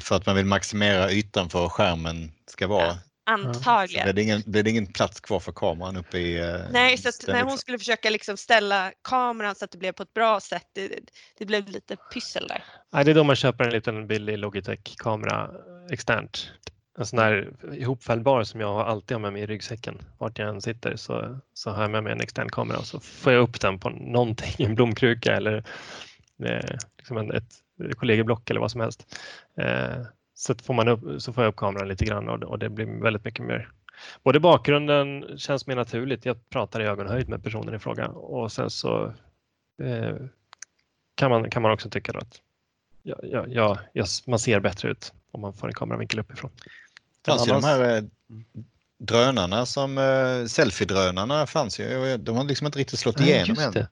För 0.00 0.16
att 0.16 0.26
man 0.26 0.36
vill 0.36 0.46
maximera 0.46 1.10
ytan 1.12 1.50
för 1.50 1.68
skärmen 1.68 2.32
ska 2.46 2.66
vara. 2.66 2.86
Ja. 2.86 2.98
Antagligen. 3.26 4.06
Så 4.06 4.12
det, 4.12 4.20
är 4.20 4.22
ingen, 4.22 4.42
det 4.46 4.58
är 4.58 4.68
ingen 4.68 4.86
plats 4.86 5.20
kvar 5.20 5.40
för 5.40 5.52
kameran 5.52 5.96
uppe 5.96 6.18
i... 6.18 6.38
Eh, 6.38 6.60
Nej, 6.70 6.98
så 6.98 7.08
att 7.08 7.26
när 7.26 7.42
hon 7.42 7.58
skulle 7.58 7.78
försöka 7.78 8.10
liksom 8.10 8.36
ställa 8.36 8.92
kameran 9.02 9.54
så 9.54 9.64
att 9.64 9.70
det 9.70 9.78
blev 9.78 9.92
på 9.92 10.02
ett 10.02 10.14
bra 10.14 10.40
sätt, 10.40 10.66
det, 10.74 11.00
det 11.38 11.46
blev 11.46 11.68
lite 11.68 11.96
pyssel 11.96 12.48
där. 12.48 12.64
Nej, 12.92 13.04
det 13.04 13.10
är 13.10 13.14
då 13.14 13.24
man 13.24 13.36
köper 13.36 13.64
en 13.64 13.72
liten 13.72 14.06
billig 14.06 14.38
Logitech-kamera 14.38 15.50
externt. 15.90 16.50
En 16.98 17.06
sån 17.06 17.18
här 17.18 17.52
ihopfällbar 17.72 18.42
som 18.44 18.60
jag 18.60 18.80
alltid 18.80 19.14
har 19.14 19.20
med 19.20 19.32
mig 19.32 19.42
i 19.42 19.46
ryggsäcken. 19.46 19.98
Vart 20.18 20.38
jag 20.38 20.48
än 20.48 20.60
sitter 20.60 20.96
så, 20.96 21.38
så 21.54 21.70
har 21.70 21.82
jag 21.82 21.90
med 21.90 22.04
mig 22.04 22.12
en 22.12 22.20
extern 22.20 22.48
kamera 22.48 22.78
och 22.78 22.86
så 22.86 23.00
får 23.00 23.32
jag 23.32 23.42
upp 23.42 23.60
den 23.60 23.78
på 23.78 23.90
någonting, 23.90 24.66
en 24.66 24.74
blomkruka 24.74 25.36
eller 25.36 25.64
eh, 26.42 26.76
liksom 26.98 27.16
en, 27.16 27.30
ett 27.30 27.52
kollegieblock 27.96 28.50
eller 28.50 28.60
vad 28.60 28.70
som 28.70 28.80
helst. 28.80 29.16
Eh, 29.56 30.02
så 30.34 30.54
får, 30.54 30.74
man 30.74 30.88
upp, 30.88 31.22
så 31.22 31.32
får 31.32 31.44
jag 31.44 31.48
upp 31.48 31.56
kameran 31.56 31.88
lite 31.88 32.04
grann 32.04 32.28
och, 32.28 32.42
och 32.42 32.58
det 32.58 32.68
blir 32.68 33.02
väldigt 33.02 33.24
mycket 33.24 33.46
mer. 33.46 33.68
Både 34.22 34.40
bakgrunden 34.40 35.38
känns 35.38 35.66
mer 35.66 35.76
naturligt, 35.76 36.24
jag 36.24 36.50
pratar 36.50 36.80
i 36.80 36.86
ögonhöjd 36.86 37.28
med 37.28 37.42
personen 37.42 37.74
i 37.74 37.78
fråga 37.78 38.08
och 38.08 38.52
sen 38.52 38.70
så 38.70 39.14
eh, 39.82 40.16
kan, 41.14 41.30
man, 41.30 41.50
kan 41.50 41.62
man 41.62 41.72
också 41.72 41.90
tycka 41.90 42.12
att 42.18 42.40
ja, 43.02 43.16
ja, 43.48 43.78
ja, 43.92 44.06
man 44.26 44.38
ser 44.38 44.60
bättre 44.60 44.90
ut 44.90 45.12
om 45.32 45.40
man 45.40 45.54
får 45.54 45.68
en 45.68 45.74
kameravinkel 45.74 46.20
uppifrån. 46.20 46.50
Fanns 47.26 47.48
ju 47.48 47.52
de 47.52 47.64
här 47.64 47.96
eh, 47.96 48.02
drönarna 48.98 49.66
som 49.66 49.98
eh, 49.98 50.46
selfie-drönarna 50.46 51.46
fanns 51.46 51.80
ju. 51.80 52.16
De 52.16 52.36
har 52.36 52.44
liksom 52.44 52.66
inte 52.66 52.78
riktigt 52.78 52.98
slått 52.98 53.20
igenom 53.20 53.58
än. 53.58 53.86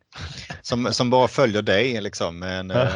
Som, 0.63 0.93
som 0.93 1.11
bara 1.11 1.29
följer 1.29 1.63
dig 1.63 2.01
liksom. 2.01 2.39
Med 2.39 2.61
en, 2.61 2.71
äh. 2.71 2.89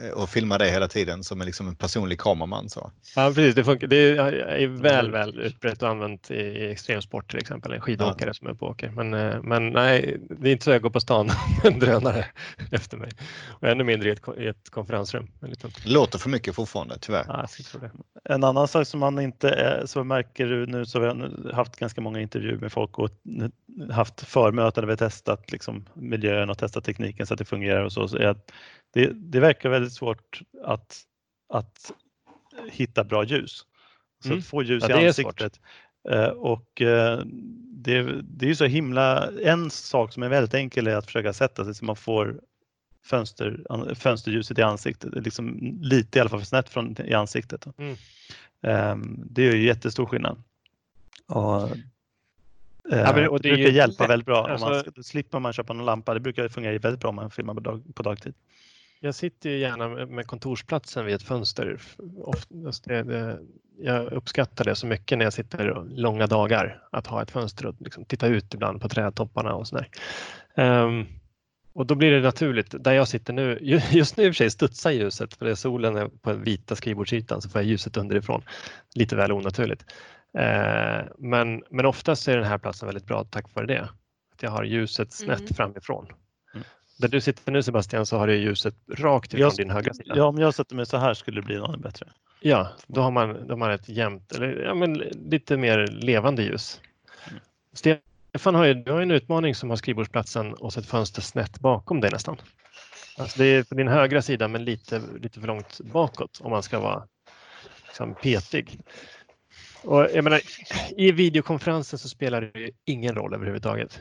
Eh, 0.00 0.10
och 0.10 0.28
filmar 0.28 0.58
dig 0.58 0.70
hela 0.70 0.88
tiden 0.88 1.24
som 1.24 1.40
en, 1.40 1.46
liksom 1.46 1.68
en 1.68 1.76
personlig 1.76 2.20
kameraman. 2.20 2.68
Så. 2.68 2.90
Ja, 3.16 3.32
precis. 3.34 3.54
Det, 3.54 3.64
funkar, 3.64 3.86
det 3.86 3.96
är 3.96 4.66
väl, 4.66 5.10
väl 5.10 5.40
utbrett 5.40 5.82
och 5.82 5.88
använt 5.88 6.30
i 6.30 6.70
extremsport 6.70 7.30
till 7.30 7.38
exempel, 7.38 7.72
en 7.72 7.80
skidåkare 7.80 8.28
ja. 8.28 8.34
som 8.34 8.48
är 8.48 8.54
på 8.54 8.66
åker. 8.66 8.90
Men, 8.90 9.14
eh, 9.14 9.42
men 9.42 9.70
nej, 9.70 10.20
det 10.30 10.48
är 10.48 10.52
inte 10.52 10.64
så 10.64 10.70
jag 10.70 10.82
går 10.82 10.90
på 10.90 11.00
stan 11.00 11.26
med 11.62 11.72
en 11.72 11.78
drönare 11.78 12.26
efter 12.70 12.96
mig. 12.96 13.10
Och 13.46 13.68
ännu 13.68 13.84
mindre 13.84 14.08
i 14.08 14.12
ett, 14.12 14.22
i 14.38 14.46
ett 14.46 14.70
konferensrum. 14.70 15.28
Det 15.40 15.88
låter 15.88 16.18
för 16.18 16.30
mycket 16.30 16.54
fortfarande, 16.54 16.98
tyvärr. 17.00 17.24
Ja, 17.28 17.46
en 18.24 18.44
annan 18.44 18.68
sak 18.68 18.86
som 18.86 19.00
man 19.00 19.18
inte 19.18 19.50
är, 19.50 19.86
så 19.86 20.04
märker 20.04 20.66
nu 20.66 20.86
så 20.86 21.00
har 21.00 21.14
vi 21.14 21.52
haft 21.52 21.76
ganska 21.76 22.00
många 22.00 22.20
intervjuer 22.20 22.56
med 22.56 22.72
folk 22.72 22.98
och 22.98 23.10
haft 23.90 24.20
förmöten 24.20 24.84
där 24.84 24.88
vi 24.88 24.96
testat 24.96 25.52
liksom, 25.52 25.88
miljön 25.94 26.50
och 26.50 26.58
testat 26.58 26.84
tekniken 26.84 27.26
så 27.26 27.34
att 27.34 27.38
det 27.38 27.44
fungerar 27.44 27.84
och 27.84 27.92
så, 27.92 28.08
så 28.08 28.16
är 28.16 28.26
att 28.26 28.52
det, 28.96 29.12
det 29.14 29.40
verkar 29.40 29.68
väldigt 29.68 29.92
svårt 29.92 30.40
att, 30.64 31.02
att 31.48 31.92
hitta 32.70 33.04
bra 33.04 33.24
ljus. 33.24 33.66
Så 34.22 34.28
mm. 34.28 34.38
att 34.38 34.46
få 34.46 34.62
ljus 34.62 34.84
ja, 34.88 35.00
i 35.00 35.06
ansiktet. 35.06 35.60
Uh, 36.12 36.28
och 36.28 36.80
uh, 36.80 37.20
det, 37.70 38.22
det 38.22 38.46
är 38.46 38.48
ju 38.48 38.54
så 38.54 38.64
himla, 38.64 39.30
en 39.42 39.70
sak 39.70 40.12
som 40.12 40.22
är 40.22 40.28
väldigt 40.28 40.54
enkel 40.54 40.86
är 40.86 40.96
att 40.96 41.06
försöka 41.06 41.32
sätta 41.32 41.64
sig 41.64 41.74
så 41.74 41.84
man 41.84 41.96
får 41.96 42.40
fönster, 43.04 43.64
fönsterljuset 43.94 44.58
i 44.58 44.62
ansiktet, 44.62 45.24
liksom 45.24 45.58
lite 45.82 46.18
i 46.18 46.20
alla 46.20 46.30
fall 46.30 46.38
för 46.38 46.46
snett 46.46 46.68
från, 46.68 46.96
i 47.04 47.14
ansiktet. 47.14 47.66
Mm. 47.78 47.96
Um, 48.60 49.24
det 49.30 49.48
är 49.48 49.52
ju 49.54 49.66
jättestor 49.66 50.06
skillnad. 50.06 50.42
Och, 51.26 51.70
Ja, 52.90 53.12
det, 53.12 53.28
och 53.28 53.40
det, 53.40 53.48
det 53.48 53.54
brukar 53.54 53.72
hjälpa 53.72 54.06
väldigt 54.06 54.26
bra. 54.26 54.48
Alltså, 54.48 54.66
om 54.66 54.72
man 54.72 54.80
ska, 54.80 55.02
slipper 55.02 55.38
man 55.38 55.52
köpa 55.52 55.72
någon 55.72 55.86
lampa. 55.86 56.14
Det 56.14 56.20
brukar 56.20 56.48
fungera 56.48 56.78
väldigt 56.78 57.00
bra 57.00 57.08
om 57.08 57.16
man 57.16 57.30
filmar 57.30 57.54
på, 57.54 57.60
dag, 57.60 57.94
på 57.94 58.02
dagtid. 58.02 58.34
Jag 59.00 59.14
sitter 59.14 59.50
ju 59.50 59.58
gärna 59.58 60.06
med 60.06 60.26
kontorsplatsen 60.26 61.06
vid 61.06 61.14
ett 61.14 61.22
fönster. 61.22 61.80
Det, 62.84 63.38
jag 63.78 64.12
uppskattar 64.12 64.64
det 64.64 64.74
så 64.74 64.86
mycket 64.86 65.18
när 65.18 65.24
jag 65.24 65.32
sitter 65.32 65.84
långa 65.88 66.26
dagar 66.26 66.82
att 66.92 67.06
ha 67.06 67.22
ett 67.22 67.30
fönster 67.30 67.66
och 67.66 67.74
liksom 67.78 68.04
titta 68.04 68.26
ut 68.26 68.54
ibland 68.54 68.80
på 68.80 68.88
trädtopparna 68.88 69.54
och 69.54 69.68
sådär. 69.68 69.88
Um, 70.56 71.06
och 71.72 71.86
då 71.86 71.94
blir 71.94 72.10
det 72.10 72.20
naturligt, 72.20 72.84
där 72.84 72.92
jag 72.92 73.08
sitter 73.08 73.32
nu, 73.32 73.58
just 73.90 74.16
nu 74.16 74.24
i 74.24 74.30
och 74.30 74.34
för 74.34 74.36
sig 74.36 74.50
studsar 74.50 74.90
ljuset 74.90 75.34
för 75.34 75.46
det 75.46 75.56
solen 75.56 75.96
är 75.96 76.08
på 76.08 76.30
den 76.30 76.42
vita 76.42 76.76
skrivbordsytan 76.76 77.42
så 77.42 77.48
får 77.48 77.60
jag 77.60 77.68
ljuset 77.68 77.96
underifrån. 77.96 78.42
Lite 78.94 79.16
väl 79.16 79.32
onaturligt. 79.32 79.84
Uh, 80.38 81.06
men, 81.18 81.62
men 81.70 81.86
oftast 81.86 82.28
är 82.28 82.36
den 82.36 82.46
här 82.46 82.58
platsen 82.58 82.86
väldigt 82.86 83.06
bra 83.06 83.24
tack 83.24 83.54
vare 83.54 83.66
det. 83.66 83.88
Att 84.34 84.42
jag 84.42 84.50
har 84.50 84.64
ljuset 84.64 85.12
snett 85.12 85.40
mm. 85.40 85.54
framifrån. 85.54 86.06
Där 86.96 87.08
du 87.08 87.20
sitter 87.20 87.52
nu 87.52 87.62
Sebastian 87.62 88.06
så 88.06 88.18
har 88.18 88.26
du 88.26 88.36
ljuset 88.36 88.74
rakt 88.92 89.34
ifrån 89.34 89.40
jag, 89.40 89.56
din 89.56 89.70
högra 89.70 89.94
sida. 89.94 90.14
Ja, 90.16 90.24
om 90.24 90.38
jag 90.38 90.54
sätter 90.54 90.76
mig 90.76 90.86
så 90.86 90.96
här 90.96 91.14
skulle 91.14 91.40
det 91.40 91.44
bli 91.44 91.56
något 91.56 91.80
bättre. 91.80 92.06
Ja, 92.40 92.68
då 92.86 93.00
har 93.00 93.10
man, 93.10 93.46
då 93.46 93.52
har 93.52 93.56
man 93.56 93.70
ett 93.70 93.88
jämnt, 93.88 94.32
eller 94.32 94.62
ja, 94.64 94.74
men 94.74 94.94
lite 94.94 95.56
mer 95.56 95.86
levande 95.86 96.42
ljus. 96.42 96.80
Mm. 97.28 97.40
Stefan 97.72 98.54
har 98.54 98.64
ju, 98.64 98.74
du 98.74 98.92
har 98.92 99.00
en 99.00 99.10
utmaning 99.10 99.54
som 99.54 99.70
har 99.70 99.76
skrivbordsplatsen 99.76 100.54
och 100.54 100.72
så 100.72 100.80
ett 100.80 100.86
fönster 100.86 101.22
snett 101.22 101.60
bakom 101.60 102.00
dig 102.00 102.10
nästan. 102.10 102.36
Alltså 103.18 103.38
det 103.38 103.44
är 103.44 103.62
på 103.62 103.74
din 103.74 103.88
högra 103.88 104.22
sida 104.22 104.48
men 104.48 104.64
lite, 104.64 105.02
lite 105.20 105.40
för 105.40 105.46
långt 105.46 105.80
bakåt 105.80 106.40
om 106.40 106.50
man 106.50 106.62
ska 106.62 106.80
vara 106.80 107.06
liksom, 107.86 108.14
petig. 108.14 108.78
Och 109.82 110.00
jag 110.14 110.24
menar, 110.24 110.40
I 110.96 111.12
videokonferensen 111.12 111.98
så 111.98 112.08
spelar 112.08 112.40
det 112.54 112.70
ingen 112.84 113.14
roll 113.14 113.34
överhuvudtaget. 113.34 114.00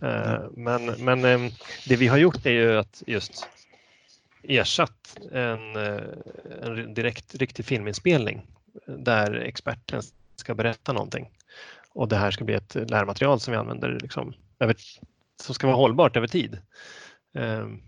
Eh, 0.00 0.42
men, 0.56 0.86
men 0.86 1.24
ehm, 1.24 1.50
det 1.88 1.96
vi 1.96 2.06
har 2.06 2.18
gjort 2.18 2.46
är 2.46 2.50
ju 2.50 2.78
att 2.78 3.02
just 3.06 3.48
ersatt 4.42 5.16
en, 5.32 5.76
eh, 5.76 6.02
en 6.62 6.94
direkt 6.94 7.34
riktig 7.34 7.64
filminspelning 7.64 8.46
där 8.86 9.34
experten 9.34 10.02
ska 10.36 10.54
berätta 10.54 10.92
någonting. 10.92 11.30
Och 11.88 12.08
det 12.08 12.16
här 12.16 12.30
ska 12.30 12.44
bli 12.44 12.54
ett 12.54 12.74
lärmaterial 12.74 13.40
som 13.40 13.52
vi 13.52 13.58
använder 13.58 13.98
liksom 14.02 14.34
över, 14.58 14.76
som 15.42 15.54
ska 15.54 15.66
vara 15.66 15.76
hållbart 15.76 16.16
över 16.16 16.26
tid. 16.26 16.58
Ehm, 17.34 17.82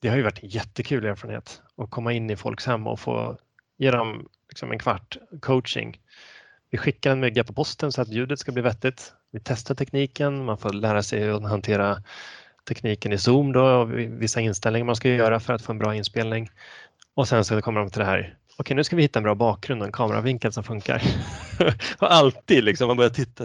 det 0.00 0.08
har 0.08 0.16
ju 0.16 0.22
varit 0.22 0.42
en 0.42 0.48
jättekul 0.48 1.04
erfarenhet 1.04 1.62
att 1.76 1.90
komma 1.90 2.12
in 2.12 2.30
i 2.30 2.36
folks 2.36 2.66
hem 2.66 2.86
och 2.86 3.00
få 3.00 3.38
ge 3.76 3.90
dem 3.90 4.28
liksom 4.48 4.72
en 4.72 4.78
kvart 4.78 5.16
coaching. 5.40 6.00
Vi 6.70 6.78
skickar 6.78 7.12
en 7.12 7.20
mygga 7.20 7.44
på 7.44 7.52
posten 7.52 7.92
så 7.92 8.02
att 8.02 8.08
ljudet 8.08 8.38
ska 8.38 8.52
bli 8.52 8.62
vettigt. 8.62 9.12
Vi 9.32 9.40
testar 9.40 9.74
tekniken, 9.74 10.44
man 10.44 10.58
får 10.58 10.72
lära 10.72 11.02
sig 11.02 11.30
att 11.30 11.42
hantera 11.42 12.02
tekniken 12.68 13.12
i 13.12 13.18
Zoom 13.18 13.52
då, 13.52 13.64
och 13.64 13.98
vissa 13.98 14.40
inställningar 14.40 14.84
man 14.84 14.96
ska 14.96 15.08
göra 15.08 15.40
för 15.40 15.52
att 15.52 15.62
få 15.62 15.72
en 15.72 15.78
bra 15.78 15.94
inspelning. 15.94 16.50
Och 17.14 17.28
sen 17.28 17.44
så 17.44 17.62
kommer 17.62 17.80
de 17.80 17.90
till 17.90 17.98
det 17.98 18.04
här, 18.04 18.36
okej 18.56 18.76
nu 18.76 18.84
ska 18.84 18.96
vi 18.96 19.02
hitta 19.02 19.18
en 19.18 19.22
bra 19.22 19.34
bakgrund 19.34 19.82
och 19.82 19.86
en 19.86 19.92
kameravinkel 19.92 20.52
som 20.52 20.64
funkar. 20.64 21.02
och 21.98 22.12
alltid 22.12 22.64
liksom, 22.64 22.88
man 22.88 22.96
börjar 22.96 23.10
titta, 23.10 23.44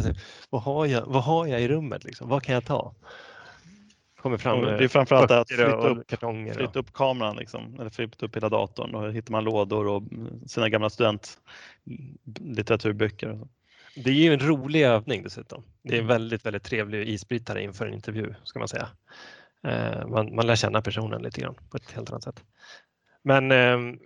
vad 0.49 0.61
har 0.61 0.86
jag, 0.86 1.05
vad 1.05 1.24
har 1.24 1.47
jag 1.47 1.61
i 1.61 1.68
rummet, 1.68 2.03
liksom? 2.03 2.30
vad 2.30 2.43
kan 2.43 2.53
jag 2.53 2.66
ta? 2.66 2.93
Kommer 4.22 4.38
fram 4.38 4.61
det 4.61 4.84
är 4.84 4.88
framförallt 4.88 5.32
att 5.32 5.49
flytta 5.49 5.88
upp, 5.88 6.11
flytta 6.55 6.80
upp 6.80 6.93
kameran, 6.93 7.36
liksom, 7.36 7.80
eller 7.80 7.89
flytta 7.89 8.26
upp 8.26 8.36
hela 8.36 8.49
datorn. 8.49 8.91
Då 8.91 9.09
hittar 9.09 9.32
man 9.32 9.43
lådor 9.43 9.88
och 9.88 10.03
sina 10.47 10.70
gamla 10.70 10.89
studentlitteraturböcker. 10.89 13.39
Det 14.04 14.10
är 14.10 14.14
ju 14.14 14.34
en 14.34 14.39
rolig 14.39 14.82
övning 14.82 15.24
dessutom. 15.24 15.64
Det 15.84 15.89
är 15.89 15.93
en 15.93 16.00
mm. 16.00 16.08
väldigt, 16.08 16.45
väldigt 16.45 16.64
trevlig 16.64 17.10
isbrytare 17.10 17.64
inför 17.64 17.88
en 17.88 17.93
intervju 17.93 18.34
ska 18.43 18.60
man 18.60 18.68
säga. 18.68 18.89
Eh, 19.64 20.08
man, 20.08 20.36
man 20.36 20.48
lär 20.48 20.56
känna 20.56 20.82
personen 20.82 21.22
lite 21.22 21.41
grann 21.41 21.56
på 21.70 21.78
ett 21.78 21.91
helt 21.91 22.10
annat 22.10 22.24
sätt. 22.24 22.43
Men 23.24 23.52
ehm, 23.52 24.00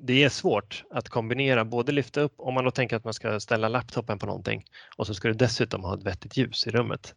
det 0.00 0.24
är 0.24 0.28
svårt 0.28 0.84
att 0.90 1.08
kombinera, 1.08 1.64
både 1.64 1.92
lyfta 1.92 2.20
upp, 2.20 2.34
om 2.36 2.54
man 2.54 2.64
då 2.64 2.70
tänker 2.70 2.96
att 2.96 3.04
man 3.04 3.14
ska 3.14 3.40
ställa 3.40 3.68
laptopen 3.68 4.18
på 4.18 4.26
någonting 4.26 4.64
och 4.96 5.06
så 5.06 5.14
ska 5.14 5.28
du 5.28 5.34
dessutom 5.34 5.84
ha 5.84 5.94
ett 5.94 6.04
vettigt 6.04 6.36
ljus 6.36 6.66
i 6.66 6.70
rummet. 6.70 7.14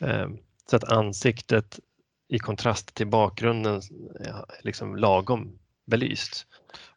Ehm, 0.00 0.38
så 0.70 0.76
att 0.76 0.92
ansiktet 0.92 1.80
i 2.28 2.38
kontrast 2.38 2.94
till 2.94 3.06
bakgrunden 3.06 3.82
liksom 4.62 4.96
lagom 4.96 5.58
belyst. 5.90 6.46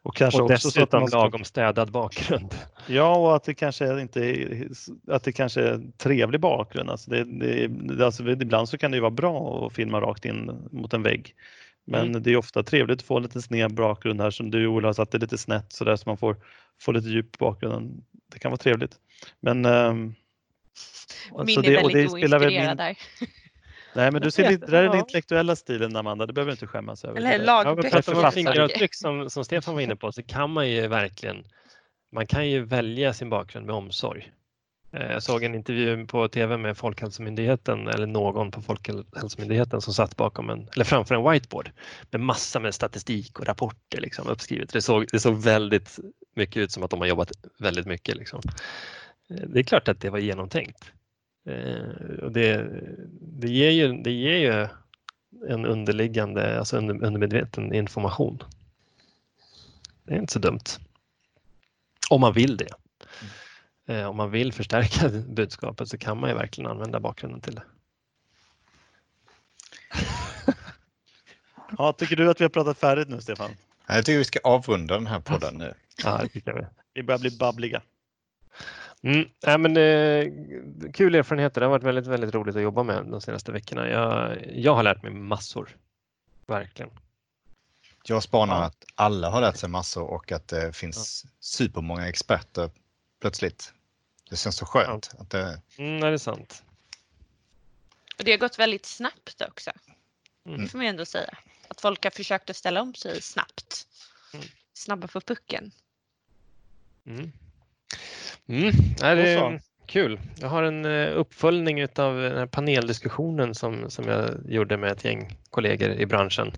Och 0.02 0.16
kanske 0.16 0.42
och 0.42 0.50
också 0.50 0.58
så 0.60 0.68
att 0.68 0.74
dessutom 0.74 1.00
man 1.00 1.08
ska, 1.08 1.18
lagom 1.18 1.44
städad 1.44 1.90
bakgrund. 1.92 2.54
Ja, 2.86 3.16
och 3.16 3.36
att 3.36 3.44
det 3.44 3.54
kanske 3.54 4.00
inte 4.00 4.20
är, 4.20 4.68
att 5.08 5.24
det 5.24 5.32
kanske 5.32 5.60
är 5.62 5.72
en 5.72 5.92
trevlig 5.92 6.40
bakgrund. 6.40 6.90
Alltså 6.90 7.10
det, 7.10 7.24
det, 7.24 8.04
alltså 8.06 8.28
ibland 8.30 8.68
så 8.68 8.78
kan 8.78 8.90
det 8.90 8.96
ju 8.96 9.00
vara 9.00 9.10
bra 9.10 9.66
att 9.66 9.72
filma 9.74 10.00
rakt 10.00 10.24
in 10.24 10.68
mot 10.72 10.92
en 10.94 11.02
vägg. 11.02 11.34
Men 11.86 12.08
Mm. 12.08 12.22
det 12.22 12.30
är 12.32 12.36
ofta 12.36 12.62
trevligt 12.62 12.98
att 13.00 13.06
få 13.06 13.18
lite 13.18 13.42
sned 13.42 13.74
bakgrund 13.74 14.20
här 14.20 14.30
som 14.30 14.50
du 14.50 14.66
Ola 14.66 14.88
har 14.88 14.92
satt 14.92 15.10
det 15.10 15.18
lite 15.18 15.38
snett 15.38 15.72
så 15.72 15.84
där 15.84 15.96
så 15.96 16.02
man 16.08 16.16
får, 16.16 16.36
får 16.80 16.92
lite 16.92 17.08
djup 17.08 17.38
bakgrunden. 17.38 18.04
Det 18.32 18.38
kan 18.38 18.50
vara 18.50 18.58
trevligt. 18.58 18.96
Men 19.40 19.64
ehm, 19.64 20.14
alltså 21.38 21.44
Min 21.44 21.58
är 21.58 21.62
det- 21.62 21.76
väldigt 21.76 22.12
det 22.12 22.18
spelar 22.18 22.38
väl 22.38 22.48
oinspirerad 22.48 22.68
min- 22.68 22.76
där. 22.76 22.96
Nej 23.94 24.10
men 24.12 24.22
du 24.22 24.30
ser 24.30 24.50
lite, 24.50 24.66
det 24.66 24.72
där 24.72 24.78
är 24.78 24.82
den 24.82 24.92
Ja. 24.92 24.98
intellektuella 24.98 25.56
stilen 25.56 25.96
Amanda, 25.96 26.26
det 26.26 26.32
behöver 26.32 26.50
du 26.52 26.54
inte 26.54 26.66
skämmas 26.66 27.04
över. 27.04 27.16
Eller. 27.18 27.30
Ja, 27.38 27.38
lagböcker. 27.44 27.96
om 27.96 28.02
författare. 28.02 28.30
fingeravtryck 28.32 28.94
som, 28.94 29.30
som 29.30 29.44
Stefan 29.44 29.74
var 29.74 29.80
inne 29.80 29.96
på 29.96 30.12
så 30.12 30.22
kan 30.22 30.50
man 30.50 30.70
ju 30.70 30.86
verkligen 30.88 31.44
man 32.12 32.26
kan 32.26 32.48
ju 32.50 32.64
välja 32.64 33.12
sin 33.14 33.30
bakgrund 33.30 33.66
med 33.66 33.74
omsorg. 33.74 34.32
Eh, 34.92 35.12
Jag 35.12 35.22
såg 35.22 35.42
en 35.44 35.54
intervju 35.54 36.06
på 36.06 36.28
tv 36.28 36.56
med 36.56 36.76
Folkhälsomyndigheten 36.76 37.88
eller 37.88 38.06
någon 38.06 38.50
på 38.50 38.62
Folkhälsomyndigheten 38.62 39.80
som 39.80 39.94
satt 39.94 40.16
bakom 40.16 40.50
en, 40.50 40.68
eller 40.74 40.84
framför 40.84 41.14
en 41.14 41.30
whiteboard 41.32 41.70
med 42.10 42.20
massa 42.20 42.60
med 42.60 42.74
statistik 42.74 43.38
och 43.40 43.46
rapporter 43.46 44.00
liksom 44.00 44.28
uppskrivet. 44.28 44.72
Det 44.72 44.82
såg, 44.82 45.06
det 45.12 45.20
såg 45.20 45.42
väldigt 45.42 45.98
mycket 46.36 46.56
ut 46.56 46.72
som 46.72 46.82
att 46.82 46.90
de 46.90 47.00
har 47.00 47.06
jobbat 47.06 47.32
väldigt 47.58 47.86
mycket. 47.86 48.16
Liksom. 48.16 48.40
Eh, 49.30 49.36
Det 49.48 49.58
är 49.58 49.62
klart 49.64 49.88
att 49.88 50.00
det 50.00 50.10
var 50.10 50.18
genomtänkt. 50.18 50.92
Eh, 51.46 52.18
Och 52.22 52.32
det, 52.32 52.68
det, 53.20 53.48
ger 53.48 53.70
ju, 53.70 54.02
det 54.02 54.12
ger 54.12 54.36
ju 54.36 54.68
en 55.48 55.66
underliggande, 55.66 56.58
alltså 56.58 56.76
under, 56.76 56.94
undermedveten 56.94 57.74
information. 57.74 58.42
Det 60.04 60.14
är 60.14 60.18
inte 60.18 60.32
så 60.32 60.38
dumt. 60.38 60.60
Om 62.10 62.20
man 62.20 62.32
vill 62.32 62.56
det. 62.56 62.68
Eh, 63.86 64.04
om 64.06 64.16
man 64.16 64.30
vill 64.30 64.52
förstärka 64.52 65.08
budskapet 65.28 65.88
så 65.88 65.98
kan 65.98 66.20
man 66.20 66.30
ju 66.30 66.36
verkligen 66.36 66.70
använda 66.70 67.00
bakgrunden 67.00 67.40
till 67.40 67.54
det. 67.54 67.62
Ja, 71.78 71.92
tycker 71.92 72.16
du 72.16 72.30
att 72.30 72.40
vi 72.40 72.44
har 72.44 72.48
pratat 72.48 72.78
färdigt 72.78 73.08
nu 73.08 73.20
Stefan? 73.20 73.50
Jag 73.86 74.06
tycker 74.06 74.18
vi 74.18 74.24
ska 74.24 74.38
avrunda 74.44 74.94
den 74.94 75.06
här 75.06 75.20
podden 75.20 75.54
nu. 75.54 75.74
Ja, 76.04 76.18
det 76.22 76.28
tycker 76.28 76.52
jag. 76.52 76.66
Vi 76.94 77.02
börjar 77.02 77.18
bli 77.18 77.30
babbliga. 77.30 77.82
Mm, 79.04 79.28
nej, 79.46 79.58
men, 79.58 79.76
eh, 79.76 80.32
kul 80.92 81.14
erfarenheter. 81.14 81.60
Det 81.60 81.66
har 81.66 81.70
varit 81.70 81.82
väldigt, 81.84 82.06
väldigt 82.06 82.34
roligt 82.34 82.56
att 82.56 82.62
jobba 82.62 82.82
med 82.82 83.06
de 83.06 83.20
senaste 83.20 83.52
veckorna. 83.52 83.88
Jag, 83.88 84.38
jag 84.54 84.74
har 84.74 84.82
lärt 84.82 85.02
mig 85.02 85.12
massor. 85.12 85.76
Verkligen. 86.46 86.90
Jag 88.04 88.22
spanar 88.22 88.54
Ja. 88.60 88.64
att 88.64 88.84
alla 88.94 89.30
har 89.30 89.40
lärt 89.40 89.56
sig 89.56 89.68
massor 89.68 90.02
och 90.02 90.32
att 90.32 90.48
det 90.48 90.76
finns 90.76 91.26
supermånga 91.40 92.08
experter 92.08 92.70
plötsligt. 93.20 93.72
Det 94.30 94.36
känns 94.36 94.56
så 94.56 94.66
skönt. 94.66 95.10
Att 95.18 95.30
det, 95.30 95.60
Mm, 95.78 96.00
det 96.00 96.06
är 96.08 96.18
sant. 96.18 96.62
Och 98.18 98.24
det 98.24 98.30
har 98.30 98.38
gått 98.38 98.58
väldigt 98.58 98.86
snabbt 98.86 99.42
också. 99.48 99.70
Mm. 100.46 100.62
Det 100.62 100.68
får 100.68 100.78
man 100.78 100.84
ju 100.84 100.90
ändå 100.90 101.04
säga. 101.04 101.38
Att 101.68 101.80
folk 101.80 102.04
har 102.04 102.10
försökt 102.10 102.50
att 102.50 102.56
ställa 102.56 102.82
om 102.82 102.94
sig 102.94 103.22
snabbt. 103.22 103.86
Mm. 104.34 104.46
Snabba 104.74 105.06
på 105.08 105.20
pucken. 105.20 105.72
Mm. 107.06 107.32
Mm, 108.48 108.72
nej, 109.00 109.16
det 109.16 109.32
är 109.32 109.60
kul. 109.86 110.20
Jag 110.40 110.48
har 110.48 110.62
en 110.62 110.84
eh, 110.84 111.18
uppföljning 111.18 111.82
av 111.82 112.16
den 112.16 112.36
här 112.36 112.46
paneldiskussionen 112.46 113.54
som, 113.54 113.90
som 113.90 114.08
jag 114.08 114.30
gjorde 114.48 114.76
med 114.76 114.92
ett 114.92 115.04
gäng 115.04 115.36
kollegor 115.50 115.90
i 115.90 116.06
branschen. 116.06 116.52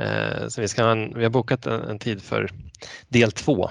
Eh, 0.00 0.48
så 0.48 0.60
vi, 0.60 0.68
ska 0.68 0.84
ha 0.84 0.90
en, 0.90 1.14
vi 1.14 1.22
har 1.22 1.30
bokat 1.30 1.66
en, 1.66 1.82
en 1.82 1.98
tid 1.98 2.22
för 2.22 2.50
del 3.08 3.32
två. 3.32 3.70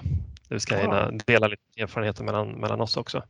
Vi 0.50 0.60
ska 0.60 0.78
hinna 0.78 1.12
dela 1.12 1.48
lite 1.48 1.82
erfarenheter 1.82 2.24
mellan, 2.24 2.52
mellan 2.52 2.82
oss 2.82 2.98
också. 2.98 3.24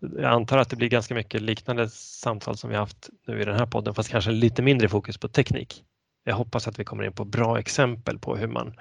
Jag 0.00 0.24
antar 0.24 0.58
att 0.58 0.70
det 0.70 0.76
blir 0.76 0.88
ganska 0.88 1.14
mycket 1.14 1.42
liknande 1.42 1.88
samtal 1.90 2.56
som 2.56 2.70
vi 2.70 2.76
haft 2.76 3.10
nu 3.26 3.40
i 3.40 3.44
den 3.44 3.58
här 3.58 3.66
podden 3.66 3.94
fast 3.94 4.10
kanske 4.10 4.30
lite 4.30 4.62
mindre 4.62 4.88
fokus 4.88 5.18
på 5.18 5.28
teknik. 5.28 5.84
Jag 6.24 6.34
hoppas 6.34 6.68
att 6.68 6.78
vi 6.78 6.84
kommer 6.84 7.04
in 7.04 7.12
på 7.12 7.24
bra 7.24 7.58
exempel 7.58 8.18
på 8.18 8.36
hur 8.36 8.48
man 8.48 8.74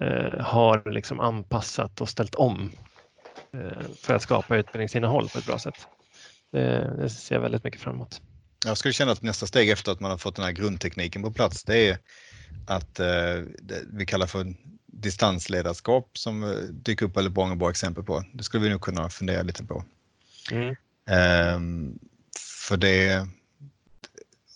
eh, 0.00 0.40
har 0.40 0.90
liksom 0.90 1.20
anpassat 1.20 2.00
och 2.00 2.08
ställt 2.08 2.34
om 2.34 2.70
för 4.00 4.14
att 4.14 4.22
skapa 4.22 4.56
utbildningsinnehåll 4.56 5.28
på 5.28 5.38
ett 5.38 5.46
bra 5.46 5.58
sätt. 5.58 5.86
Det, 6.52 6.94
det 6.98 7.10
ser 7.10 7.34
jag 7.34 7.42
väldigt 7.42 7.64
mycket 7.64 7.80
fram 7.80 7.94
emot. 7.94 8.20
jag 8.64 8.78
skulle 8.78 8.94
känna 8.94 9.12
att 9.12 9.22
nästa 9.22 9.46
steg 9.46 9.70
efter 9.70 9.92
att 9.92 10.00
man 10.00 10.10
har 10.10 10.18
fått 10.18 10.36
den 10.36 10.44
här 10.44 10.52
grundtekniken 10.52 11.22
på 11.22 11.32
plats, 11.32 11.64
det 11.64 11.88
är 11.88 11.98
att 12.66 13.00
eh, 13.00 13.06
det 13.62 13.82
vi 13.92 14.06
kallar 14.06 14.26
för 14.26 14.54
distansledarskap 14.86 16.18
som 16.18 16.42
eh, 16.42 16.50
dyker 16.58 17.06
upp 17.06 17.16
väldigt 17.16 17.36
många 17.36 17.56
bra 17.56 17.70
exempel 17.70 18.04
på. 18.04 18.24
Det 18.32 18.44
skulle 18.44 18.64
vi 18.64 18.70
nog 18.70 18.80
kunna 18.80 19.08
fundera 19.08 19.42
lite 19.42 19.64
på. 19.64 19.84
Mm. 20.50 20.76
Ehm, 21.06 21.98
för 22.68 22.76
det 22.76 23.28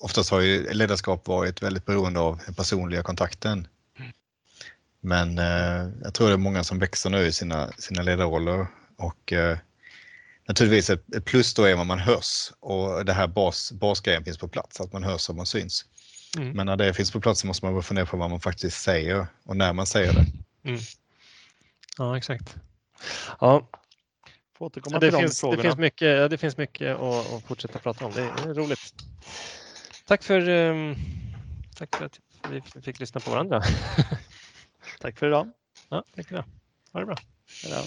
oftast 0.01 0.31
har 0.31 0.41
ju 0.41 0.73
ledarskap 0.73 1.27
varit 1.27 1.63
väldigt 1.63 1.85
beroende 1.85 2.21
av 2.21 2.41
den 2.47 2.55
personliga 2.55 3.03
kontakten. 3.03 3.69
Men 5.07 5.39
eh, 5.39 5.89
jag 6.03 6.15
tror 6.15 6.29
det 6.29 6.33
är 6.33 6.39
många 6.39 6.65
som 6.65 6.79
växer 6.79 7.11
nu 7.11 7.27
i 7.27 7.33
sina, 7.33 7.73
sina 7.73 8.03
ledarroller 8.03 8.67
och 8.97 9.33
eh, 9.33 9.59
naturligtvis 10.49 10.91
ett, 10.91 11.15
ett 11.15 11.25
plus 11.25 11.55
då 11.55 11.65
är 11.65 11.75
vad 11.75 11.87
man 11.87 11.99
hörs 11.99 12.53
och 12.61 13.05
det 13.05 13.13
här 13.13 13.27
bas, 13.27 13.73
basgrejen 13.73 14.25
finns 14.25 14.39
på 14.39 14.49
plats, 14.49 14.81
att 14.81 14.93
man 14.93 15.05
hörs 15.05 15.29
och 15.29 15.37
man 15.37 15.47
syns. 15.47 15.85
Mm. 16.37 16.51
Men 16.51 16.67
när 16.67 16.77
det 16.77 16.95
finns 16.95 17.11
på 17.13 17.21
plats 17.21 17.41
så 17.41 17.47
måste 17.47 17.65
man 17.65 17.75
börja 17.75 17.83
fundera 17.83 18.07
på 18.07 18.17
vad 18.17 18.31
man 18.31 18.41
faktiskt 18.41 18.83
säger 18.83 19.27
och 19.45 19.57
när 19.57 19.73
man 19.73 19.87
säger 19.87 20.13
det. 20.13 20.27
Ja, 21.99 22.17
exakt. 22.17 22.57
Ja, 23.41 23.69
Får 24.59 24.67
återkomma 24.67 24.99
det, 24.99 25.07
till 25.07 25.13
de 25.13 25.21
finns, 25.21 25.35
det, 25.35 25.41
frågorna. 25.41 25.63
finns 25.63 25.77
mycket, 25.77 26.31
det 26.31 26.39
finns 26.39 26.57
mycket 26.57 26.97
att, 26.97 27.33
att 27.33 27.43
fortsätta 27.43 27.79
prata 27.79 28.07
om. 28.07 28.13
Det 28.13 28.23
är, 28.23 28.33
det 28.45 28.51
är 28.51 28.55
roligt. 28.55 28.95
Tack 30.07 30.23
för, 30.23 30.49
ehm, 30.49 30.97
tack 31.77 31.97
för 31.97 32.05
att 32.05 32.21
vi 32.51 32.81
fick 32.81 33.01
lyssna 33.01 33.21
på 33.21 33.31
varandra. 33.31 33.63
Tack 35.01 35.19
för 35.19 35.27
idag. 35.27 35.53
Ja, 35.89 36.05
tack 36.15 36.29
för 36.29 36.37
det. 36.37 36.45
Ha 36.93 37.01
det 37.01 37.07
bra. 37.07 37.17
Hej 37.63 37.73
då. 37.73 37.85